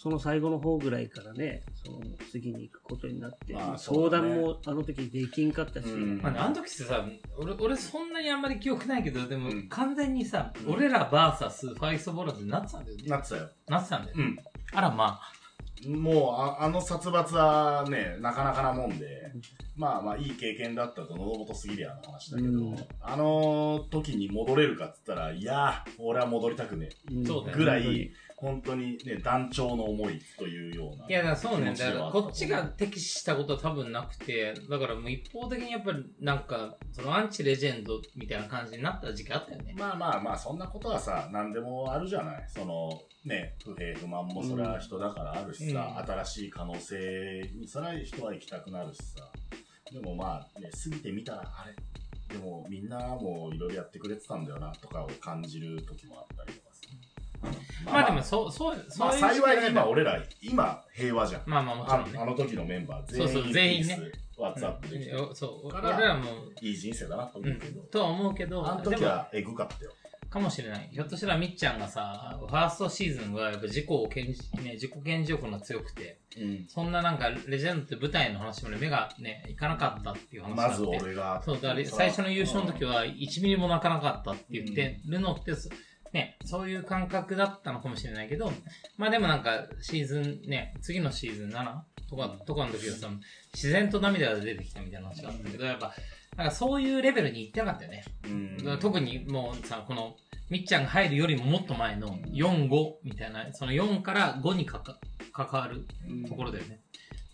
[0.06, 2.00] その最後の方ぐらいからね、その
[2.32, 7.04] 次に行くことになって、まあまあ相談もあの時できんかったし、うんまあね、あの時ってさ、
[7.40, 13.04] 俺、俺そんなにあんまり記憶ないけど、でもうん完全にさ、うん俺らバーサスファイストボーラーズになってたんだよね。
[13.08, 13.50] なってたよ。
[13.68, 14.24] なってたんだよね。
[14.24, 14.38] うん。
[14.78, 15.20] あらま
[15.88, 19.32] もうあ、あの殺伐はね、なかなかなもんで、
[19.76, 27.14] まあまあ、いい経験だったと、喉元すぎりゃの話だけど、うんあの時に戻れるかっつったら、いやー、俺は戻りたくねえ。
[27.16, 31.06] うんそうだよぐらい、本当にね、団長の思いというような。
[31.06, 31.08] あ。
[31.10, 31.74] いや、だそうね。
[31.74, 39.74] だからこっちが敵視したことは多分なくて、だからもう一方的にやっぱりなんか、そのアンチレジェンドみたいな感じになった時期あったよね。
[39.78, 42.46] まあまあまあ、そんなことはさ、何でもあるじゃない。
[42.48, 49.32] その、ね、不平不満もそれは人だからあるしさ、うん新しい可能性にそれは人は行きたくなるしさ。
[49.92, 51.76] でもまあ、ね、過ぎてみたら、あれ？
[52.28, 56.65] でもみんなもいろいろやってくれてたんだよな、とかを感じる時もあったりとかさ。
[57.86, 61.42] まあでも、そう、そう、まあそういう時期幸い今俺ら、今平和じゃん。
[61.46, 62.20] まあまあもちろんあね。
[62.20, 64.00] あの時のメンバーそうそう全員ね。
[64.38, 66.26] ワッツアップできて、うんそう、俺かららも、
[66.62, 67.82] いい人生だなと思ううけど。
[67.82, 69.92] ん、とは思うけど、あの時はエグかったよ。
[70.36, 70.90] かもしれない。
[70.92, 76.66] ひょっとしたらみっちゃんがさ、ファーストシーズンはやっぱ自己を顕示、ね、自己顕示欲が強くて、うん。
[76.68, 80.82] そんななんかレジェンドって舞台の話まで目がね、いかなかったっていう話があって。
[80.82, 81.42] まず俺が。
[81.46, 85.70] そう、だから最初の優勝の時は1ミリも泣かなかったって言ってるのって、そ
[86.16, 88.50] ね、そういう感覚だったのかもしれないけど、
[88.98, 91.76] まあでもなんかシーズンね、次のシーズン7
[92.10, 93.10] とか、とかの時はさ、
[93.54, 95.94] 自然と涙が出てきたみたいな話があったけど、やっぱ、
[96.38, 98.06] なんかそういうレベルに行ってなかったよね。
[98.24, 100.16] うん特にもうさ、この、
[100.50, 104.98] みっちゃんが入るよりももっと前の4、5みたいな、その4から5にかか
[105.34, 105.86] 関わる
[106.30, 106.80] ところだよね。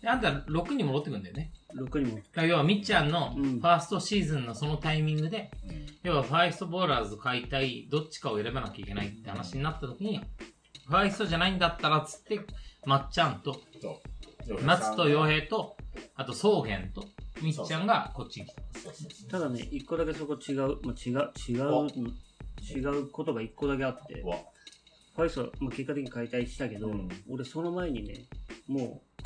[0.00, 1.52] であんた6に戻ってくんだよね。
[1.76, 2.18] 6にも。
[2.46, 3.60] 要はみっちゃんのうん。
[3.60, 10.20] ファーストシーズンのそのタイミングで、うん要はファイストボーラーズ買いたい、どっちかを選ばなきゃいけないって話になった時に、
[10.88, 12.40] ファイストじゃないんだったらっつって、
[12.84, 14.00] まっちゃんと、そ
[14.56, 14.62] う。
[14.62, 15.76] 松と洋平と、
[16.16, 17.04] あと草原と、
[17.40, 18.54] みっちゃんがこっちに来
[19.26, 19.38] た。
[19.38, 21.84] ただね、一個だけそこ違う、まあ、違う、違お。
[21.84, 21.88] う、
[22.74, 24.22] 違うことが一個だけあって
[25.14, 27.08] ファイスは、まあ、結果的に解体したけど、うん。
[27.28, 28.26] 俺その前にね、
[28.66, 29.22] もう、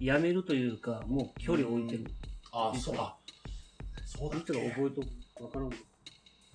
[0.00, 2.04] やめるというか、もう距離を置いてる。
[2.52, 3.16] あ、そうだ。
[4.06, 5.76] そうだっいつがけ覚えとくわからんか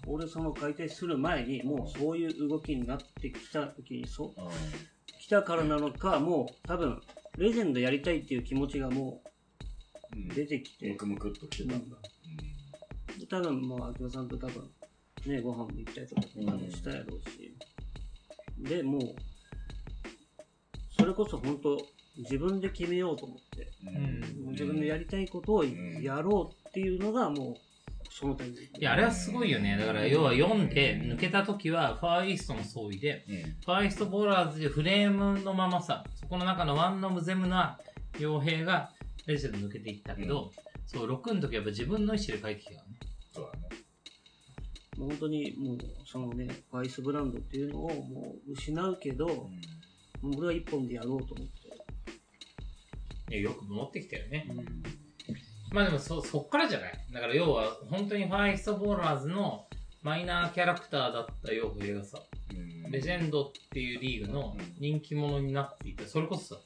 [0.05, 4.33] 俺その解体する前に、もうそういう動きになってきた時に、そう、う
[5.19, 7.01] 来たからなのか、もう多分、
[7.37, 9.21] レジェンドやりたいっていう気持ちがも
[10.15, 10.29] ん。
[10.29, 11.95] う出てきてむ、くむくっと来てたんだ。
[13.29, 14.69] 多分もう、秋葉さんと多分、
[15.25, 17.55] ね、ご飯も行ったりとか多分したやろうし。
[18.57, 19.01] で、もう、
[20.99, 21.77] それこそ本当、
[22.17, 27.55] 自分で決めようと思って、うん自分でやりたいことをんやろうっていうのがもう、
[28.11, 28.61] そのタイミング。
[28.61, 29.77] いや、あれはすごいよね。
[29.77, 33.35] だから、要は読んで抜けた時は、ファーイーストの総意で、うん
[33.65, 37.79] ファーイーストボーラーズでフレームのままさ、そこの中のワンノムゼムな
[38.13, 38.91] 傭兵が
[39.25, 40.51] レジェンド抜けていったけど、
[40.85, 42.97] そう、6の時はやっぱ自分の意思で書いてきたからね。
[43.31, 43.83] そうだね。
[44.97, 49.49] もう本当にもう、そのね、ファイスブランドっていうのをもう失うけど、も
[50.23, 51.62] う俺は一本でやろうと思って。
[53.41, 54.47] よく戻ってきたよね。
[54.49, 54.65] うん。
[55.71, 56.93] まあでもそ、そっからじゃない。
[57.11, 59.67] だから要は、本当にファーイーストボーラーズの
[60.01, 62.91] マイナーキャラクターだった傭兵がさ、うん。
[62.91, 66.05] レジェンドっていうリーグの人気者になっていた。
[66.05, 66.61] それこそさ、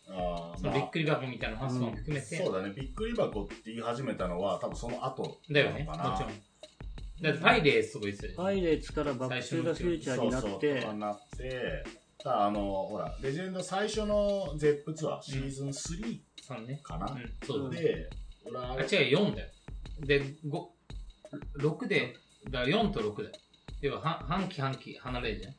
[0.58, 2.74] そのびっくり箱みたいな発想も含めて、そうだね。
[2.76, 6.10] びっくり箱って言い始めたのは、多分その後だよね、なのかな。
[6.12, 6.32] もちろん。
[7.22, 10.94] だってパイレーツとか言ってたよパイレーツからバックトゥーザフューチャーになっそうそう。
[10.96, 11.84] なって、
[12.28, 12.60] さあ、あの、
[12.90, 16.82] ほら、レジェンド最初の Zeppツアー、シーズン3 3ね。
[16.84, 17.82] かな、うん、そうだね。
[17.82, 18.10] で、
[18.44, 19.48] 俺はああ、れ違う、4だよ。
[20.02, 20.66] で、5、
[21.62, 22.18] 6で、
[22.52, 23.36] だから4と6だよ。
[23.80, 25.54] 要は半半期半期離れるじゃん。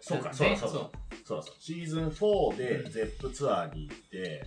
[0.00, 0.78] そうか、そうでだそうだ。
[1.24, 1.54] そうそう。
[1.58, 4.46] シーズン4でゼップツアーに行って、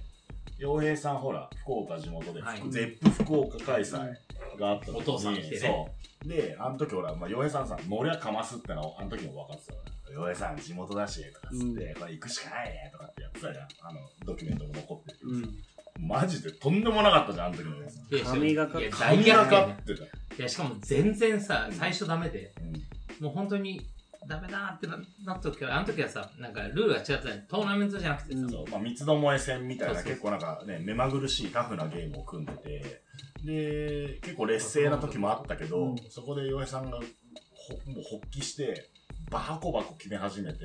[0.58, 4.14] 洋平さんほら、福岡地元で、はいゼップ福岡開催
[4.58, 5.90] があった時に、お父さん来てねそ
[6.24, 6.28] う。
[6.30, 13.68] で、あの時ほら、まあ、洋平さんさ、乗りゃかますってのは、あの時も分かってたから、洋平さん地元だし、とかっつって、これ行くしかないね、とかってやってたじゃん。
[13.82, 15.18] あの、ドキュメントも残ってる。
[15.20, 15.48] けどさ、
[16.00, 20.04] マジでとんでもなかったじゃん、あの時の洋平さがかいや神が大逆転ねかってた。
[20.04, 20.08] い
[20.40, 23.26] や、しかも全然さ、最初ダメで、うん。
[23.26, 23.82] もう本当に
[24.28, 28.70] ダメだなってななった時から、あの時はさ、なんかルールが違ってたねトーナメントじゃなくてさ、そう。
[28.70, 33.02] まあ、三つどもえ戦みたいなそうそう結構なんかね、目まぐるしいタフなゲームを組んでて、
[33.46, 35.96] で、結構劣勢な時もあったけど、うん。
[36.10, 37.04] そこで洋平さんがほ
[37.92, 38.90] もう発起して、
[39.32, 40.60] バコバコ決め始めて、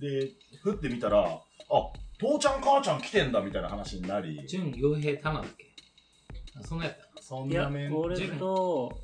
[0.00, 0.32] で、
[0.62, 1.42] ふってみたら、あ、
[2.18, 5.72] 父ちゃん母ちゃん来てんだみたいな話になり、純傭兵タナだっけ？
[6.58, 7.22] あそんなやった。
[7.22, 9.00] そんいやな面、俺と、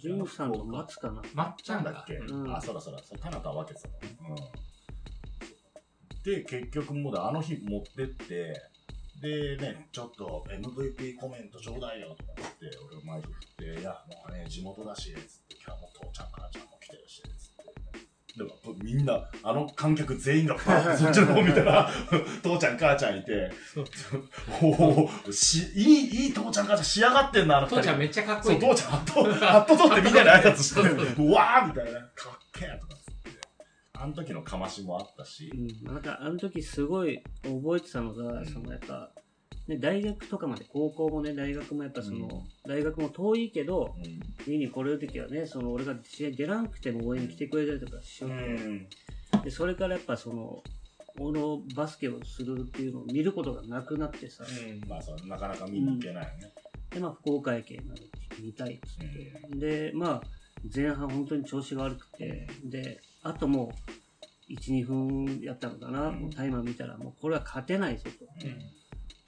[0.00, 1.22] ジュンさんの松松かな。
[1.34, 2.54] まっちゃんだっけ、うん。
[2.54, 3.94] あ、そうだそうだ、そうタナとは分けてたの。
[4.30, 4.36] うん。
[6.22, 8.60] で、結局もうだあの日持ってって、
[9.20, 15.14] でね、ちょっと MVP コメントちょうだいよとか言って、俺マイク振って、いや、もうね、地元だし、つっ
[15.48, 17.22] て、今日も父ちゃん母ちゃんも来てるし、
[18.36, 18.66] つって。
[18.66, 21.90] でもみんな、あの観客全員がパーッと そっちの方見たら、
[22.42, 23.50] 父ちゃん母ちゃんいて、
[24.62, 27.66] おおし、いい、いい父ちゃん母ちゃん仕上がってんな、あの。
[27.66, 28.60] 父ちゃんめっちゃかっこそ、いうい。
[28.60, 31.14] 父ちゃん、ハット、ハット取ってみんなで挨拶してそうそうる。
[31.18, 32.00] うわーみたいな。
[32.00, 33.40] かっけえとかっつって。
[33.94, 35.50] あの時のかましもあったし。
[35.54, 39.10] うん、なんかあの時すごい覚えてたのが、うんそのやっぱ、
[39.68, 42.70] ね、大学とかまで高校もね大学もやっぱその、うん。
[42.70, 44.20] 大学も遠いけどうん。
[44.46, 50.62] 見に来れる時はねその俺が試合出なくても応援に来てくれたりとかしよって、でそれからやっぱその
[51.18, 54.44] 俺のバスケをするっていうのを見ることがなくなってさ、
[54.86, 56.52] まあそう、なかなか見に行けないよね。
[56.90, 60.22] でまあ福岡駅になるって見たいっつって、でまあ
[60.74, 62.46] 前半本当に調子が悪くて。
[62.64, 63.72] であとも
[64.48, 66.14] う12分やったのかな、うん。
[66.20, 68.10] もうタイマー見たらもうこれは勝てないぞと。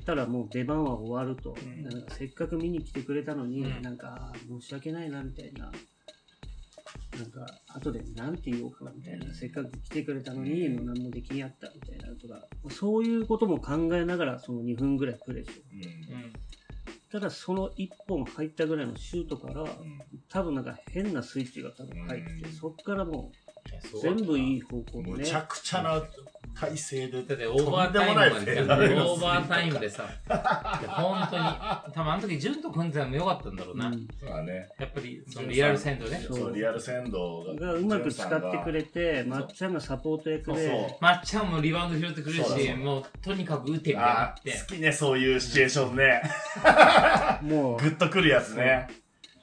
[0.08, 1.82] うんたらもう出番は終わると、ん。
[1.82, 3.82] なんかせっかく見に来てくれたのに、うん。
[3.82, 9.34] なんか申し訳ないなみたいな、なんか後でなんて言おうかなみたいな、うん。
[9.34, 10.76] せっかく来てくれたのに、うん。
[10.76, 15.60] もう何もできんやったみたいなとか、そういうことも考えながらその2分ぐらいプレーして
[16.10, 16.32] うん。
[17.12, 19.68] ただその1本入ったぐらいのシュートから、うん。
[20.30, 22.52] 多分なんか変なスイッチが多分入ってて、うん。
[22.52, 23.30] そっからも
[23.94, 25.10] う全部いい方向でね。
[25.18, 26.02] むちゃくちゃな
[26.58, 27.22] 体勢で。
[27.22, 30.34] だってオーバータイムまでオーバータイムでさ、で
[30.88, 31.44] 本当に、
[31.92, 33.86] 多分あの時、純と組んでたのも良かったんだろうな。
[33.86, 34.68] うんそうだね。
[34.78, 36.26] やっぱり、そのリアル戦闘ね。
[36.28, 37.54] そうリアル鮮度が。
[37.54, 40.96] がうまく使ってくれて、まっちゃんがサポート役で、そう。
[41.00, 44.50] まっちゃんもリバウンド拾ってくれるし、もうとにかく打てみたいになあって。
[44.50, 46.22] 好きね、そういうシチュエーションね。
[47.42, 48.88] もう グッとくるやつね。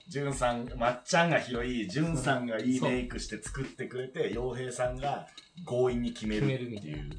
[0.08, 5.28] じゅんさん、まっちゃんが拾い、じゅんさんがいいメイクして作ってくれて、洋平さんが
[5.66, 6.48] 強引に決めるっ
[6.82, 7.10] ていう。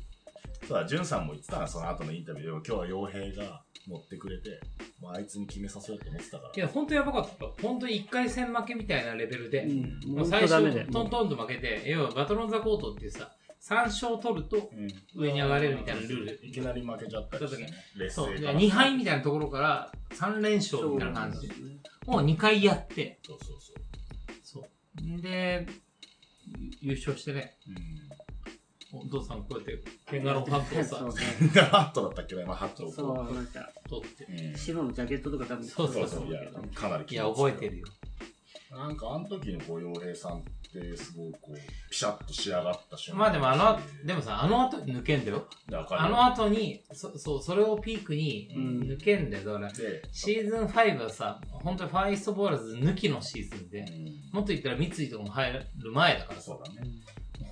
[0.67, 2.51] そうだ、じゅんさんも言ってたな、その後のインタビューで。
[2.51, 4.61] 今日は洋平が持ってくれて、
[5.01, 6.53] もうあいつに決めさせようと思ってたから。
[6.55, 7.63] いや、本当やばかった。
[7.63, 10.93] 本当に1回戦負けみたいなレベルで、うん、もう本最初。
[10.93, 13.33] トントンと負けて、要はバトロンザコートっていうさ、
[13.63, 16.41] 3勝取るとうん上に上がれるみたいなルール。
[16.43, 17.69] いきなり負けちゃったりしてね。
[17.97, 18.35] 劣勢そう。
[18.35, 21.61] でから2敗みたいなところから3連勝みたいな感じで、も
[22.15, 23.81] う2回やって、そうそうそう。
[24.43, 25.21] そう。
[25.21, 25.67] で、
[26.81, 27.57] 優勝してね、
[28.93, 28.99] うん。
[28.99, 31.61] お父さんこうやって、ケンガローハットをさそう、ね。
[31.63, 34.57] ハットだったっけね、まあ、ハットをそう、こなんか、取って。
[34.57, 36.41] 白のジャケットとか多分、そうそうそう、いや、
[36.75, 37.87] かなりいや、覚えてるよ。
[38.71, 41.55] なんかあの時のこう、洋平さんってすごいこう、
[41.91, 45.47] ピシャッと仕上がった瞬間まあでもあの、でもさ、あの後に抜けんだよ。
[45.69, 49.45] でわかるあの後に、そそう、それをピークにうん抜けんだよ。
[49.45, 56.89] だから、で、シーズン5はさ、本当にファイストボーラーズ抜きのシーズンで、うんもっと言ったら三井とかも入る前だからさそう、だね。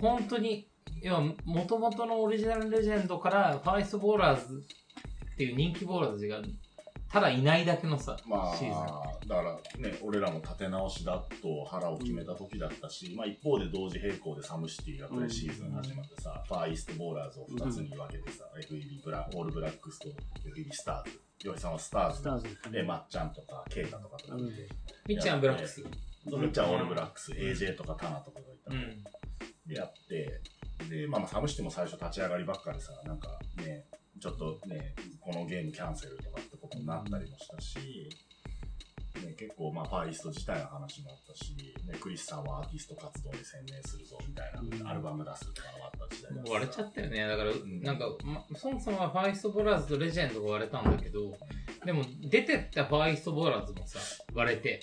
[0.01, 0.69] 本当に、
[1.01, 4.65] 要は、もともとのオリジナルレジェンドから、ファイストボーラーズ
[5.33, 6.43] っていう人気ボーラーズが、
[7.15, 21.21] ただいないだけのさ、まあシーズン。、だからね、俺らも立て直しだと腹を決めた時だったし、まあ一方で同時並行でサムシティがプレシーズン始まってさ、ファーイーストボーラーズを2つに分けてさ、FEB ブラオールブラックスと FEB スターズ。
[21.45, 22.19] ヨイさんはスターズ。
[22.19, 24.45] スターズでまっちゃんとか、ケイタとかとかって、
[25.07, 25.85] みっちゃんブラックス。
[26.27, 28.71] みっちゃんオールブラックス、AJ とかタナとかがいた。
[29.67, 30.41] でやって、
[30.91, 33.87] で、まあまあ、サムシティも最初立ち上がりばっかりさ、なんかね、
[34.25, 38.09] ちょっとね、このゲームキャンセルとかってことになったりもしたし、
[39.23, 47.27] ね、結構まあ、ファーイースト自体の話もあったし、ね、クリスさんはアーティスト活動に専念するぞみたいな、アルバム出すとかもあった時代割れちゃったよね。
[47.29, 51.37] だから、んなんか、ま、そもそもはファイストボーラーズとレジェンドが割れたんだけど、
[51.85, 53.99] でも、出てったファーイストボーラーズもさ、
[54.35, 54.81] 割れて、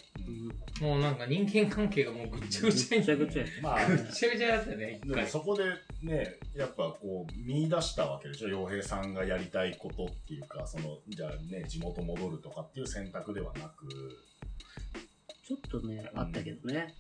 [0.80, 3.02] もうなんか人間関係がもうぐっちゃぐちゃに。
[3.02, 3.44] ぐちゃぐちゃ。
[3.62, 5.64] まあ、ぐっちゃぐちゃだったよね、そこで
[6.02, 8.50] ね、やっぱこう、見出したわけでしょ？
[8.50, 13.88] 洋平さんがやりたいことっていうか、その、じゃあね、地元戻るとかっていう選択ではなく、
[15.58, 16.96] ちょっとね、あったけどね。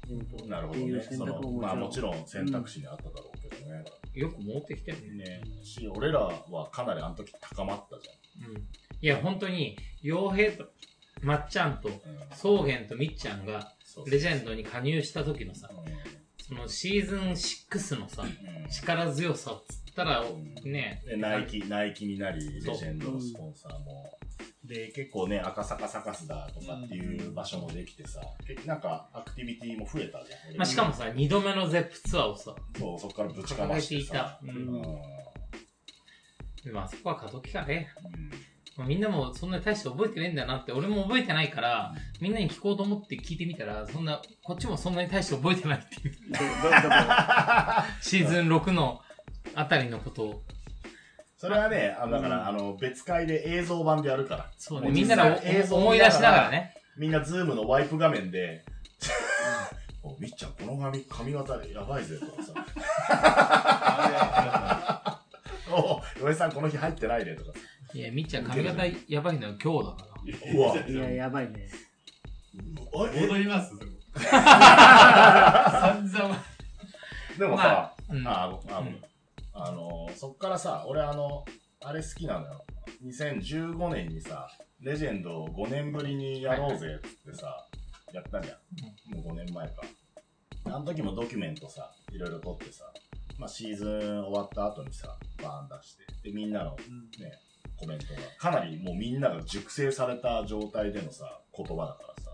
[0.47, 1.01] なるほどね。
[1.01, 1.19] 選
[1.59, 3.83] まあもちろん選択肢にあっただろうけどね。
[4.13, 5.11] よく持ってきたよね。
[5.11, 8.09] ね、し、俺らはかなりあの時高まったじ
[8.49, 8.67] うん。
[9.01, 10.65] いや、本当に、傭兵と、
[11.21, 11.95] まっちゃんと、ゃん。
[11.95, 12.29] うん。
[12.31, 13.71] 草原とみっちゃんが、
[14.07, 15.69] レジェンドに加入した時のさ、
[16.51, 18.69] そのシーズン6のさ、うん。
[18.69, 20.25] 力強さっつったら、う
[20.67, 20.69] ん。
[20.69, 24.11] ね、でナイキ、ナイキになり、レジェンドのスポンサーも。
[24.65, 30.57] で、結構ね、赤坂サカスだとかっていう場所もできてさ、結なんかアクティビティも増えたじゃん。
[30.57, 34.13] まあ、しかもさ、二度目のゼップツアーをさ、そう、そこからぶちかましてさ。
[34.13, 34.39] いた。
[34.43, 34.75] うん。
[36.65, 36.73] うん。
[36.73, 37.87] まあそこは過渡期かね。
[38.03, 38.29] うん。
[38.29, 46.15] まあみんなもそんなに大して覚えてないんだなって、俺も覚えてないから、みんなに聞こうと思って聞いてみたら、そんな、こっちもそんなに大して覚えてないっていう。
[48.02, 49.02] シーズン6の
[49.56, 50.41] あたりのことを。
[51.38, 54.49] それはね、あのだから、あの、別会で映像版でやるから。
[54.57, 56.49] そうね、もみんなで実際映像お思い出しながら。
[56.49, 56.73] ね。
[56.98, 58.64] みんなズームのワイプ画面で、
[60.03, 62.53] おみっちゃん、この髪、髪型やばいぜ、とかさ。
[65.72, 67.60] お岩井さん、この日入ってないね、とかさ。
[67.93, 70.07] いや、みっちゃん髪型やばいのは今日だか
[70.53, 70.53] ら。
[70.53, 70.77] うわ。
[70.88, 71.68] いや、やばいね。
[72.91, 73.73] おい戻ります？
[74.19, 76.35] 散々。
[77.38, 79.01] でもまさ、あうんあ、あ、うん
[79.53, 81.45] あの、そっからさ、俺あの、
[81.84, 82.63] あれ好きなのよ。
[83.03, 84.47] 2015年にさ、
[84.80, 87.68] レジェンドを5年ぶりにやろうぜっつってさ、
[88.13, 89.15] やったじゃん。
[89.15, 89.73] もう5年前か。
[90.65, 92.85] あの時もドキュメントさ、いろいろ撮ってさ、
[93.38, 96.85] まあシーズン終わった後にさ、バーン出して、で、みんなのね、
[97.81, 102.31] コメントが、かなりもうみんなが熟成された状態でのさ、言葉だからさ、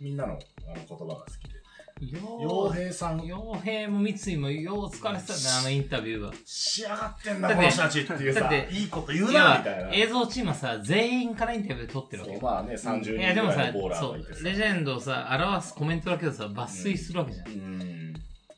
[0.00, 0.40] みんなのあの
[0.74, 1.62] 言葉が好きで。
[2.10, 6.32] よ洋う、平さん、傭兵も三井もよう疲れてたね、あのインタビューは。
[6.44, 9.94] 仕上がってんな、だってこの人たちっていうさ、だっていいこと言ういな、やみたいな。
[9.94, 14.40] 映像チームはさ、全員からインタビュー撮ってるわけうまあね、30人いや、でもさぐらいのボー、ラーがいて、さ。
[14.42, 17.46] レジェンドをさ、表すコメントだけどさ、抜粋するわけじゃん。
[17.46, 18.01] うん。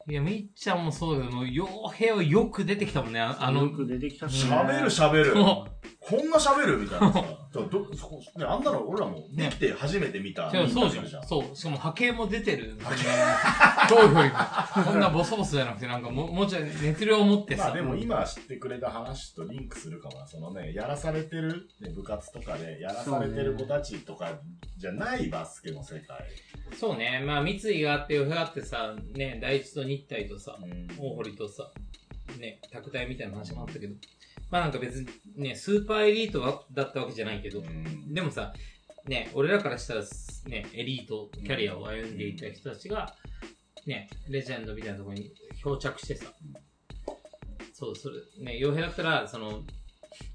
[0.07, 3.65] いや、みっちゃんもそうだけど、傭兵はよく出てきたもんね、ああの。
[3.65, 4.27] よ、く出てきた。
[4.27, 5.33] ね喋る喋る。
[5.33, 5.67] そ
[6.01, 6.79] こんな喋る？
[6.79, 7.25] みたいなさ。
[7.55, 10.49] だからどそこね、あんなの俺らもできて初めて見た。
[10.49, 10.51] う。
[10.51, 11.27] そうそうじゃん。
[11.27, 11.57] そう。
[11.57, 12.77] しかも波形も出てる。
[12.81, 14.23] 今日よりも。
[14.85, 17.67] こんなボソボソじゃなくて、なんかもう、もうちょい熱量を持ってさ。
[17.67, 20.27] まあでも今知ってくれた話とリンクするかもな。
[20.27, 24.33] そのね、やらされてる、ね、部活とかでやらされてる子たちとか
[24.77, 26.19] じゃないバスケの世界。
[26.79, 27.23] そうね。
[27.25, 31.71] まあ、三井があって、余があってさ、ね、第一と日体とさ、うん大堀とさ、
[32.39, 33.95] ね、拓大みたいな話もあったけど、
[34.55, 38.53] まあなんか別にね、スーパーエリートはだったわけじゃないけど、うんでもさ、
[39.05, 40.03] ね、俺らからしたら、
[40.47, 43.17] ね、エリートキャリアを歩んでいた人たちが、
[43.85, 46.27] ね、レジェンドみたいなところに漂着してさ、
[47.73, 49.65] そう、それ、ね、傭兵だったら、その、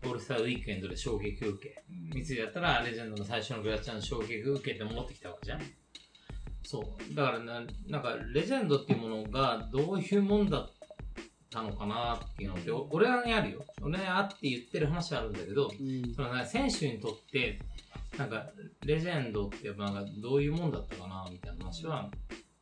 [0.04, 1.82] オールスターウィークエンドで衝撃を受け、
[2.14, 5.62] 三井だったら、レジェンドの最初のグラチャンの衝撃を受けて持ってきたわけじゃん。
[6.64, 7.16] そう。
[7.16, 10.79] だからな、なんか、レジェンドっていうものがどういうもんだっ
[11.50, 13.66] たのかなっていうのって、お俺はね、あるよ。
[13.82, 17.60] 俺はあって言ってる話はあるんだけど、うんそのね、選手にとって、
[18.18, 18.46] なんか、
[18.86, 22.10] レジェンドってやっぱなんか、どういうもんだったかな、みたいな話は、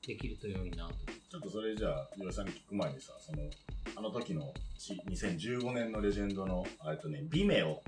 [0.06, 0.94] できると良いなと。
[1.30, 3.50] ちょっとそれじゃあ、岩井さんに聞く前にさ、その、
[3.96, 7.80] あの時のし2015年のレジェンドの、あれとね、ビメオっ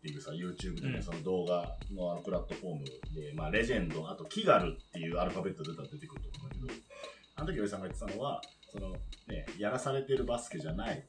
[0.00, 6.86] ていうさ、YouTube でね、うんその動画のあのプラットフォームで、まあ、レジェンド、あと、キガルっていうアルファベット出たら出てくると思うんだけど、
[7.36, 8.90] あの時岩井さんが言ってたのは、その、
[9.28, 11.04] ね、やらされてるバスケじゃない、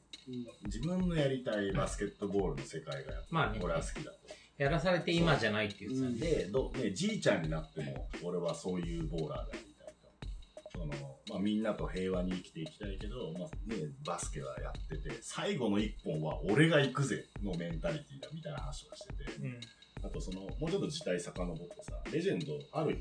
[0.64, 4.18] 自分のやりたいバスケットボールの世界がやっぱ、まあね俺は好きだと。
[4.58, 10.70] やらされて今じゃないっていうさ、で、どね、じいちゃんになっても、俺はそういうボーラーでありたいと。
[10.72, 10.86] その、
[11.30, 19.60] まあみんなと平和に生きていきたいけど、まあね、バスケはやってて、最後の一本は俺が行くぜのメンタリティだみたいな話をしてて、うん。
[20.02, 22.98] あとその、もうちょっと時代遡ってさ、レジェンドある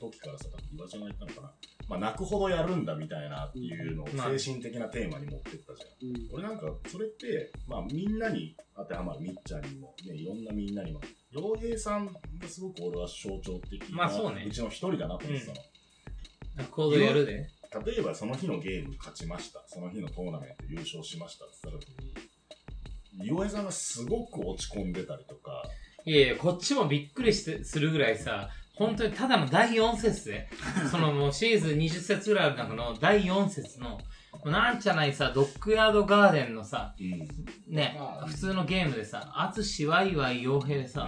[0.00, 1.52] 時からさ、多分岩ちゃんが言ったのかな。
[1.92, 6.08] まあ泣くほどやるんだみたいなっていうのをまあ精神的なテーマに持ってったじゃん。
[6.08, 11.00] うん俺なんか、それって、まあみんなに当てはまる、みっちゃんにも、ね、いろんなみんなにも、
[11.30, 12.12] 洋平さんが
[12.48, 15.52] すごく俺は象徴的な、まあそうねちの一人だなと思ってた
[16.62, 16.68] の。
[16.70, 17.46] 行動やるで。
[17.84, 19.62] 例えばその日のゲーム勝ちました。
[19.66, 21.90] その日のトーナメント優勝しましたって言った時
[23.20, 25.62] に、洋平さんがすごく落ち込んでたりとか、
[26.04, 30.48] いやいや、こっちもびっくりしてするぐらいさ、本当にただの第4節で、
[30.90, 34.00] そのもうシーズン20節ぐらいある中の第4節の、
[34.44, 36.94] なんじゃないさ、ドッグヤードガーデンのさ、
[37.68, 41.06] ねまあ、普通のゲームでさ、あつしワイワイ傭兵でさ、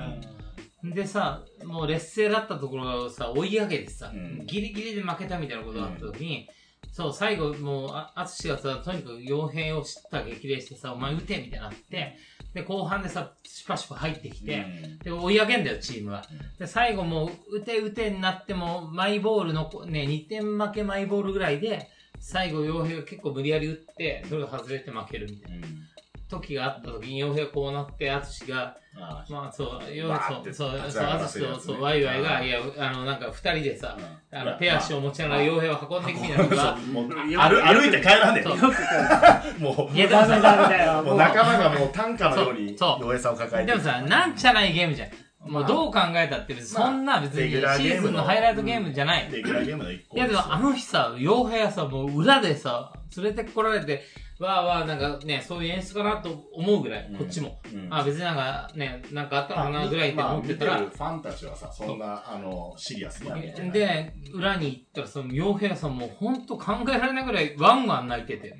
[0.93, 4.47] でさ、もう劣勢だったところをさ、追い上げてさ、うん。
[4.47, 6.47] ギリギリで負けたみたいなことがあった時に、
[6.93, 12.17] そう、最後、もう、あ、アツシがさ、とにかく傭兵を知った激励してさ、お前撃てみたいになって、
[12.55, 14.65] で、後半でさ、シュパシュパ入ってきて、
[15.03, 16.25] で、追い上げんだよ、チームは。
[16.59, 21.89] で、最後もう、打て打てになっても、マイボールの、ね、2点負けマイボールぐらいで、
[22.21, 25.67] 最後、傭兵が結構無理やり打って、それが外れて負けるみたいな。
[25.67, 25.94] うん
[26.41, 33.99] 時があった時に、傭兵がこうなって、アツシが、あまあそう、よバーってそう、そう、立ちそう、上がアツシと、そう、ワイワイが、うんいや、あの、なんか二人でさ、
[34.33, 41.03] ああの、手足を持ちながら傭兵を運んできてるのが、 もうよ歩歩いて帰らねえそうよくもういや、ダメさ、ダメだよ。
[41.03, 45.09] もう仲間がもう短歌のようにそうそう洋平さんを抱えてでもさ、なんちゃないゲームじゃん。
[45.49, 49.31] もうどう考えたって、そんな別にシーゲームのーズンのハイライトゲームじゃない。
[49.31, 54.03] レギュラーゲームの一個いやでもあの日さ、傭兵はさ、もう裏でさ、連れてこられて、
[54.45, 57.61] わーわーなんかね、そういう演出かなと思うぐらい、うんこっちも。
[57.73, 63.73] うんあ、別になんかね、なんかあったのかなぐらいってまあ思ってたら、見てるファンたちはさ、そんな、あの、シリアスには見てない。
[63.73, 68.57] で、裏に行ったら、その傭兵さんもうほんと考えられないぐらいワンワン泣いてて。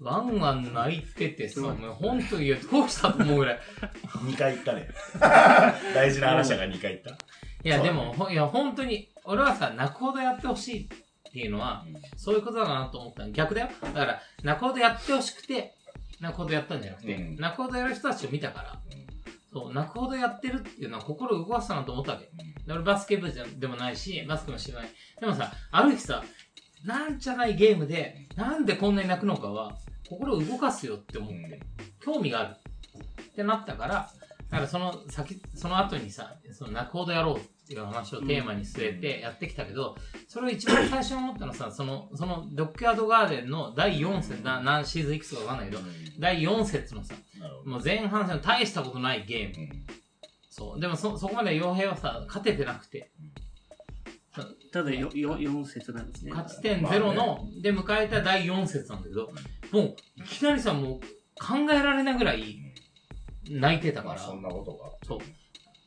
[0.00, 3.58] ワンワン泣いててさ、もうほんと、いや、どうしたと思うぐらい。
[4.26, 4.88] 2回行ったね。
[5.94, 7.16] 大事な話が2回行った。
[7.64, 10.88] いや、でも、ほいや、本当に、俺はさ、泣くほどやってほしい
[11.34, 11.84] っていうのは、
[12.16, 13.32] そういうことだなと思ったの。
[13.32, 13.68] 逆だよ。
[13.82, 15.74] だから、泣くほどやってほしくて、
[16.20, 18.80] 泣くほどやったんじゃなくて、うん泣くほどやる人たちを見たから、
[19.52, 22.30] そう、泣くほどやってるっていうのは心を動かしたなと思ったわけ。
[22.64, 24.90] で俺バスケ部じゃでもないし、バスケも知らない。
[25.20, 26.22] でもさ、ある日さ、
[26.84, 29.76] なんじゃないゲームで、なんでこんなに泣くのかは、
[30.08, 31.60] 心を動かすよって思って、
[32.00, 32.56] 興味がある。
[33.22, 34.08] ってなったから、
[34.50, 39.96] だからその先、その後にさ、その泣くほどやろうっていう話をテーマに据えてやってきたけど、
[40.28, 45.82] それを一番最初に思ったのはさ、その、そのドッグヤードガーデンの第4節、な何シーズンいくつかわかんないけど、
[46.18, 47.14] 第4節のさ。
[47.64, 49.68] もう前半戦の大したことないゲーム。
[50.50, 50.80] そう。
[50.80, 53.10] でもそ、そこまで傭兵はさ、勝ててなくて、
[54.72, 56.32] ただよよ4節なんですね。
[56.32, 59.32] 勝ち点ゼロの、で迎えた第4節なんだけど、
[59.70, 61.00] もう、いきなりさ、もう、
[61.40, 62.58] 考えられないぐらい、
[63.48, 64.14] 泣いてたから。
[64.16, 64.90] まあそんなことが。
[65.06, 65.18] そう。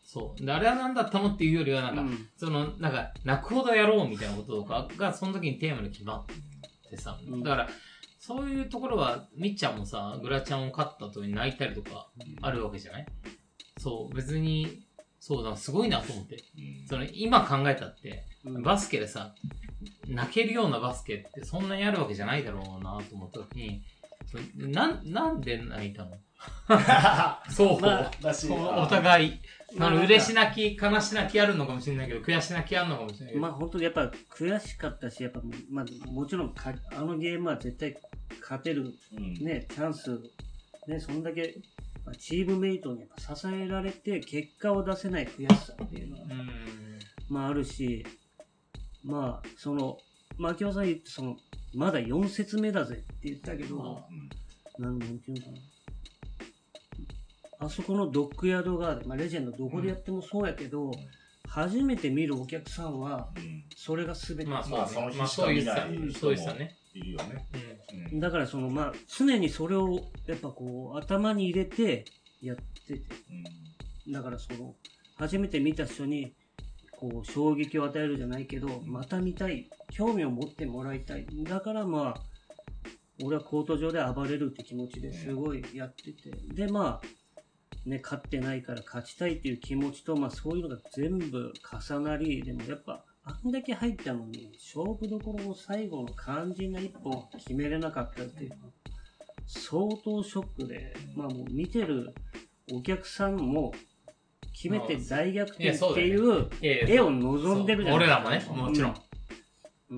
[0.10, 0.46] そう。
[0.46, 2.30] で、あれは何だったのっていうよりは、なんか、うん。
[2.38, 6.26] その、なんか、泣くほどやろうみたいなこととかが、その時にテーマで決まっ
[6.90, 7.44] てさ、うん。
[7.44, 7.70] だから、
[8.18, 12.08] そういうところは、みっちゃんもさ、グラちゃんを勝った後に泣いたりとか、
[12.42, 13.06] あるわけじゃない？
[13.78, 14.82] そう、別に、
[15.20, 16.38] そうだ、すごいなと思って。
[16.58, 16.88] うん。
[16.88, 18.64] その、今考えたって、うん。
[18.64, 19.36] バスケでさ、
[20.08, 23.84] 泣けるようなバスケってそんなにあるわけじゃないだろうなと思った時に、
[24.56, 26.12] なん、なんで泣いたの？
[27.50, 28.12] そう、まあ
[28.84, 29.40] お互い、
[29.76, 33.42] まあ嬉し泣き、悲し泣きあるのかもしれないけど、悔し泣きあるのかもしれないけど。
[33.42, 37.98] まあ本当にやっぱ悔しかったし、やっぱ、まあもちろんかあのゲームは絶対
[38.42, 40.20] 勝てるうんね、チャンス、
[40.88, 41.56] ね、そんだけ、
[42.06, 46.50] まあチームメイトに支えられて結果を出せない悔しさっていうのはう、ん。
[47.30, 48.06] まああるし、
[49.04, 49.98] まあその、
[50.38, 51.36] 牧尾さん言ってその、
[51.76, 54.02] まだ4節目だぜって言ったけど、
[54.80, 55.58] なんなんていうのかな。
[57.60, 60.92] あそこのドッグヤードガーデン、まあ、レジェンドどこでやってもそうやけど、
[61.48, 63.64] 初めて見るお客さんは、うん。
[63.76, 64.46] それが全て。
[64.46, 65.12] まあそうねまあその。
[65.12, 66.42] 日まあしかそうい
[67.02, 67.46] るよね。
[67.94, 68.14] うん。
[68.14, 68.20] うん。
[68.20, 72.06] だからそのまあ常にそれをやっぱこう頭に入れて
[72.42, 73.02] やってて。
[74.10, 74.76] だからその
[75.16, 76.34] 初めて見た人に
[76.92, 81.26] こう衝撃を与えるじゃないけどまた見たい興味を持ってもらいたい。
[81.44, 82.22] だからまあ
[83.24, 86.32] 俺はコート上で暴れるって気持ちですごいやってて。
[86.54, 87.17] でまあ
[87.88, 91.54] ね勝ってないから勝ちたいっていう気持ちとまあそういうのが全部
[91.90, 98.72] 重なりでもやっぱあんだけ入ったのに勝負どころの最後の肝心な一本決めれなかったっていうのは
[99.46, 102.14] 相当ショックでまあもう見てる
[102.72, 103.74] お客さんも
[104.54, 108.92] 決めて大逆転っていう絵を望んでるじゃない俺らもね、もちろん。
[108.92, 109.08] うん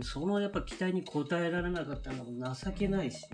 [0.03, 3.25] そのやっぱ期待に応えられなかったのは情けないし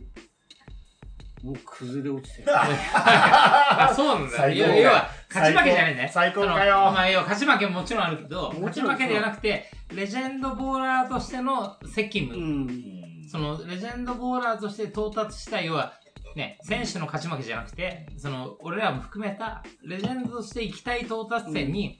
[1.45, 4.38] もう崩れ落ちてる あそうなんだよ。
[4.38, 6.09] 最高いや要は、勝ち負けじゃないね。
[6.11, 12.35] 最高かよまあ、要は勝ち負けももちろんあるけど、勝ち負けではなくて、レジェンドボーラーとしての責務。
[12.35, 12.95] うん
[13.27, 15.93] その、レジェンドボーラーとして到達したい、要は、
[16.35, 21.99] ね、選手の勝ち負けじゃなくて、その、俺らも含めた、レジェンドとして行きたい到達点に、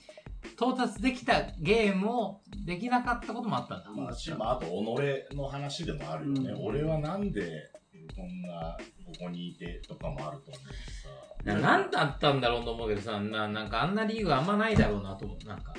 [0.54, 3.90] 到達できたゲームをできなかったこともあったんだ。
[3.90, 6.50] まあ、しまあ、あと、己の話でもあるよね。
[6.50, 7.70] うん俺はなんで、
[8.14, 8.76] こんな、
[9.06, 11.08] ここにいてとかもあると思うしさ。
[11.44, 15.46] ななんだったんだろうと思うけどさ、ななんかあんなリーグあんまないだろうなと思う。
[15.46, 15.74] なんか、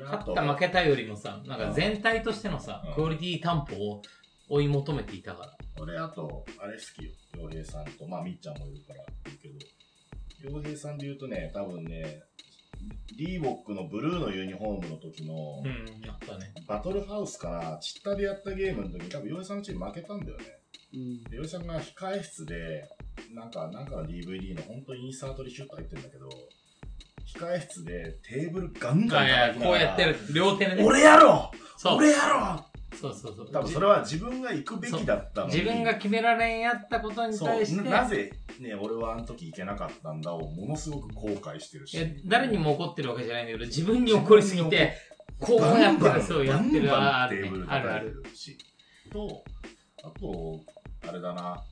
[0.00, 4.02] 勝とった負けたよりもさ、なんか全体としてのさうん、クオリティ担保を
[4.48, 5.56] 追い求めていたから。
[5.80, 7.12] 俺あと、あれ好きよ。
[7.38, 12.22] 洋平さんと、まあ、みっちゃんもいるから言うけど、洋平さんで言うとね、多分ね、
[13.16, 16.52] リーボックのブルーのユニフォームの時の、うん、やったね。
[16.66, 20.44] バトルハウスかな、チッタでやったゲームの時に多分、洋井さんのチーム負けたんだよね。
[20.94, 21.24] うん。
[21.24, 22.88] で、洋井さんが控え室で、
[23.34, 26.28] なんか、なんかの DVD の本当にインサートにシュッと入ってるんだけど、
[27.26, 30.16] 控え室でテーブルガンガンがらこうやってる。
[30.34, 30.84] 両手でね。
[30.84, 31.50] 俺やろ。
[31.84, 32.66] 俺やろ
[33.00, 33.50] そうそうそう。
[33.50, 44.94] 多分それは自分が行くべきだったのに自分が決められんやったことに対して、ななぜね俺はあの時行けなかったんだをものすごく後悔してるし誰にも怒ってるわけじゃないんだけど、自分に怒りすぎて、
[45.40, 48.22] こうやってる、そうやってる、ああるあるある。
[48.22, 48.56] るし
[49.10, 49.42] と
[50.02, 50.60] あと
[51.08, 51.62] あれだな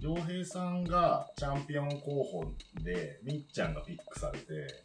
[0.00, 4.82] 洋平さんがチャンピオン候補でみっちゃんがピックされて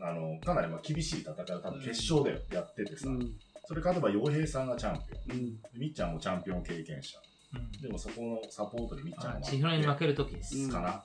[0.00, 3.32] あのかなりまあ厳しい戦いを多分決勝でやっててさ、うん。
[3.66, 5.00] それ勝てば洋平さんがチャンピ
[5.32, 5.56] オンうん。
[5.56, 7.18] でみっちゃんもチャンピオン経験者
[7.54, 10.58] うんでもそこのサポートにみっちゃんあが千尋に負けるときです。
[10.58, 11.02] うんかな。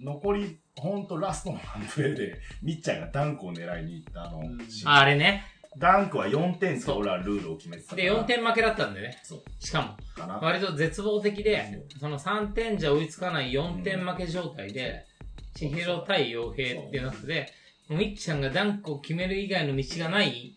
[0.00, 4.42] 残り、ほんとラストのワンプレーで、みっちゃんがダンクを狙いに行ったあの
[4.86, 5.44] あれね。
[5.78, 6.98] ダンクは4点ってそう。
[6.98, 8.02] 俺はルールを決めてたから。
[8.02, 9.18] で、4点負けだったんでね。
[9.22, 9.42] そう。
[9.58, 9.96] しかも。
[10.40, 15.06] 割と絶望的で、その3点じゃ追いつかない4点負け状態で、
[15.54, 17.52] 千尋対洋平っていう中で、
[17.88, 20.56] みっちゃんがダンクを決める以外の道がない、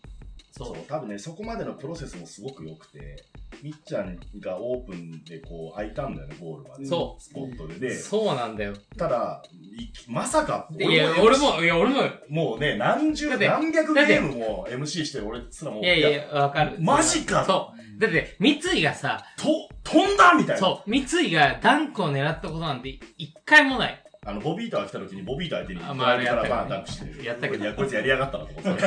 [0.52, 0.76] そう。
[0.76, 3.24] そう、多分ね、そこまでのプロセスもすごく良くて、
[3.62, 6.86] みっちゃんがオープンでこう開いたんだよね、ゴールまで。
[6.86, 7.74] そうスポットで。
[7.78, 8.74] で、そうなんだよ。
[8.96, 9.42] ただ、
[9.78, 16.76] いまさか、でいや、俺も、いや、俺も、もうね、何十、だって何百ゲームも MC してる俺すらもう、いやいや、わかる。
[16.80, 18.00] マジかそう。
[18.00, 20.60] だって、三井がさ、と、飛んだみたいな。
[20.60, 24.02] そう、三井がダンクを狙ったことなんて一回もない。
[24.26, 27.24] あの、ボビーターが来た時に、ボビーター相手に、あまああれやったけどバーンダンクして。
[27.24, 28.84] やったけどいや、こいつやりやがったなと思って。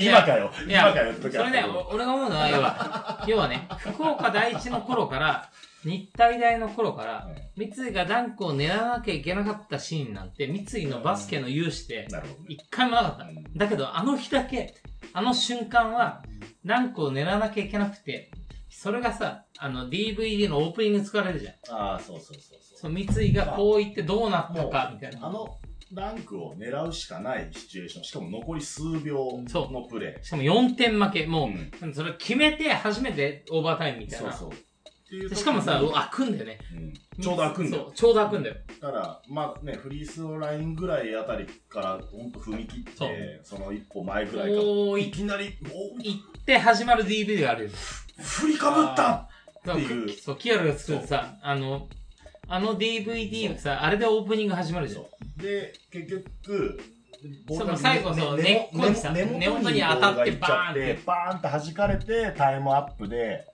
[0.04, 0.50] 今かよ。
[0.66, 5.50] 今かよって時それね、お俺が思うのは、要は、要はね、福岡第一の頃から、
[5.84, 12.46] 日体大の頃から、三井がダンクを狙わなきゃいけなかったシーンなんて、三井のバスケの勇姿って、なるほどね。
[12.48, 13.26] 一回もなかった。
[13.54, 14.76] だけど、あの日だけ、
[15.12, 16.22] あの瞬間は、
[16.64, 18.30] ダンクを狙わなきゃいけなくて、
[18.70, 21.54] それがさ、あの、DVD のオープニング使われるじゃん。
[21.74, 25.26] ああ、そうそうそうそ、そう三井がこう言ってどうなったか、みたいな。
[25.26, 25.58] あの、
[25.92, 28.04] ダンクを狙うしかないシチュエーション。
[28.04, 30.24] しかも残り数秒のプレー。
[30.24, 31.46] しかも4点負け、も
[31.82, 34.32] うんう、それ決めて初めてオーバータイムみたいな。
[34.32, 35.34] そうそう。
[35.34, 36.58] しかもさ、開くんだよね。
[36.74, 37.92] うんちょうど開くんだよ。
[37.94, 38.56] ちょうど開くんだよ。
[38.80, 47.70] だから、まあね、フリースローラインぐらいあたりから、ほんと踏み切って、その一歩前ぐらいかおー、いいきなり、お行って始まる DVD があるよ。
[48.22, 51.88] 振りかぶったっていうそう、キアルが作るさ、あの、
[52.52, 55.02] あの DVD がさ、あれでオープニング始まるじゃん。
[55.02, 55.08] そ
[55.38, 55.42] う。
[55.42, 56.80] で、結局、
[57.48, 63.44] そうもう最後そう根っこにさ根元に当たってバーンってバーンって弾かれて、タイムアップで、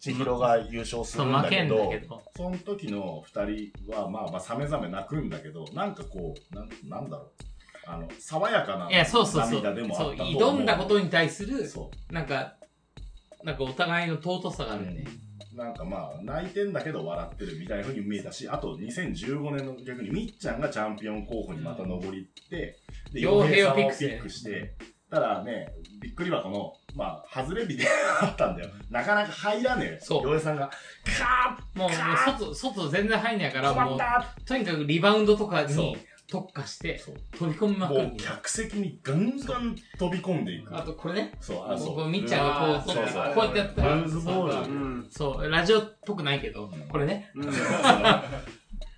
[0.00, 2.22] 千尋が優勝すそう、るんだ負けど、けど。
[2.36, 7.30] その時の二人は、まあまあ、さめざめ泣くんだけど、なんかこう、なんなんだろう。
[7.86, 9.62] あの、爽やかないや、そうそうそう。
[9.62, 10.30] 涙でもそう、あったと。
[10.30, 12.56] 挑んだことに対する、そなんか、
[13.44, 14.80] なんかお互いの尊さがあう。
[14.80, 15.04] るよね。
[15.54, 22.78] なんかまあ、泣いてんだけど笑ってるみたいな風に見えたし、あと2015年の逆にみっちゃんがチャンピオン候補にまた上りって、
[23.12, 24.74] で、傭兵を傭兵さんをピピックしてックして、
[25.10, 27.84] ただね、びっくり箱の、まあ、外れ日で
[28.22, 28.70] あったんだよ。
[28.90, 29.98] なかなか入らねえ。
[30.00, 30.22] そう。
[30.22, 30.70] 洋平さんが、
[31.04, 33.98] カもう、もう外、外全然入んないかーら、もう、
[34.46, 35.84] とにかくリバウンドとかそう。
[35.86, 35.96] に
[36.30, 38.16] 特化して、そう飛び込みまくるもう。
[38.16, 40.76] 客席にガンガン飛び込んでいく。
[40.76, 41.32] あと、これね。
[41.40, 41.96] そう、あ、そう。
[41.96, 45.08] こうみっちゃんがこう、そうそうこうやってやったらルーズボールそううん。
[45.10, 47.30] そう、ラジオっぽくないけど、これね。
[47.34, 47.50] うん。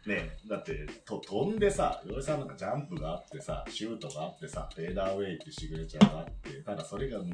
[0.06, 7.28] ねだってと飛んでさ、洋井さんなんかジャンプがあってさ、シュートがあってさ、フェーダーウェイってシグネチャーがあって、ただそれがもう、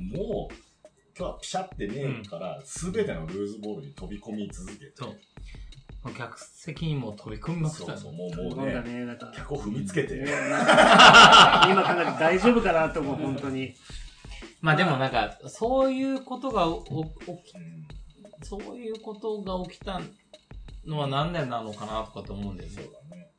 [1.19, 4.93] 今日はピシャってねえから、すべ、てのルーズボールに飛び込み続けて。
[6.11, 9.33] 客席にも飛び込みまくったそうそう、もうもうね、なんかね、なんか。
[9.37, 13.75] 脚を踏みつけて、今かなり大丈夫かなと思う、本当に。
[14.61, 17.87] まあでもなんか、そういうことがおお起きうん
[18.43, 20.01] そういうことが起きた
[20.87, 22.85] のは何年なのかなとかと思うんだよねそう。
[23.11, 23.31] だね。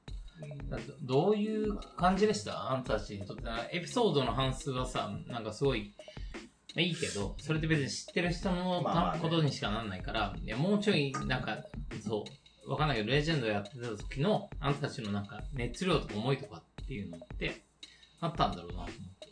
[0.42, 2.72] うんだってどういう感じでした？
[2.72, 3.44] あんたたちにとって。
[3.72, 5.94] エピソードの半数はさ、なんかすごい、
[6.78, 8.84] いいけど、それって別に知ってる人の
[9.22, 11.58] ことにしかなんないから、いや、もうちょい、なんか、
[12.06, 12.24] そう、
[12.70, 17.64] わかんないけど、レジェンドやってた時の、あんたたちのなんか、熱量とか思いとかっていうのって、
[18.20, 19.28] あったんだろうなと思って。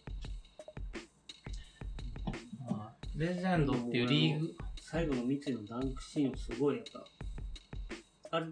[2.68, 6.86] まあレジェンドっていうリーグ、最後の三井のダンクシーンをすごいやっ
[8.32, 8.48] ぱ、あれ、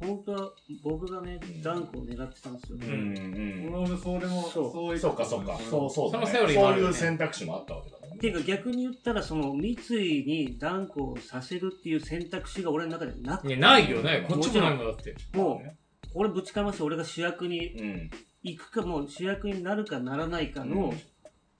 [0.00, 0.50] 本当は
[0.82, 2.78] 僕がね、ダンクを狙ってたんですよ。
[2.80, 3.74] うんうん。
[3.74, 5.58] 俺もそれも、そうそういうそうかそうか。
[5.58, 6.10] そうそう。
[6.10, 8.16] そのセオリーもあるそういう選択肢もあったわけだね。
[8.16, 14.26] っていうか逆に言ったら、その三井にダンクをさせるっていう選択肢が俺の中でなくいや、ないよね。
[14.28, 15.14] こっちもないもんだって。
[15.34, 15.70] もう、
[16.14, 18.10] 俺ぶちかまして俺が主役にうん。
[18.42, 20.94] 行くかもう主役になるかならないかの、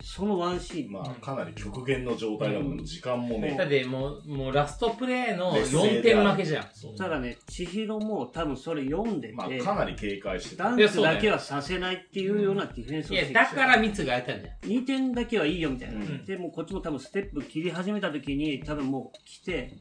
[0.03, 0.93] そのワンシーン。
[0.93, 3.67] まあ、かなり極限の状態だもん、時間もねだ。
[3.67, 6.67] ってもう、もうラストプレイの劣勢4である点負けじゃん。
[6.73, 10.65] そうただね、千尋も多分それ読んでて、まあ、かなり警戒してた。
[10.65, 14.71] ダンクだけはさせないっていうようなディフェンスをいや、してきてだからミツがやったんじゃん。
[14.71, 15.97] 2点だけはいいよみたいな。
[15.97, 19.77] うんで、もうこっちも多分ステップ切り始めた時に、多分もう来て、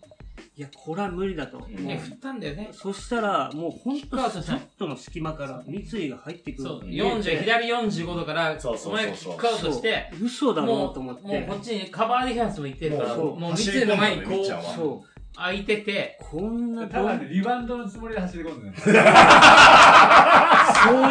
[0.55, 1.59] いや、これは無理だと。
[1.67, 2.69] んね、振ったんだよね。
[2.71, 6.63] そしたら、もう本当ちょっとの隙間から三井が入ってくる。
[6.67, 11.21] そう、ん40、左45度から、そうそうそうそうお前キックアウトして、嘘だろもう、うと思って。
[11.21, 15.09] もうこっちにカバーディフェンスも行ってるから、もう三井の前にこう、そう。
[15.35, 18.73] 空いてて、こんなただね、リバウンドのつもりで走り込んでる。
[18.83, 18.93] そう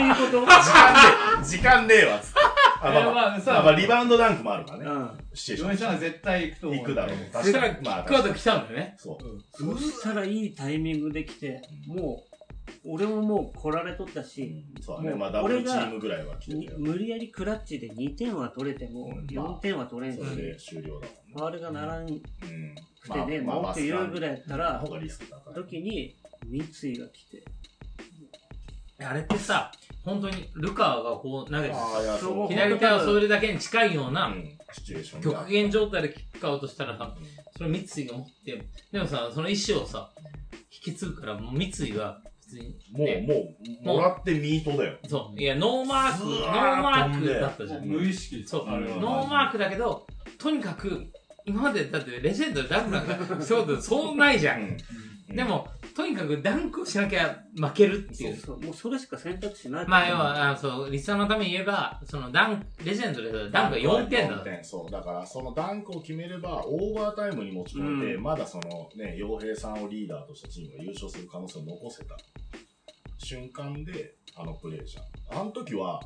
[0.02, 0.40] いうこと？
[0.44, 1.00] 時間ね
[1.40, 2.38] え、時間ねえわ、つって。
[2.80, 4.84] あ、まあまあ、まあさまあまあリバウンドダンクもあるからね。
[4.86, 5.10] うん。
[5.34, 6.78] シチュエーションさんは絶対行くと思う。
[6.80, 7.16] 行くだろう。
[7.32, 7.84] そしたら確かに。
[7.84, 8.94] キックアウト来たんだよね。
[8.98, 9.74] そう。
[9.74, 12.28] そしたらいいタイミングで来て、もう、
[12.84, 15.16] 俺ももう来られとったし、そうだね。
[15.16, 16.74] まあ、ダブルチームぐらいは来て。
[16.76, 22.20] 無理やりクラッチで2点は取れても、うん4点は取れんしそ、れで終了だファールがならんく。
[23.12, 25.54] てね、まあもっと言うぐらいやったのら方、がリスク高い。
[25.54, 27.44] 時に、三井が来て、
[29.04, 29.70] あれってさ、
[30.08, 31.74] 本当にルカワがこう投げて、
[32.48, 34.34] 左手はそれだけに近いような、
[35.22, 37.14] 極限状態でキックアウトしたらさ、
[37.58, 40.10] それ三井が持って、でもさ、その意思をさ、
[40.70, 43.26] 引き継ぐから、三井が、別に、もう、ね。
[43.84, 44.96] もう、もらってミートだよ。
[45.06, 46.46] そう、いや、ノーマーク、ノー
[46.82, 47.84] マークだったじゃん。
[47.84, 48.42] 無意識。
[48.46, 50.06] そう、ノーマークだけど、
[50.38, 51.06] とにかく、
[51.44, 54.78] 今までだってレジェンドでダンクなんか、そうそうないじゃん。
[55.28, 55.68] で、も、
[55.98, 58.36] とにかくダンクをしなきゃ負けるっていう。
[58.36, 59.88] そうもうそれしか選択肢ない。
[59.88, 64.44] まあ、要は、あそう、リスナーのために言えば、そのダンク、レジェンドでダンクが4点だ4。
[64.44, 64.92] 点そう。
[64.92, 72.16] だから、そのダンクを決めれば、オーバータイムに持ち込んで、うんまだそのね、洋平さんをリーダーとしたチームが優勝する可能性を残せた
[73.18, 75.00] 瞬間で、あのプレーじゃ
[75.36, 75.40] ん。
[75.40, 76.00] あの時は、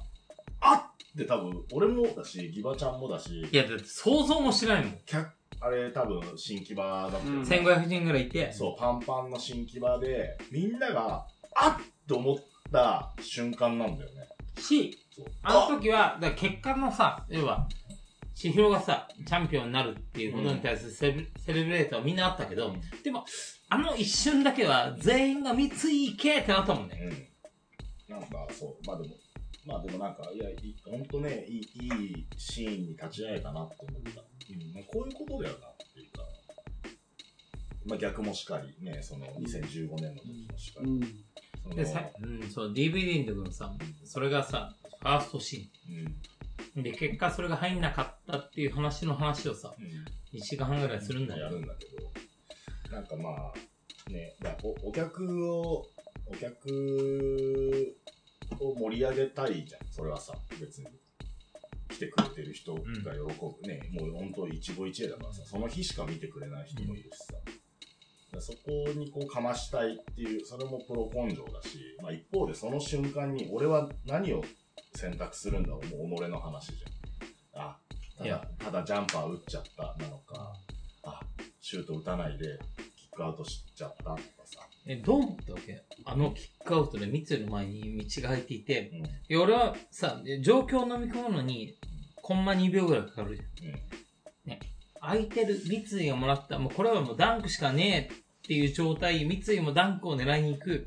[0.62, 4.98] あっって多分、俺もだし、ギバちゃんもだし、いや、だって想像もしないもん。
[5.04, 5.30] 客
[5.62, 11.24] あれ多分新木場だったよねうん1500人ぐらいいて、そう、パンパンの新木場で、みんなが、
[11.54, 12.36] あっと思っ
[12.72, 14.28] た瞬間なんだよね。
[14.60, 14.98] し、
[15.42, 17.68] あの時は、だ結果のさ、要は、
[18.34, 22.74] 千尋がさ、チャンピオンになるっていうことに対するセレ,、セレブレートはみんなあったけど、
[23.04, 23.24] でも、
[23.68, 26.98] あの一瞬だけは全員が三井行けってなったもんね。
[28.08, 28.18] うん。
[28.18, 29.14] なんか、そう、まあでも、
[29.64, 34.22] まあでもなんか、いや、いほんとね、いい、いいシーンに立ち会えたなって思った。
[34.50, 36.22] うん、まあこういうことだよなっていうか、
[37.86, 40.90] まあ逆もしかり、ね、その2015年の時もしかり。
[40.90, 41.00] うん。
[41.62, 43.72] そので、さ、うん、そう、DVD の時のさ、
[44.04, 46.78] それがさ、ファーストシうん。
[46.78, 46.82] ーン。
[46.82, 50.38] で、結果それが入んなかったっていう話の話をさ、うん。
[50.38, 51.44] 1時間半ぐらいするんだよ。
[51.44, 52.10] やるんだけど、
[52.90, 55.86] なんかまあ、ね、だおお客を、
[56.26, 57.96] お客
[58.60, 60.86] を盛り上げたいじゃん、それはさ、別に。
[61.92, 67.34] 来てくれてる人が喜ぶ、ね、もう本当一期一会だからさ、その日しか見てくれない人もいるしさ。
[67.34, 67.52] だか
[68.36, 68.58] らそこ
[68.96, 74.42] にこうかましたいっていう、それもプロ根性だし、まあ一方でその瞬間に俺は何を
[74.94, 77.62] 選択するんだろう、もう己の話じゃん。
[77.62, 77.78] あ、
[78.18, 80.54] たいやだ、ただジャンパー打っちゃったなのか、
[81.02, 81.20] あ、
[81.60, 82.58] シュート打たないで
[82.96, 84.66] キックアウトしちゃったとかさ。
[84.86, 89.04] え、どう思ったわけあのキックアウトで三井の前に道が入っていて、うん。
[89.04, 91.76] いや俺はさ、状況を飲み込むのに、
[92.16, 93.68] コンマ2秒ぐらいかかるじゃん。
[93.68, 93.72] う
[94.54, 94.58] ん。
[95.00, 100.86] 空いてる、三井がもらった、もうこれはもうダンクしかねえっていう状態、三井もダンクを狙いに行く。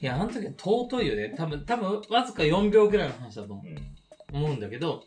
[0.00, 1.34] いや、あの時は尊いよね。
[1.36, 3.94] 多分、多分、わずか4秒ぐらいの話だと思ううん。
[4.36, 5.04] 思うんだけど、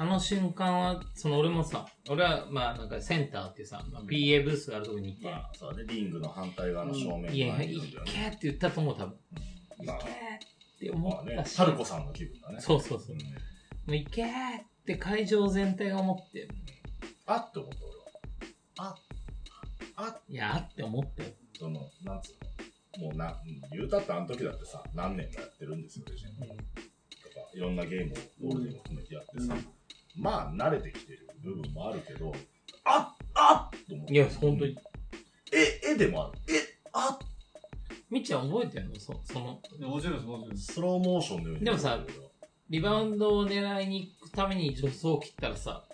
[0.00, 8.10] あの瞬間は、その俺もさ、俺は、まあなんかセンターっていうさ、まあ、PA ブースがあるところに行って、まあ、そうだね、リングの反対側の正面いや、にいいるんだよね。
[8.10, 9.14] けーって言ったと思う、多分。
[9.78, 12.60] いけーまあって思まあねった、し、春子さんの気分だね。
[12.60, 13.14] そうそうそう。
[13.16, 13.24] んも
[13.88, 14.30] ういけーっ
[14.86, 16.48] て会場全体が思って、
[17.26, 18.96] あって思った俺は。
[19.96, 21.28] あ、あ、いやーって思ったよ。
[21.58, 22.32] その、なんつう
[23.02, 23.08] の？
[23.08, 26.56] もうな、うん言うたってあの時だってさ、何年かやってるんですよ、レジェンドとか、
[27.54, 28.14] いろんなゲーム
[28.48, 29.54] をゴールデンも含めてやってさ、
[30.16, 32.32] まあ、慣れてきてる部分もあるけど、
[32.84, 34.14] ああっと思って。
[34.14, 34.76] いや、本当に。
[35.52, 36.54] え、絵でもある。
[36.54, 37.18] え、あ
[38.10, 38.98] みっちゃん覚えてるの？
[38.98, 40.72] そその、もちろんです、もちろんです。
[40.74, 41.64] スローモーションのように。
[41.64, 42.00] でもさ
[42.68, 45.84] リバウンドを狙いに行くために助走を切ったらさ、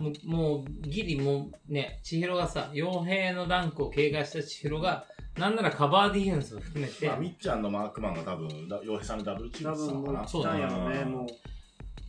[0.00, 5.06] もうもうギリもうね、千尋がさ、傭兵のダンクを警戒した千尋が、
[5.38, 10.22] なんならカバーディフェンスを含めてまあ、、みっちゃんのマークマンが多分、だ洋平さんにダブルチー多ムしたのかな。
[10.22, 11.26] 分もう来たんやろね、うんもう。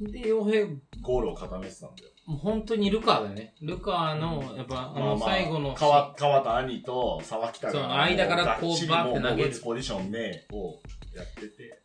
[0.01, 0.65] で、傭兵、
[1.01, 2.09] ゴールを固めてたんだよ。
[2.25, 3.53] もう本当にルカーだよね。
[3.61, 10.79] ルカーの、やっぱ、あの、最後の、川川田兄と沢北が、そう間からこうバーって投げるポジションで、を
[11.15, 11.81] やってて、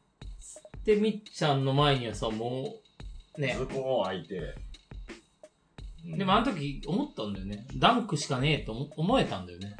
[0.78, 2.74] ってみっちゃんの前にはさ、も
[3.36, 4.36] う、ねズ、コー開いて。
[4.36, 4.70] うん
[6.16, 7.66] でもあの時思ったんだよね。
[7.76, 9.76] ダンクしかねえと思思えたんだよね。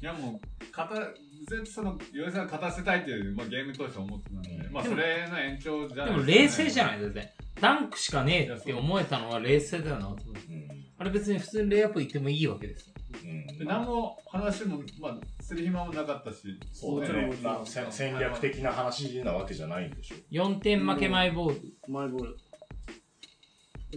[0.00, 1.14] いやもう、勝た、
[1.48, 7.32] ずっとその、岩井さんが勝たせたいっていう、まあゲーム当初思ってたんで、うんまあそれの延長じゃないでも冷静じゃいないだって。
[7.60, 10.52] ダンクしかねえって思えたのは冷静だよなと思って。
[10.52, 10.66] うん
[10.98, 12.94] あれ別に普通にレイアップ行ってもいいわけですよ。
[13.24, 20.16] うんで何も話も、まあ、する暇もなかったし、そうだよねもちろんまあ戦戦略的な話なわけじゃないんでしょ。
[20.32, 21.60] 4点負けマイボール。
[21.86, 22.36] マイボール。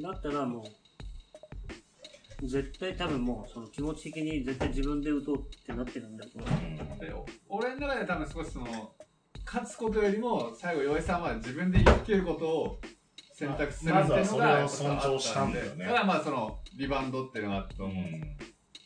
[0.01, 0.63] だったらもう、
[2.41, 6.31] 絶対多分もう、その気持ち的に絶対自分で打とうってなってるんだよ。
[6.99, 7.13] で
[7.49, 8.93] 俺の中で多分少しその
[9.45, 12.81] 勝つことよりも最後岩井さんは自分で生きることを
[13.33, 15.85] 選択するっていうのがまずはそれを尊重したんだよね。
[15.85, 18.21] だからまあそのリバウンドっていうのがあったとう思う、ん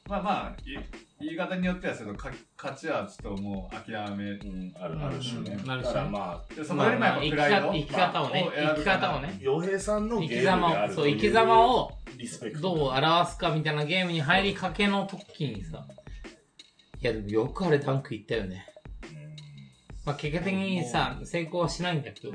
[0.07, 0.73] まあまあい
[1.19, 5.57] 言い方によってはそのか勝ちはちょっともう諦めうん、あるある種ね。
[5.59, 5.65] うん。
[5.65, 12.61] だからまあ、でそこよりもやっぱプライド、生き方をね、生き方をね、洋平さんの生きゲームであ様を、そう、るという生き様をリスペクト。
[12.61, 15.85] どう表すかみたいなゲームに入りかけの時にさ、
[16.99, 18.65] いやでもよくあれダンクいったよね。
[20.05, 22.33] まあ結果的にさ、成功はしないんだけど、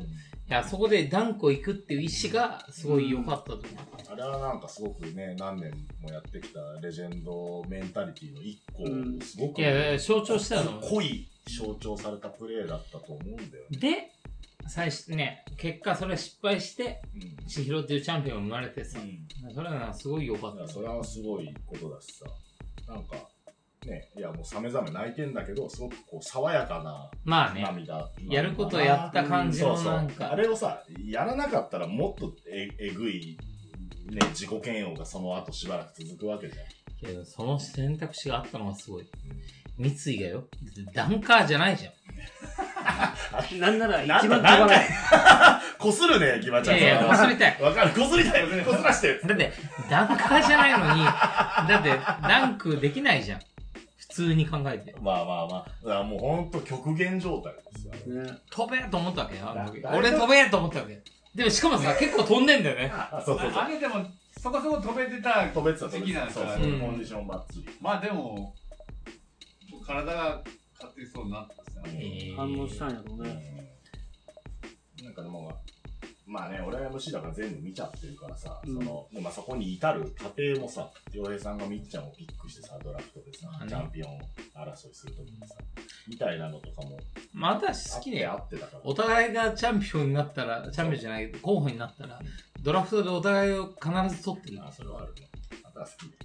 [0.49, 3.67] いや、そこでダンクを行くっていう意志がすごい良かったと思う。
[4.11, 5.71] あれはなんかすごくね、何年
[6.01, 8.87] もやってきたレジェンドメンタリティの一個
[9.23, 10.81] すごく、いやいや、象徴したの。
[10.81, 13.79] 濃い象徴されたプレーだったと思うんだよね。
[13.79, 14.13] で、
[14.69, 20.67] 最初ね、結果それ失敗して、うん千尋っていうチャンピオンが生まれてさ、うんそれはすごい良かった。
[20.67, 22.25] それはすごいことだしさ、
[22.87, 23.17] なんか、
[23.87, 28.11] ね、いやもうさめざめ泣いてんだけど、すごくこう爽やかなまあね、涙。
[28.29, 33.39] やることをやった感じのそうそうなんかあれをさ、やらなかったらもっとええぐい、
[34.11, 36.67] ね、自己嫌悪がその後しばらく続くわけじゃん。
[37.01, 39.09] けど、その選択肢があったのがすごい。
[39.79, 40.45] 三井がよ。
[40.93, 41.93] ダンカーじゃないじゃん。
[43.61, 44.89] なんなら一番ない回。
[45.79, 46.79] こするね、ギバちゃん。
[46.79, 47.63] いやいや、その忘れたい。
[47.63, 48.65] わかる、こすりたい。
[48.65, 49.23] こすらしてる。
[49.25, 49.53] だって、
[49.89, 51.91] ダンカーじゃないのに、だって、
[52.27, 53.41] ダンクできないじゃん。
[54.19, 54.97] 普通に考えて。
[55.01, 55.67] まあまあまあ。
[55.85, 58.23] だからもうほんと極限状態ですよ。
[58.23, 59.51] ね飛べと思ったわけよ。
[59.51, 61.01] あの時だ俺飛べと思ったわけ。
[61.35, 62.91] でもしかもさ、結構飛んでんだよね。
[62.93, 63.65] あ、そうそうそう。
[63.65, 64.05] 上げても
[64.37, 66.01] そこそこ飛べてた飛べてた、飛べてた。
[66.01, 67.69] 時期なんですからそうそう、うんコンディションバッチリ。
[67.81, 68.55] まあでも
[69.87, 70.43] 体が
[70.75, 73.31] 勝手にそうになったんですよねえー反応したんやろうね。
[75.01, 75.55] うんなんかでも、まあ
[76.29, 84.19] ね、俺は MC だから全部見ちゃってるからさ、うんその、でまあそこに至る過程もさ、洋平さんがみっちゃんをピックしてさ、ドラフトでさチャンピオン
[84.55, 85.55] 争いするときにさ、
[86.07, 86.99] みたいなのとかも、
[87.33, 88.43] まあ私好きだあよ。
[88.45, 88.83] ってあってだから。
[88.85, 92.21] お互いがチャンピオンになったら、チャンピオンじゃない、候補になったら、
[92.61, 94.61] ドラフトでお互いを必ず取ってる。
[94.63, 95.29] あ、それはあるね。
[95.65, 96.19] あとは好きで。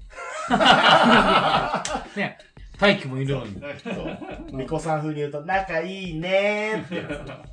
[2.22, 2.38] ね、
[2.80, 3.62] 大輝もいるのに。
[3.84, 4.54] そう。
[4.56, 7.48] ミコさん風に言うと、仲いいねーってや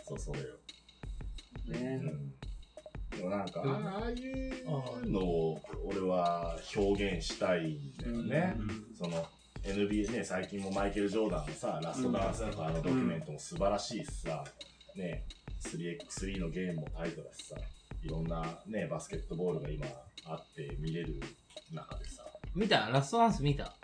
[0.00, 0.06] つ。
[0.08, 0.55] そう、それよ。
[1.68, 2.00] うねん。
[3.10, 8.56] でもなんか、うんああいうのを俺は表現したいんだよね。
[8.96, 9.26] その
[9.62, 14.44] NBA ね、最近もマイケル・ジョーダンのさ、ラストダンスとかあのドキュメントも素晴らしいしさ、
[14.94, 15.24] ね、
[15.60, 17.56] 3x3 のゲームもタイトだしさ、
[18.02, 19.86] いろんなね、バスケットボールが今
[20.26, 21.20] あって見れる
[21.72, 22.24] 中でさ、
[22.54, 22.88] 見た？
[22.90, 23.74] ラストダンス見た？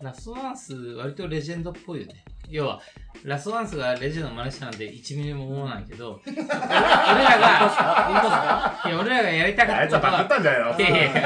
[0.00, 2.24] ラストダンス割とレジェンドっぽいよね。
[2.52, 2.80] 要は、
[3.24, 10.78] ラストダンスがレジェンドの真似したなんて1ミリも思わないけど、俺俺らが、いや、俺らがやりたかあいつはパクっったことは、たんじゃないの？
[10.78, 11.22] いやいやいや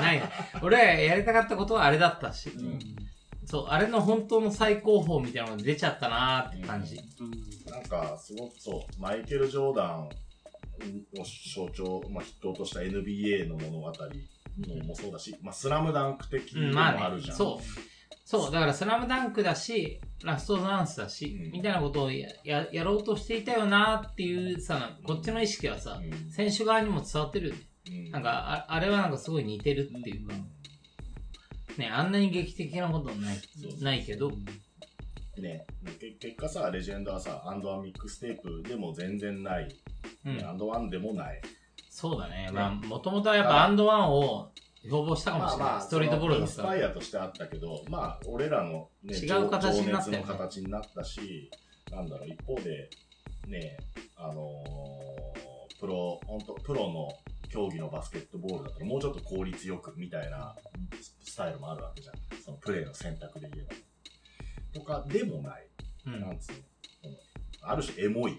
[0.00, 0.22] ない。
[0.62, 2.78] 俺らがやりたかったことはあれだったし、うん。
[3.46, 7.00] そう、あれの本当の最高峰みたいなのが出ちゃったなーって感じ。
[7.68, 10.10] なんか、すごくそう、マイケル・ジョーダンを
[11.54, 13.92] 象徴、まあ、筆頭とした NBA の物語
[14.68, 17.89] のもそうだし、まあ、スラムダンク的うん、でもまあねあるじゃん。、そう。
[18.30, 21.50] そう、だからスラムダンクだし、ラストダンスだし、うん。
[21.50, 26.30] みたいなことをやややろうとしていたよなっていうさ、こっちの意識はさ、うん。
[26.30, 27.60] 選手側にも伝わってるよね。
[27.88, 28.10] うん。
[28.12, 30.34] なんかあ、あれはなんかすごい似てるっていうか、
[31.76, 33.38] ね、あんなに劇的なことはない
[33.80, 34.30] ないけど、
[35.36, 35.66] ね、
[35.98, 39.68] け結果さ、レジェンドはさ、 AND1 mixtape でも全然ない、
[40.24, 40.44] うん。
[40.44, 41.42] AND1 でもない。
[41.90, 42.48] そうだね。
[42.52, 44.52] まあ、もともとはやっぱ AND1 を
[44.82, 45.82] 標榜したかもしれない。
[45.82, 51.50] ストリートボールだったインスパイアとしてあったけど、まあ、俺らの、ね、違う形になったよねの形になったし、
[51.90, 52.90] なんだろう、一方で、
[53.48, 53.76] ね、
[54.16, 55.50] あのー
[55.80, 57.08] プロ、本当プロの
[57.48, 60.54] 競技のバスケットボールだったら、もうちょっと効率よくみたいな
[61.24, 62.14] スタイルもあるわけじゃん。
[62.42, 63.74] そのプレーの選択で言えば。
[64.72, 65.66] とかでもない。
[66.06, 66.58] うんなんつうの。
[67.62, 68.38] ある種エモい。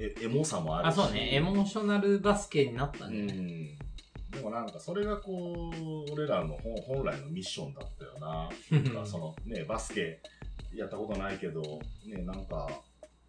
[0.00, 0.98] えエモさもあるし。
[1.00, 1.34] あ、そうね。
[1.34, 3.22] エモーショナルバスケになったうね。
[3.22, 3.78] ん。
[4.30, 8.48] でもなんかそれがこう、俺らの本本来のミッションだったよな。
[8.92, 10.20] なんかそのね、バスケ
[10.74, 11.62] やったことないけど、
[12.06, 12.68] ね、なんか、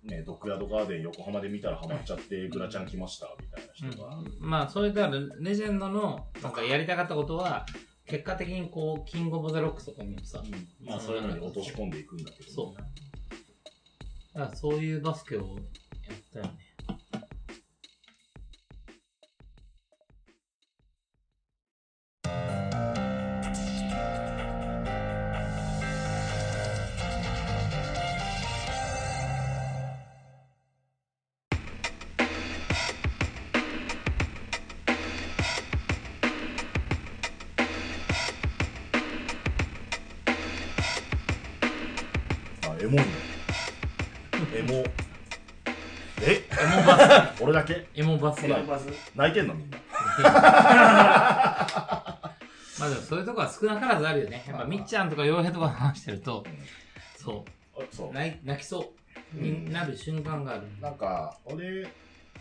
[0.04, 4.24] ね、ドッグヤードガーデン横浜で見たらハマっちゃって、グラちゃん来ました、みたいな人が。
[4.40, 7.66] まあ、それだから、レジェンドの、なんかやりたかったことは、
[8.06, 10.44] 結果的にこう、キングオブザロックとかにもさ、
[10.82, 12.50] まあ、そういうのに落とし込んでいくんだけど。
[12.50, 12.76] そう。
[14.34, 16.69] だからそういうバスケをやったよね。
[48.22, 49.54] だけス、エモバス泣いてんの？
[49.54, 49.80] みんな。
[52.80, 54.44] まあでもそういうとこは少なからずあるよね。
[54.48, 56.46] やっぱみっちゃんとか洋平とか話してると、
[57.18, 57.44] そ、
[57.78, 58.14] うう。
[58.14, 58.94] 泣きそ
[59.34, 60.64] うになる瞬間がある。
[60.82, 61.88] なんか、俺、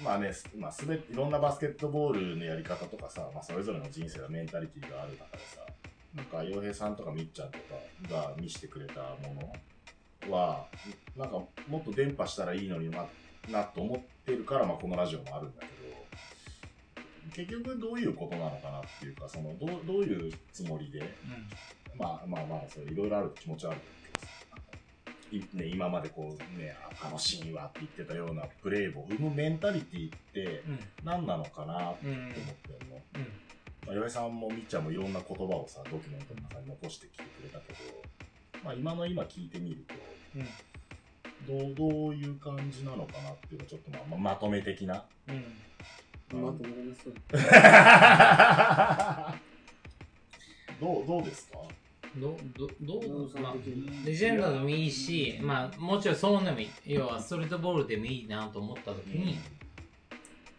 [0.02, 5.60] まあね、すまあ、すべいろんなバスケットボールのやり方とかさ、まあ、それぞれの人生のメンタリティがある中でさ、
[6.14, 7.74] なんか、洋平さんとかみっちゃんとか
[8.08, 9.34] が見せてくれたも
[10.28, 10.66] のは、
[11.16, 11.38] なんか、
[11.68, 13.06] もっと伝播したらいいのにな、
[13.50, 15.72] なと思ってるから、まあ、このラジオもあるんだけど、
[17.34, 21.02] 結局どういうことなのかなっていうか、その、どう、どういうつもりで、
[21.96, 23.80] まあまあまあ、それいろいろある気持ちはある
[24.12, 24.32] けどさ、
[25.30, 30.78] いね、今までこうね、ああのシーンはって言ってたようなプレーを生むメンタリティってうん。
[31.04, 32.14] 何なのかなってうん。
[32.14, 32.96] 思ってるの。
[33.14, 33.22] うん。
[33.86, 37.78] まあ、岩井さんもみっちゃんもいろんな言葉をさ、ドキュメントの中に残してきてくれたけど、
[38.64, 39.94] まあ今の今聞いてみると、
[41.46, 45.04] どう、どういう感じなのかなっていうのをちょっとまあ、まあまとめ的な。
[45.28, 45.36] うん。
[45.36, 45.44] うん
[46.30, 47.10] まとめます
[50.78, 51.58] どう、どうですか？
[52.16, 53.04] ど、ど、どう？
[53.22, 53.54] んう、まあ
[54.04, 56.68] レジェンドでもいいし、まあ、もちろんそうでもいい。
[56.84, 59.38] 要は、ストリートボールでもいいなと思った時に、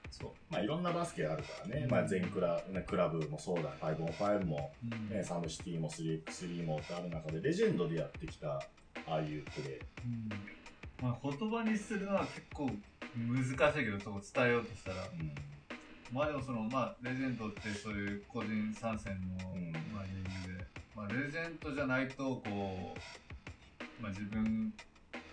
[0.10, 0.32] そう。
[0.50, 1.88] まあいろんなバスケあるからね。
[1.88, 4.72] まあ全クラ、ね、クラブもそうだ、5on5 も、
[5.12, 8.62] ね、サムシティも 3x3 もってある中で、レジェンドでやってきた、あ
[9.08, 10.59] あいうプレー。
[11.02, 12.70] まあ、言葉にするのは結構
[13.16, 15.04] 難しいけど、そこ伝えようとしたら。
[15.04, 15.34] うん。
[16.12, 19.72] まあでもその、まあ、レジェンドってそういう個人参戦の、うん。
[19.94, 20.66] まあ、理由で、
[20.96, 24.74] まあ、レジェンドじゃないと、こう、まあ自分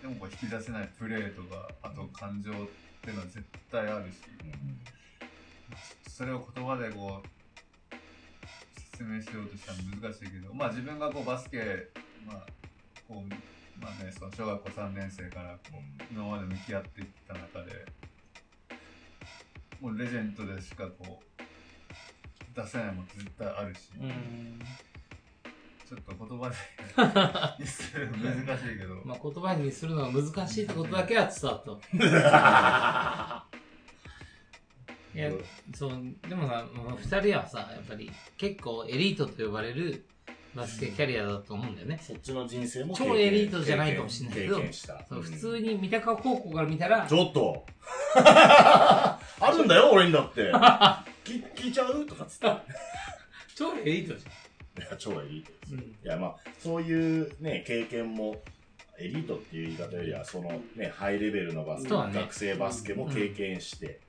[0.01, 2.53] でもこう引き出せないプレーとか、あと感情っ
[3.01, 4.17] ていうのは絶対あるし、
[6.09, 7.95] それを言葉でこう、
[8.91, 11.89] 説明しようとしたら難しいけど、まあ自分がこうバスケ、
[12.25, 12.45] まあ、
[13.07, 13.33] こう、
[13.81, 17.85] まあね、その小学校3年生からこう、今まで向き合っていった中で、
[19.79, 24.59] もうレジェンドでしかこう、出せないもの絶対あるし、うん。
[25.87, 26.55] ちょっと言葉で
[27.63, 33.47] にするの難しいけど、 まあ、言葉にするのが難しいってことだけは伝わった。
[35.17, 35.31] いや、
[35.73, 35.91] そう、
[36.27, 40.05] でもさ、まあ二人はさ、やっぱり結構エリートと呼ばれる
[40.57, 41.99] バスケキャリアだと思うんだよね。
[42.01, 44.55] そっちの人生も超エリートじゃないかもしれないけど。
[44.55, 47.63] そううん普通に三鷹高校から見たらち、ょっと
[48.15, 49.19] あ
[49.55, 50.51] るんだよ、俺にだって。
[51.23, 52.47] き聞いちゃうとかっつって。
[52.47, 52.49] い
[53.55, 54.25] 超エリートじ
[54.89, 55.73] や、超エリートです。
[55.73, 55.79] ゃん。
[55.79, 58.41] いや、まあ、そういうね、経験も、
[58.97, 63.99] エリートっていう言い方よりは、そのね、ハイレベルのバスケ、ね学生バスケも経験して、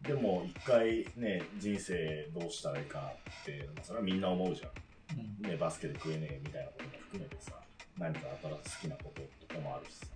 [0.00, 3.12] でも一回ね、人生どうしたらいいか
[3.42, 4.70] って、まあ、それはみんな思うじゃん。
[5.16, 7.52] ね、バスケで食えねえみたいなことも含めてさ、
[7.98, 8.20] 何か
[8.64, 10.06] 新しい好きなこととかもあるしさ。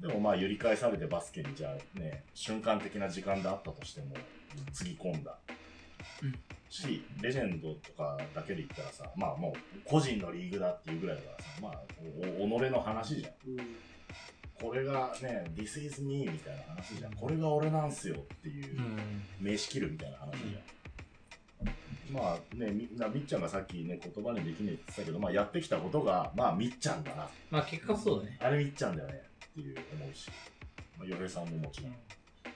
[0.00, 4.16] でもまあ、揺り返されてバスケにじゃあね、瞬間的な時間であったとしても、
[4.72, 5.38] つぎ込んだ。
[6.22, 6.34] うん
[6.74, 13.32] し、レジェンドとかだけで言ったらさ、まあもう個人のリーグだっていうぐらいだからさ、まあ、己の話じゃん。
[14.60, 17.14] これがね、This is me みたいな話じゃん。
[17.14, 18.76] これが俺なんすよっていう。
[18.76, 19.22] うん。
[19.40, 20.83] 名刺切るみたいな話じゃん。
[22.10, 27.28] まあね、みんな、みっちゃんがさっきね、言葉にできねえって言ってたけど、まあやってきたことが、まあみっちゃんだな。
[27.50, 28.38] まあ結果そうだね。
[28.40, 30.30] あれみっちゃんだよねっていう思うし、
[30.98, 31.94] まあ、洋平さんももちろん。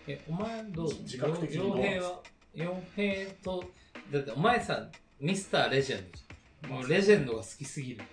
[0.07, 0.89] え、お前どう？
[1.01, 1.77] 自覚的にどう？
[1.77, 2.21] 傭兵は、
[2.55, 3.65] 傭兵と、
[4.13, 4.89] だってお前さ、
[5.21, 6.71] ミスターレジェンドじゃん。
[6.71, 8.03] もうレジェンドが好きすぎる。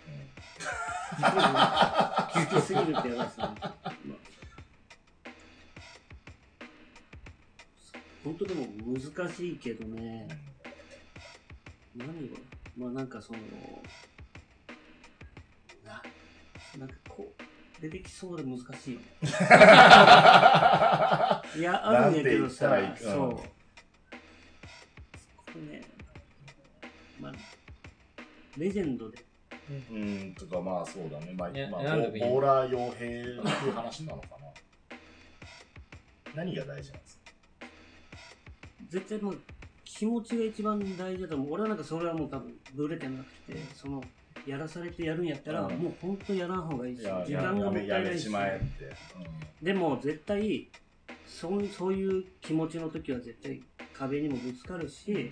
[1.15, 3.39] 好きすぎるってやばいです
[8.23, 8.65] 本当でも
[8.97, 10.54] 難しいけどね。
[11.95, 12.13] 何が
[12.77, 13.39] まあなんかその、
[15.85, 16.01] な、
[16.77, 19.05] なんかこう、出てきそうで難しいよね。
[21.57, 23.29] いや、あるんやけどさなんて言ったらいい、かそう。
[23.37, 23.45] こ
[25.55, 25.81] れね、
[27.19, 27.33] まあ、
[28.57, 29.23] レジェンドで、
[29.89, 31.33] うん、とかまあそうだね。
[31.33, 33.37] まあ、いやまあ、選んでもいいボーラー傭兵ってい
[33.69, 34.45] う話なのかな。
[36.35, 37.31] 何が大事なんですか？
[38.89, 39.41] 絶対もう
[39.97, 41.53] 気持ちが一番大事だと思う。
[41.53, 44.03] 俺はなんかそれはもう多分ブレてなくて、その、
[44.45, 48.29] やらされてやるんやったら、うんもう本当やらん方がいいし、いや時間がもったいやないしめち。
[48.29, 48.95] まえって。
[49.61, 50.69] でも絶対
[51.25, 53.61] そうそういう気持ちの時は絶対
[53.93, 55.31] 壁にもぶつかるし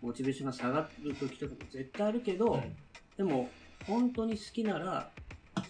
[0.00, 2.76] モチベーションが下がる時とかも絶対あるけど、うん
[3.16, 3.48] でも
[3.86, 5.10] 本当に好きなら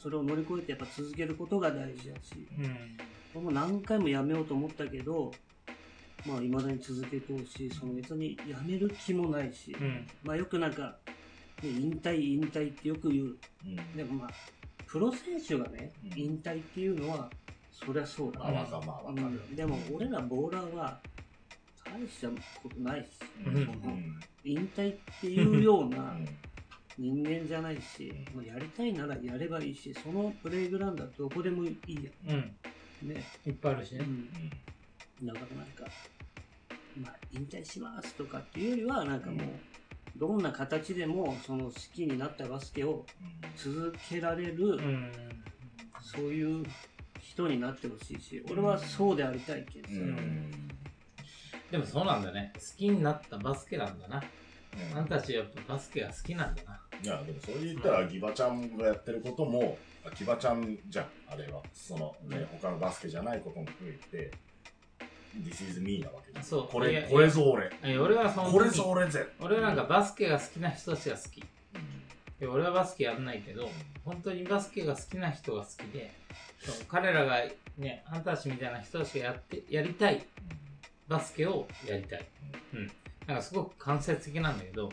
[0.02, 2.76] それを乗り越えてやっぱ続けることが大事だしうん。
[3.34, 5.32] 僕も何回もやめようと思ったけど
[6.26, 7.70] まあ未だに続けてほしい。
[7.70, 10.06] その別にやめる気もないし、うん。
[10.24, 10.96] まあよくなんか、
[11.62, 13.24] ね、引退引退ってよく言う。
[13.24, 13.96] うん。
[13.96, 14.30] でもまあ
[14.86, 16.18] プロ選手がね、うん。
[16.18, 17.30] 引退っていうのは
[17.70, 19.26] そりゃそうだ、まあ、まあわかる。
[19.26, 19.56] うん。
[19.56, 20.98] でも俺らボーラーは
[21.84, 22.28] 大した
[22.62, 23.08] ことないし、
[23.46, 23.56] うん。
[23.56, 24.20] うん。
[24.44, 26.26] 引退っていうよううなん。
[26.98, 32.36] 人間じゃないし、もうやりたいならやればいいし、そのプレイグラウンドはどこでもいいやうん。
[33.06, 33.12] ん。
[33.12, 33.22] ね。
[33.44, 34.00] いっぱいあるしね。
[35.22, 35.84] だからなんか、
[36.96, 39.46] まあ、引退しますとかっていうよりは、なんかもう、
[40.16, 43.04] どんな形でもその好きになったバスケを
[43.56, 45.12] 続けられる、うん。
[46.00, 46.64] そういう
[47.20, 50.70] 人になってほしいし、俺はそうでありたいけどさ、うんうん
[51.70, 52.52] でもそうなんだね。
[52.54, 54.22] 好きになったバスケなんだな。
[54.94, 56.80] あんたたちやっぱバスケが好きなんだな。
[57.02, 61.62] いや、でもそれ言ったら、ギバちゃんがやってることも、あギバちゃんじゃん、あれは。
[61.72, 64.30] そのね、他のバスケじゃないことも含めて、
[65.44, 66.42] This is me なわけ。
[66.42, 67.70] そうこれ、いやいやこれぞ俺。
[67.82, 69.26] え俺はその時これぞ俺ぜ。
[69.40, 71.44] 俺なんかバスケが好きな人たちが好き。
[72.38, 73.68] で俺はバスケやんないけど、
[74.04, 76.12] 本当にバスケが好きな人が好きで、
[76.88, 77.36] 彼らが
[77.78, 80.24] ね、あんたたちみたいな人たちがやって、やりたい
[81.08, 82.26] バスケをやりたい。
[82.74, 82.90] うん。
[83.26, 84.90] なんかすごく間接的なんだけど、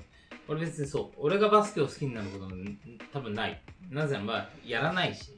[0.47, 2.77] 俺別にそう、俺がバスケを好きになることもん
[3.11, 3.61] 多分ない。
[3.89, 5.35] なぜならば、やらないし、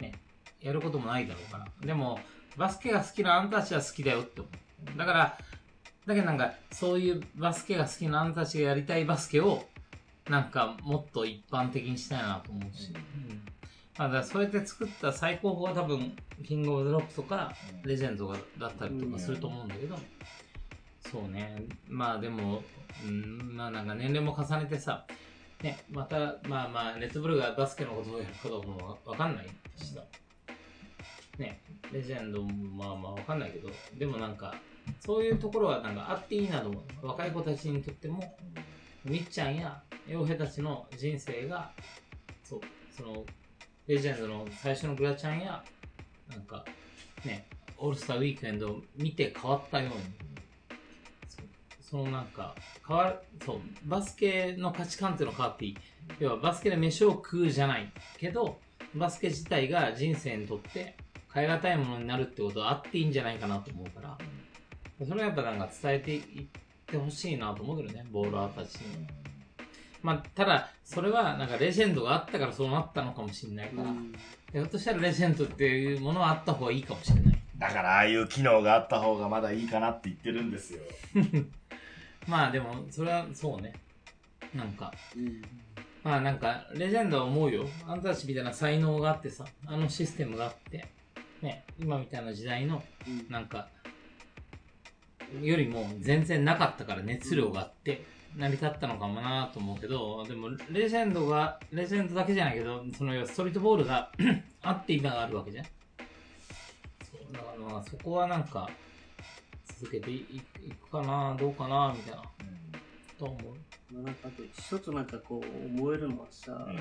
[0.00, 0.12] ね、
[0.60, 1.66] やることもないだろうから。
[1.86, 2.18] でも、
[2.56, 4.48] バスケが好きなあんたたちは好きだよって思
[4.94, 4.98] う。
[4.98, 5.38] だから、
[6.06, 9.64] だけどなんか、そういうバスケが好きなあんたたちがやりたいバスケを、
[10.28, 12.92] なんかもっと一般的にしたいなと思うし。
[12.92, 13.42] うん。
[13.98, 16.16] まあ、だそうやって作った最高峰は多分、
[16.46, 17.52] キングオブザロックとか、
[17.84, 19.98] レジェンドがだったりとかすると思うんだけど、
[21.10, 21.66] そうね。
[21.88, 22.62] まあでも、
[23.06, 25.06] うん、まあなんか年齢も重ねてさ、
[25.62, 30.00] ね、また、まあまあ、レッドブルがバスケのことをやるかどうかもわかんないしさ。
[31.40, 31.60] ね、
[31.90, 32.50] レジェンドも
[32.84, 34.54] まあまあわかんないけど、でもなんか、
[35.00, 37.06] そういうところはなんかあっていいなと思う。
[37.06, 38.36] 若い子たちにとっても、
[39.04, 41.72] みっちゃんや洋平たちの人生が、
[42.44, 42.60] そう、
[42.94, 43.24] その、
[43.86, 45.64] レジェンドの最初のグラちゃんや、
[46.28, 46.64] なんか、
[47.24, 47.46] ね、
[47.78, 50.00] オールスターウィークエンドを見て変わったように、
[51.26, 52.54] そそのなんか、
[52.86, 55.76] 変わる、そう、バスケの価値観っていうの変わっていい。
[56.18, 58.60] 要はバスケで飯を食うじゃないけど、
[58.94, 60.96] バスケ自体が人生にとって
[61.32, 64.18] 変え難いものになるってことはあっていいんじゃないかなと思うから、
[65.06, 66.46] それはやっぱなんか伝えていっ
[66.86, 69.06] てほしいなと思うけどね、ボーラーたちに。
[70.02, 73.90] まあ、ただ、それはなんかレジェンドがあったからそうなったのかもしれないから、
[74.52, 77.42] ひょっとしたらレジェンドっていうものはあった方がいいかもしれない。
[77.58, 80.80] だから、ああいう機能があった方がまだいいかなって言ってるんですよ。
[82.26, 83.74] まあでも、それはそうね。
[84.54, 85.42] なんか、うん
[86.02, 87.66] まあなんか、レジェンドは思うよ。
[87.86, 90.88] あんたたちみたいな才能があってさ、あのシステムがあって、
[91.42, 93.68] ね、今みたいな時代の、うんなんか、
[95.40, 98.04] よりも全然なかったから熱量があって、
[98.36, 104.12] 成り立ったのかもなと思うけど、でも、レジェンドが、レジェンドだけじゃないけど、そのストリートボールが
[104.62, 105.64] あって今があるわけじゃん。
[105.64, 105.70] そ
[107.30, 108.68] う、だからまあそこはなんか、
[109.78, 110.40] 続けていい
[110.72, 112.22] くかなどうかなみたいな、
[113.18, 113.94] と思う。
[113.94, 116.76] まあ、なんかあと一つなんかこう思えるのはさ、うん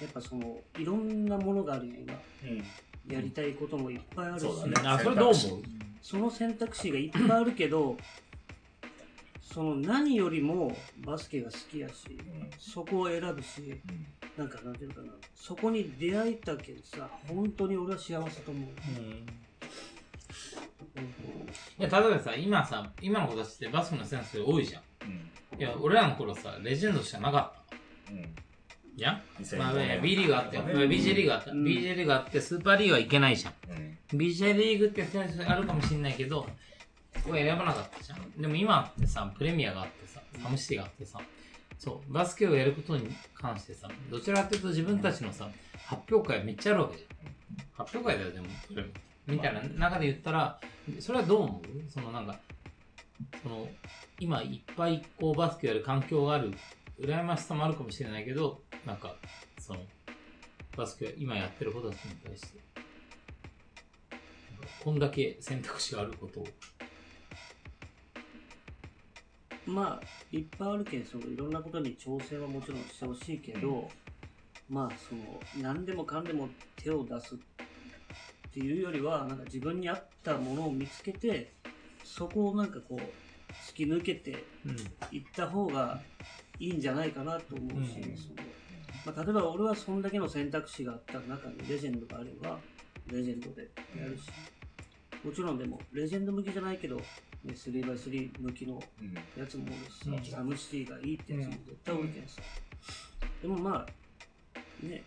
[0.00, 2.14] やっぱそのいろんなものがあるやん今
[2.44, 2.64] うん。
[3.08, 4.42] やりたいこともいっぱいあるし。
[4.42, 4.88] そうだね。
[4.88, 5.62] あ、それどう思う？
[6.00, 7.96] その選択肢がいっぱいあるけど
[9.40, 11.94] その何よりもバスケが好きやし
[12.58, 13.80] そこを選ぶし
[14.36, 15.12] なんかなんていうのかな。
[15.34, 19.26] そこに出会えたけどさ本当に俺は幸せと思う、うん。
[21.78, 24.82] いや、例えばさ、今さ、今の子たちってバスケの選手多いじゃん。
[25.52, 25.60] うん。
[25.60, 28.12] いや、俺らの頃さ、レジェンドしかなかった。
[28.12, 28.34] うん。
[28.94, 31.50] じゃん2005まあ、年 B リーグあって、ね BJ リーグあった。
[31.50, 33.54] うん BJ リーグあって、スーパーリーグはいけないじゃん。
[33.70, 33.74] う
[34.16, 34.18] ん。
[34.18, 38.30] BJ リーグって選手あるかもしれないけど、ここ選ばなかったじゃん。
[38.32, 41.20] でも今ってさ、プレミアがあってさ、サムシティがあってさ、
[41.78, 45.48] そう、バスケをやることに関してさ、どちらかというと自分たちのさ、
[45.86, 47.76] 発表会めっちゃあるわけじゃん。
[47.84, 48.88] 発表会だよ、でも、それも。
[49.26, 50.60] みたいな中で言ったら、
[51.00, 51.90] それはどう思う？
[51.90, 52.38] そのなんか、
[53.42, 53.68] その、
[54.20, 56.52] 今いっぱいこうバスケをやる環境がある、
[57.02, 59.16] 羨ましさもあるかもしれないけど、なんか、
[59.58, 59.80] その、
[60.76, 62.60] バスケを今やってる子たちに対して、
[64.84, 66.46] こんだけ選択肢があることを。
[69.66, 73.88] まあ、いっぱいあるけん、そのいろんなことに挑戦はもちろんしてほしいけど、
[74.68, 77.38] まあ、その、何でもかんでも手を出すっ
[78.52, 81.52] ていうよりは、なんか自分に合ったものを見つけて、
[82.04, 83.00] そこをなんかこう、
[83.68, 84.76] 突き抜けてうん。
[85.10, 86.00] いった方が
[86.62, 87.96] いいんじゃないかなと思うし、
[89.04, 92.56] まあ、例えば俺はそんだけの選択肢があった中にレジェンドがあれば、
[93.08, 93.68] レジェンドで
[93.98, 94.28] やるし、
[95.24, 97.02] もちろんでも、レジェンド向きじゃないけど、ね、
[97.46, 99.14] 3x3 向きのうん。
[99.40, 100.24] やつもおるし、うん。
[100.24, 102.40] サムシティがいいってやつも絶対おるけんさ。
[103.42, 105.02] でもまあ、ね、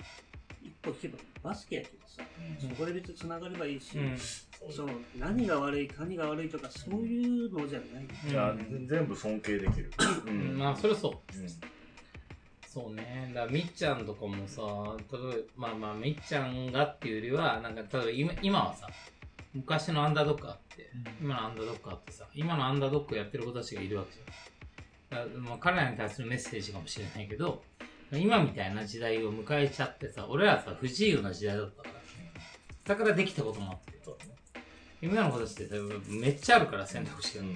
[0.65, 2.23] 一歩引けばバスケやけどさ、
[2.61, 4.17] うんそこで別に繋がればいいし、うん。
[4.71, 8.07] その何が悪い、何が悪いとかそういうのじゃない。
[8.27, 8.55] じゃあ、
[8.87, 9.91] 全部尊敬できる。
[10.25, 11.37] う うん、まあ、それはそう。
[11.37, 11.47] うん
[12.75, 13.31] そうね。
[13.33, 14.61] だから、みっちゃんとかもさ、
[15.09, 18.89] 例えば、まあまあ、みっちゃんがっていうよりは、なんか、例えば今今はさ、
[19.53, 25.25] 昔のアンダードックあって、今のアンダードックあってさ、今のアンダードックやってる子たちがいるわけじゃん。
[25.25, 27.63] だからまあ、彼らに対するメッセージかもしれないけど、
[28.11, 31.95] 今みたいな時代を迎えちゃってさ、俺らさ、不自由な時代だったから、
[32.86, 33.95] だからできたこともあって、
[35.02, 35.76] 今の子たちってさ
[36.07, 37.44] めっちゃあるから選択肢が。
[37.44, 37.49] うん。
[37.49, 37.53] っ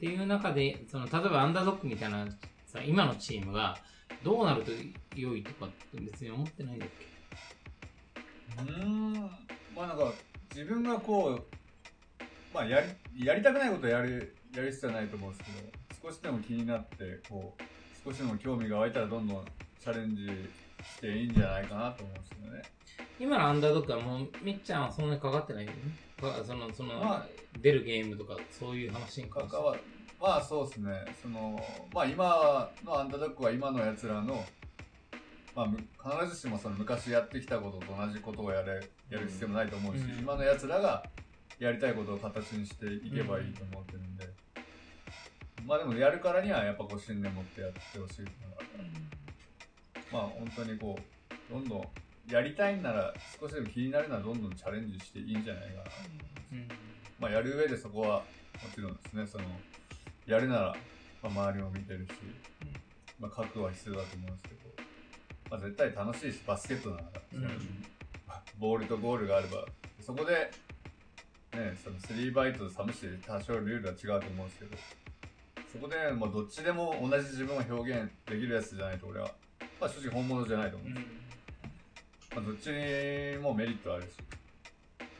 [0.00, 2.26] ていう中で、その、例えばアンダードックみたいな
[2.66, 3.78] さ、今のチームが
[4.24, 4.72] どうなると
[5.14, 6.88] 良いとかって別に思ってないんだっ
[8.56, 8.62] け？
[8.62, 9.12] うーん。
[9.74, 10.12] まあなんか
[10.54, 11.44] 自分がこう
[12.52, 12.82] まあや
[13.14, 17.62] りやりたくないことやるやる必要はないと思うんですけど少しでも気になってこう
[18.04, 19.44] 少しでも興味が湧いたらどんどん
[19.78, 20.26] チャレンジ
[20.82, 22.62] していいんじゃないかなと思うんですよね。
[23.18, 25.66] 今のアンダードックはもう、みっちゃんはそんなにかかってない。
[25.66, 25.78] よね。
[26.20, 27.26] かその、その、まあ
[27.60, 29.56] 出るゲームとか、そういう話に関して。
[29.56, 29.76] 関わ
[30.22, 31.04] まあそうですね。
[31.20, 31.60] その
[31.92, 34.44] まあ今のアンダードックは今のやつらの
[35.56, 38.74] まあむ必ずしもその昔やってきたことと同じことをやれ
[39.10, 40.18] やる必要もないと思うし、うん。
[40.20, 41.04] 今のやつらが
[41.58, 44.28] やりたいことを形にしていけばいいと思ってるんで、
[45.66, 48.24] まあでもやるからにはやっぱこう信念持ってやってほしい
[50.12, 51.82] まあ本当にこうどんどん
[52.28, 55.82] やりたいんなら少しでも気になるならどんどんチャレンジしていいんじゃないかな
[56.52, 56.68] うん。
[57.18, 58.24] まあ、やる上でそこはも
[58.74, 59.44] ちろんですね、その、
[60.26, 60.76] やるなら、
[61.22, 62.12] まあ、周りも見てるし、
[63.18, 64.60] まあ、覚悟は必要だと思うんですけど、
[65.50, 67.04] まあ、絶対楽しいし、バスケットなら、
[68.58, 69.66] ボールとゴールがあれば、
[70.00, 70.50] そこで、
[71.52, 74.76] ね、その3バイトとサムシで多少ルールは違うと思うんですけど、
[75.72, 79.30] そこで、まあ、どっちでも同じ自分を表現できるやつじゃないと、俺は、
[79.80, 81.06] まあ、正直本物じゃないと思うんです。
[82.34, 84.08] まあ、どっちにもメリットあるし、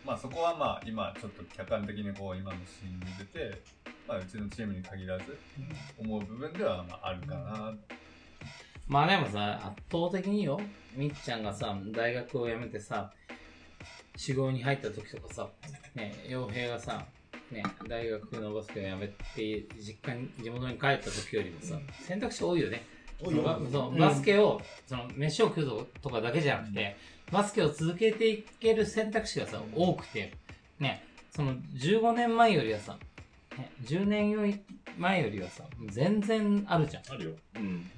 [0.05, 3.63] まあそこはまあ今ちょっと客観的にこう今のシーン見てて、
[4.09, 5.39] まあうちのチームに限らず
[5.99, 7.75] 思う部分ではまああるかな。
[8.89, 10.61] まあでもさ、圧倒的によ、
[10.97, 13.13] みっちゃんがさ、大学を辞めてさ、
[14.17, 15.49] 修行に入った時とかさ、
[15.95, 17.07] ね、洋平がさ、
[17.53, 22.83] ね、大学のバスケを辞めて、実家に、地元に帰った時よりもさ、選択肢多いよね。
[23.23, 26.97] 多いよバそバスケを、その、飯を食うとかだけじゃなくて、
[27.31, 30.33] バスケを続けていける選択肢がさ、多くて、
[30.81, 32.99] ね、その、15年前よりはさ、
[33.59, 34.59] ね、10年より
[34.97, 37.03] 前よりはさ、全然あるじゃん。
[37.11, 37.31] あるよ。
[37.57, 37.91] うん。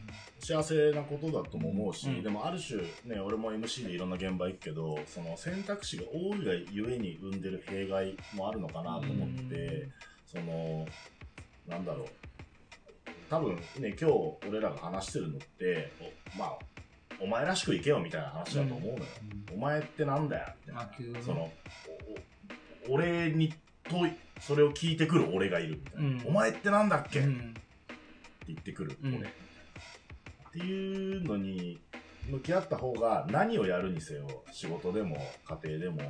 [0.44, 9.88] 幸せなことだとも思うし、うんでもある種、ね、俺も MC でいろんな現場行くけど、その選択肢が多いがゆえに生んでる弊害もあるのかなと思って、
[10.26, 10.86] その、
[11.66, 12.06] なんだろう。
[13.30, 15.90] 多分ね、今日俺らが話してるのって、
[16.36, 16.58] おまあ、
[17.18, 19.04] お前らしくいけよみたいな話だと思うのよ。
[19.54, 21.22] お前ってなんだよみたいな。
[21.22, 21.50] その、
[22.90, 23.48] 俺に
[23.84, 24.06] と、
[24.40, 26.08] それを聞いてくる俺がいるみたいな。
[26.08, 27.54] うんお前ってなんだっけ、ってうん。
[28.46, 29.32] 言ってくるうん俺、
[30.55, 31.81] っていうのに
[32.28, 35.16] 向き合った方が何をやるにせよ仕事でも
[35.62, 36.01] 家庭でも。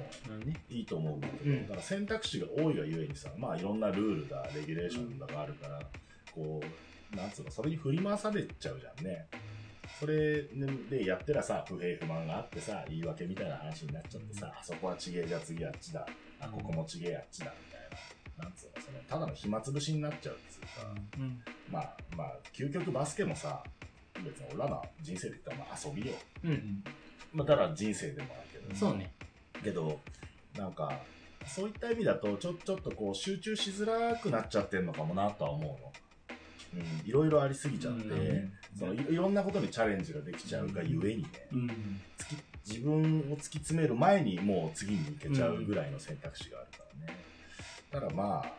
[0.69, 1.63] いいと思うんだけど、うん。
[1.63, 5.81] だから選択肢が多いがゆえにさまあいろんなルールだレギュレーションだがあるから、
[6.33, 6.61] こ
[7.13, 9.27] うなんつうのそれに振り回されちゃうじゃんね。
[9.99, 10.43] それ
[10.91, 16.07] でやってらさ不平不満があってさ言い訳みたいな話になっちゃってさ、あそこはちげえじゃあ次あっちだ。
[16.41, 17.81] あここもちげえあっちだみたい
[18.39, 18.45] な。
[18.45, 20.69] なんつうのそのただの暇つぶしになっちゃうっつうか、
[21.19, 21.41] うん。
[21.71, 23.63] まあまあ究極バスケもさ
[24.23, 26.15] 別に俺らの人生で言ったらまあ遊びよ、
[26.45, 26.85] うん。
[27.33, 29.13] まあ、だから人生でもあるけどそうね。
[29.63, 30.01] けど
[30.57, 30.93] なんか
[31.47, 35.93] そういった意味だとちょちょっとこう集中しづらくなっちゃってんのかもなとは思うの
[36.75, 42.01] うんいろいろありすぎちゃって、うんそのいいろんなことにチャレンジができちゃうがゆえにね、うん。
[42.19, 42.37] 突き
[42.69, 47.19] 自分を突き詰める前にもう次に行けちゃうぐらいの選択肢があるからね。
[47.93, 48.53] ただまあ、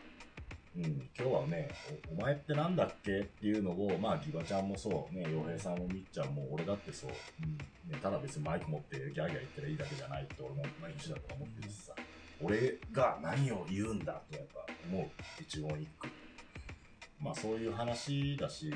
[0.76, 1.70] うん、今日はね
[2.10, 7.10] お、お前ってなんだっけっていうのを、まあ、ギバちゃんもそう、ね、洋平さんもみっちゃんも俺だってそう、
[7.42, 7.56] うん。
[7.90, 11.92] ね、ただ別にマイク持ってギャーギャー言ったらいいだけじゃないって俺も毎日だと思ってるしさ、
[12.42, 15.06] 俺が何を言うんだとやっぱ思う。
[15.40, 16.08] 一言一句。
[17.22, 18.70] まあそういう話だし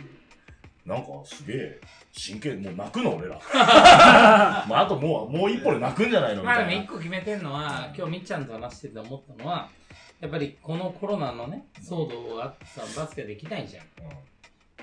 [0.86, 3.38] なんかすげえ真剣もう泣くの俺ら。
[3.54, 6.70] まああともうもう一歩で泣くんじゃないのみまあたいな。
[6.70, 9.68] でも一個決めてんのは、今日みっちゃんと話してて思ったのは、
[10.20, 13.84] やっぱりこのコロナのね、騒動があってさ、バスケできないじゃん。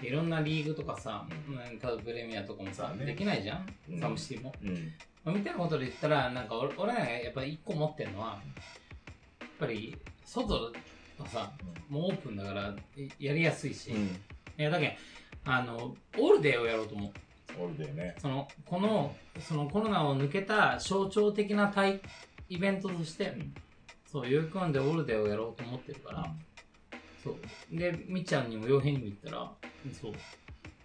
[0.05, 3.99] いろんなリーグとかさ、ううん、例えばプレミアとかもさ、できないじゃん、うん。
[3.99, 4.53] サムシティも。
[5.25, 8.39] みたいなことで言ったら、なんか俺俺らがやっぱり一個持ってるのは、
[9.39, 9.95] やっぱり
[10.25, 10.71] 外
[11.19, 11.51] はさ、
[11.89, 14.19] もうオープンだからいやりやすいし、いうん。
[14.57, 14.97] やだけ
[15.45, 17.21] どあの、オールデーをやろうと思って、
[17.59, 18.15] オールデーね。
[18.19, 22.01] その、この、そのコロナを抜けた象徴的な対
[22.49, 23.53] イベントとして、ん
[24.11, 26.33] そう、代々木公園でオールデーをやろうと思ってるから、
[27.23, 27.77] そう。
[27.77, 29.51] で、みっちゃんにも洋平にも言ったら、
[29.93, 30.13] そう、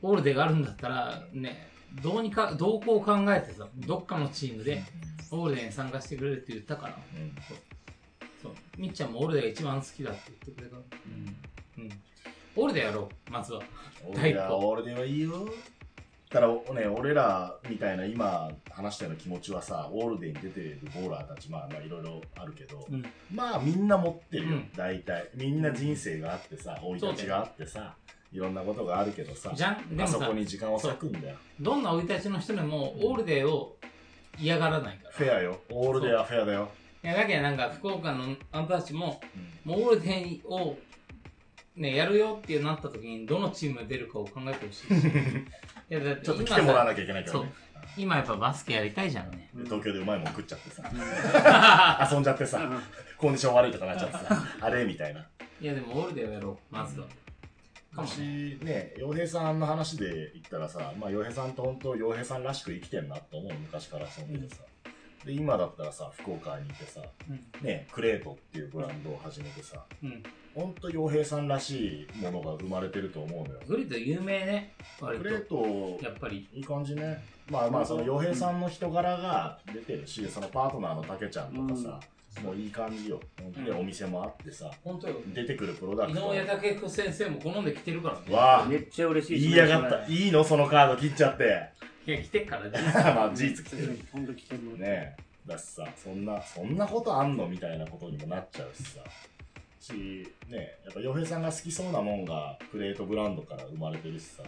[0.02, 1.68] オールデーがあるんだったら、ね、
[2.02, 4.82] どうにか、動向を考えてさ、どっかのチームで、
[5.30, 7.34] オールデーに参加してくれるって言ったから、うん
[8.42, 8.52] そう。
[8.76, 10.76] みっちゃんもオールデーが一番好きだって言ってくれた。
[10.76, 11.90] うん。
[12.56, 13.62] オールデーやろう、まずは。
[14.04, 15.48] オールデオールデーはいいよ
[16.32, 23.04] ただね俺らみたいな今話したような気持ちはさオールデーに出てるボーラーたちまあまあいろいろあるけど、うん。
[23.32, 24.70] まあみんな持ってるよ、うん。
[24.74, 25.28] 大体。
[25.34, 27.94] みんな人生があってさ生い立ちがあってさ
[28.32, 29.94] いろんなことがあるけどさじゃん。
[29.94, 31.36] であそこ、に時間を割くんだよ。
[31.60, 33.76] どんな生い立ちの人でも、オールデーを
[34.38, 35.10] 嫌がらないから。
[35.10, 35.60] フェアよ。
[35.70, 36.70] オールデーはフェアだよ、
[37.04, 39.20] いや、だけどなんか、福岡のあんたたちも、
[39.64, 40.78] もうオールデーを、
[41.76, 45.06] ね、やるよってなった時に、どのチームが出るかを考えてほしいし。
[45.90, 47.52] いや、だってちょっと来てもらわななきゃいけないからね。
[47.96, 49.50] 今やっぱバスケやりたいじゃんね。
[49.54, 52.08] で東京でうまいもん食っちゃってさ。
[52.10, 52.60] 遊んじゃってさ。
[53.18, 54.44] コンディション悪いとかなっちゃってさ。
[54.60, 54.84] あれ？
[54.84, 55.26] みたいな。
[55.60, 57.06] いや、でもオールデーをやろう、まずは。
[57.06, 58.08] かもね。
[58.08, 63.52] 私ね洋平さんの話で言ったらさまあ洋平さんと本当洋平さんらしく生きてんなと思う。
[63.54, 64.62] 昔から遊んでてさ、
[65.24, 67.00] で今だったらさ福岡にいてさ
[67.60, 69.84] ねクレートっていうブランドを始めてさ。
[70.54, 73.60] 本当洋平さんらしいものが生まれてると思うのよ。
[73.66, 75.98] グリッド有名ね、割クレーと。
[75.98, 76.46] トやっぱり。
[76.52, 77.22] いい感じね。
[77.50, 82.00] まあまあその洋平さんの人柄が出てるしそのパートナーのたけちゃんとかさ、
[82.42, 83.20] もういい感じよ。
[83.64, 83.78] でうん。
[83.80, 85.16] お店もあってさ本当よ。
[85.34, 88.34] 出てくるプロダク井ト上武彦先生も好んで来てるからね。
[88.34, 88.66] わあ。
[88.66, 90.12] めっちゃ嬉しい言いやがった。
[90.12, 90.28] い。
[90.28, 90.44] いの？
[90.44, 91.68] そのカード切っちゃって。
[92.06, 92.70] いや、来てっからね。
[93.14, 93.98] まあ事実来てる。
[94.12, 95.16] ほんと来てるね。
[95.18, 95.32] え。
[95.44, 97.48] だしさそんなそんなことあんの？
[97.48, 99.00] みたいなことにもなっちゃうしさ
[99.82, 99.92] し
[100.48, 104.42] ねやっぱ洋平さんが好きそうなもんがクレートブランドから生まれてるしさ、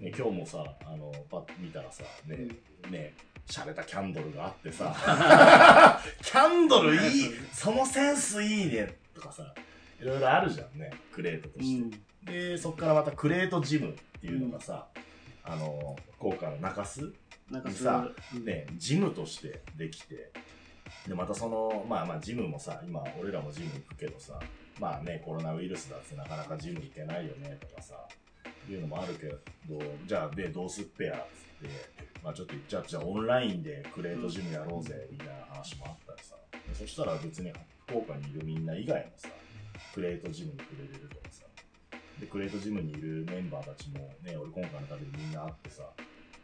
[0.00, 2.48] ね、今日もさあのパッと見たらさね
[2.90, 3.14] ね
[3.46, 4.92] 洒落たキャンドルがあってさ。
[6.20, 9.54] キャンドルいいそのセンスいいねとかさ
[10.00, 11.80] いろいろあるじゃんねクレートとし
[12.24, 14.88] て、でそっからまたクレートジムっていうのがさ、
[15.44, 17.14] あの福岡の中洲
[17.50, 18.08] なんかさ
[18.42, 20.32] ね、ジムとしてできて、
[21.06, 24.38] で、またその、まあまあジムもさ、今俺らもジム行くけどさ、
[24.80, 27.94] まあね、コロナウイルスだってなかなかジム行けないよねとかさ、
[28.68, 31.16] いうのもあるけど、じゃあで、どうすっぺやっ
[31.62, 31.74] つって、
[32.22, 36.34] まあちょっと言っちゃうじゃあオンラインでクレートジムやろうぜ、みたいな話もあったりさ、
[36.74, 37.52] そしたら別に
[37.86, 39.28] 福岡にいるみんな以外もさ、
[39.94, 41.44] クレートジムに触れれるとかさ、
[42.20, 45.82] で、クレートジムにいるメンバーたちもね、俺今回の旅でみんな会ってさ、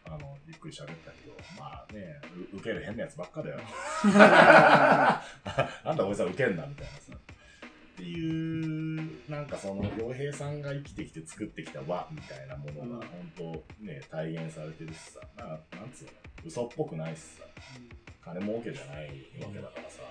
[0.04, 2.20] あの、ゆっくり喋ったけど、まあね、
[2.52, 3.58] う受ける変なやつばっかだよ。
[5.84, 7.12] なんだおじさん受けんだみたいなさ。
[7.14, 7.18] っ
[7.96, 15.60] ていう、なんかその、洋平さんが生きてきて作ってきた和みたいなものが、本当ね、体現されてるしさ、ななん
[15.92, 16.10] つうの、
[16.44, 17.44] 嘘っぽくないしさ、
[18.24, 19.06] 金儲けじゃない
[19.40, 20.02] わけだからさ、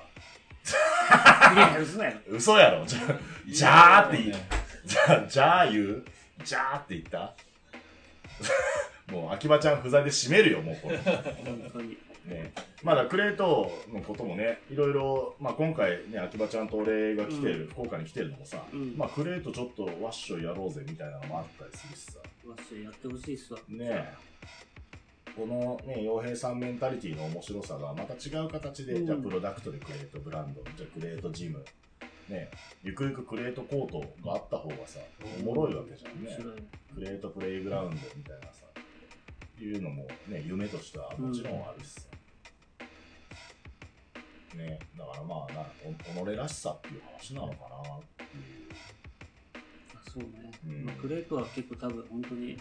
[1.53, 2.19] いや、嘘やろ。
[2.38, 2.85] 嘘やろ。
[2.85, 2.99] じゃ、
[3.47, 4.35] じゃあって言う。
[4.85, 6.05] じゃあ、じゃあ言う？
[6.45, 7.35] じゃあって言った？
[9.11, 10.97] もう、秋葉ちゃん不在で締めるよ、もうこれ。
[11.45, 11.97] 本当に。
[12.25, 23.59] ね、まだクレートのこともね、いろいろ、まあ、今回ね、秋葉ちゃんと俺が来てる、福岡に来てるのもさ、うんまあ、クレートちょっとワッショイやろうぜみたいなのもあったりするしさ、わっしょやってほしいっすわ。
[23.67, 24.31] ねえ
[25.35, 31.63] このね、洋平さんメンタリティの面白さがまた違う形で、うんじゃあプロダクトでクレートブランド、じゃあクレートジム、
[32.27, 32.51] ね、
[32.83, 34.99] ゆくゆくクレートコートがあった方がさ、
[35.39, 36.38] おもろいわけじゃんね。
[36.93, 38.65] クレートプレイグラウンドみたいなさ、
[39.63, 42.01] いうのもね、夢としてはもちろんあるしさ。
[44.55, 48.71] ね、だからまあな、お己らしさっていう話なのかなっていう。
[49.95, 50.51] あそうね。
[50.67, 50.85] うん。
[50.85, 52.57] まあ、クレートは結構多分本当に、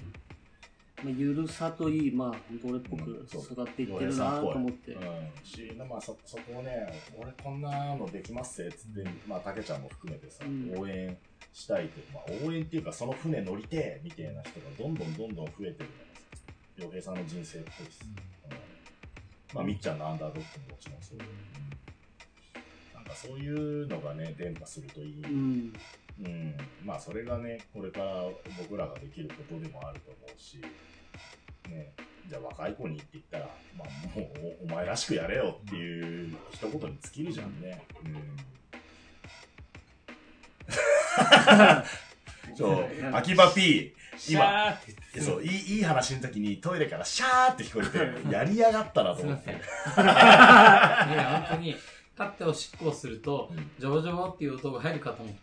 [1.02, 4.92] まあ、ゆるさといい、まあ、本当俺っぽく育っていってるなと思って。
[4.92, 5.00] うん、
[5.42, 10.78] し、まあそ、そこをね、俺こんなのできますぜっつって、まあ、たけちゃんも含めてさ、うん。
[10.78, 11.16] 応援
[11.52, 16.09] したいって、まあ、応援っていうか、その船乗りてえみたいな人がどんどんどんどん増えてるの
[16.80, 18.56] 洋平さんの人生っぽいし、うん
[19.54, 21.18] まあ、みっちゃんのアンダードッグももちろんそう
[22.94, 25.22] なんかかそういうのがね、伝播するといい。
[25.24, 25.72] うん。
[26.24, 26.56] うん。
[26.84, 28.24] まあそれがね、これから
[28.58, 30.58] 僕らができることでもあると思うし、
[31.68, 31.92] ね、
[32.28, 33.88] じゃあ若い子にって言ったら、まあ
[34.18, 34.28] もう
[34.62, 37.82] おお前らしくやれよっていう一言に尽きるじゃんね。
[38.04, 38.36] うん。
[42.56, 43.94] そう、秋葉 P、
[44.28, 44.78] 今。
[45.20, 49.52] そういい、いい話の時にトイレからシャーって聞こえて、やりやがったなと思って。
[49.96, 51.76] 本当に、
[52.20, 55.34] 立っておしっこをするとうん、ジョボジョボっていう音が入るかと思っ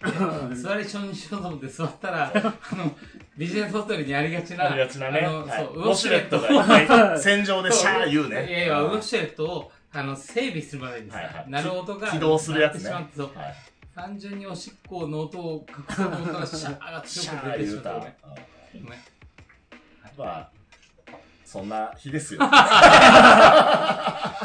[0.52, 2.96] て、座りションにしようと思って座ったら、 あの、
[3.36, 5.22] ビジネスホテルにありがちな、ありがちなね。
[5.22, 5.66] はい。
[5.66, 8.48] そう、ウォシュレットが戦場でシャー言うね。
[8.48, 12.92] いやいや、ウォシュレットを、あの、整備するまでにさはいはい、鳴る音が、起動するやつね。
[13.16, 13.32] そう。
[13.34, 13.56] はい。
[13.96, 17.52] 単純におしっこの音を隠そうと思ったら、シャーがシ強く。
[17.58, 17.94] 出てしまった。
[17.94, 18.18] ね。
[18.78, 19.00] うんごめん。
[20.18, 20.50] まあ、
[21.46, 22.40] そんな日ですよ。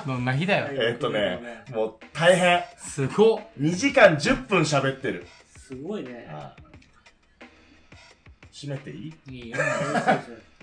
[0.07, 0.69] どんな日だよ。
[0.83, 2.63] えっとね、もう大変。
[2.77, 3.41] すごっ。
[3.61, 5.27] 2時間10分喋ってる。
[5.57, 6.27] すごいね。
[6.31, 6.55] あ
[8.53, 9.39] 閉めていい？
[9.41, 9.57] いいよ。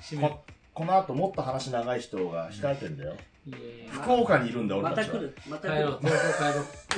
[0.02, 0.44] 閉めこ
[0.74, 3.18] この後もっと話長い人が控えてんだよ。
[3.46, 3.60] いいよ
[3.92, 5.14] 福岡にいるんだよ、ま俺たちは。
[5.16, 5.36] た来る。
[5.50, 5.92] また来る帰ろう、。
[5.92, 6.44] とうとう帰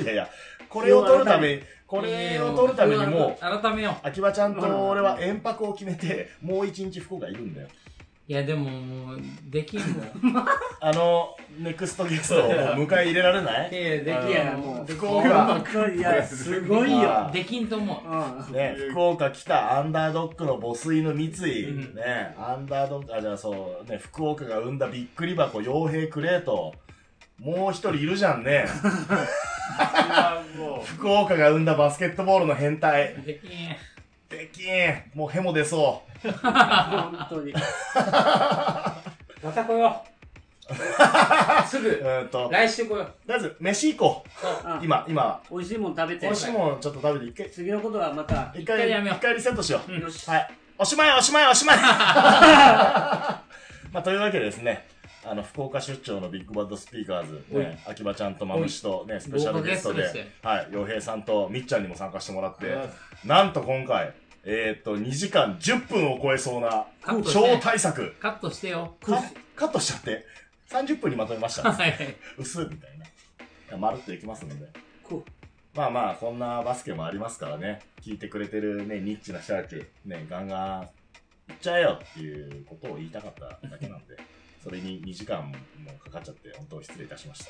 [0.00, 0.02] う。
[0.04, 0.28] いやいや、
[0.68, 1.62] これを取るために、
[1.92, 3.94] これを取るためにもう、改めよう。
[4.02, 7.68] 秋葉ちゃんと俺は遠泊を決めて、もう一日福岡いるんだよ。
[8.26, 9.18] いや、でも、もう、
[9.50, 10.46] できんもん。
[10.80, 13.70] あの、ネクストゲストを迎え入れられない？
[13.70, 15.60] いや、できやもう福岡、
[15.94, 17.28] いや、すごいよ。
[17.30, 18.48] できんと思う。
[18.48, 18.54] うん。
[18.54, 26.72] ね、福岡来たアンダードッグのボスイの三井、うんね、アンダードッグ、あ、じゃあそう、ね、福岡が生んだびっくり箱、傭兵クレート、
[27.38, 28.64] もう一人いるじゃんね。
[30.56, 33.14] も福岡が生んだバスケットボールの変態。
[33.24, 33.50] できん。
[34.28, 35.18] できん。
[35.18, 37.52] もうヘモ出そ本当に。
[37.52, 37.62] ま
[39.54, 41.68] た来よう。
[41.68, 41.82] すう。
[41.82, 43.06] ぐ、うーんと、来週来よう。
[43.06, 44.24] とりあえず、飯行こ
[44.64, 44.84] あう。
[44.84, 46.32] 今、今、美味しいもん食べて美。
[46.32, 48.52] 味しいもんちょっと食べて、一回、次のことはまた。
[48.54, 49.92] 一一回一回リセットしよう。
[49.92, 50.28] よし。
[50.28, 50.48] はい。
[50.78, 51.76] おしまいおしまいおしまい
[53.92, 54.86] まあ、というわけでですね、
[55.24, 62.76] あの、福岡出張のビッグバッドスピーカーズ、ね、秋葉ちゃんとマムシとね、スペシャルゲストでで、はい、洋平さんとみっちゃんにも参加してもらって、
[63.24, 66.86] なんと今回、えーっと、2時間10分を超えそうな
[67.32, 68.96] 超大作、カットしてよ。
[69.00, 69.22] カ
[69.54, 70.26] カットしちゃって、
[70.68, 71.72] 30分にまとめました。
[71.72, 71.94] はい。
[72.36, 72.98] 薄みたい
[73.70, 73.76] な。
[73.76, 74.66] まるっといきますので。
[75.04, 75.24] こ
[75.74, 77.80] まあまあ、こんなバスケもありますからね。
[78.02, 80.88] 聞いてくれてるね、ニッチな人たち、ね、ガンガン、行っ
[81.60, 84.16] ちゃえよっていうことを言いたかっただけなんで、
[84.62, 85.54] それに2時間も
[86.04, 87.44] かかっちゃって、本当失礼いたしまし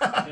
[0.00, 0.10] た。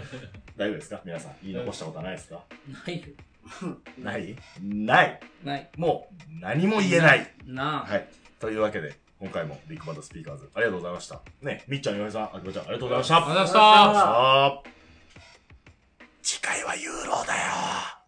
[0.56, 1.00] 大丈夫ですか？
[1.04, 1.32] 皆さん。
[1.42, 2.44] 言い残したことはないですか？
[2.86, 3.06] ないよ。
[3.98, 4.36] ない？
[4.62, 5.70] ないない。
[5.76, 7.32] もう、何も言えない。
[7.46, 7.86] なあ。
[7.86, 8.08] はい。
[8.38, 11.20] というわけで、今回もビッグバッドスピーカーズ、ありがとうございました。
[11.42, 13.16] ね、みっちゃん、よへさん、あきこちゃん、ありがとうございました。
[13.16, 14.00] ありがとうございまし
[14.64, 14.70] た。
[16.22, 17.99] 次回はユーロだよ。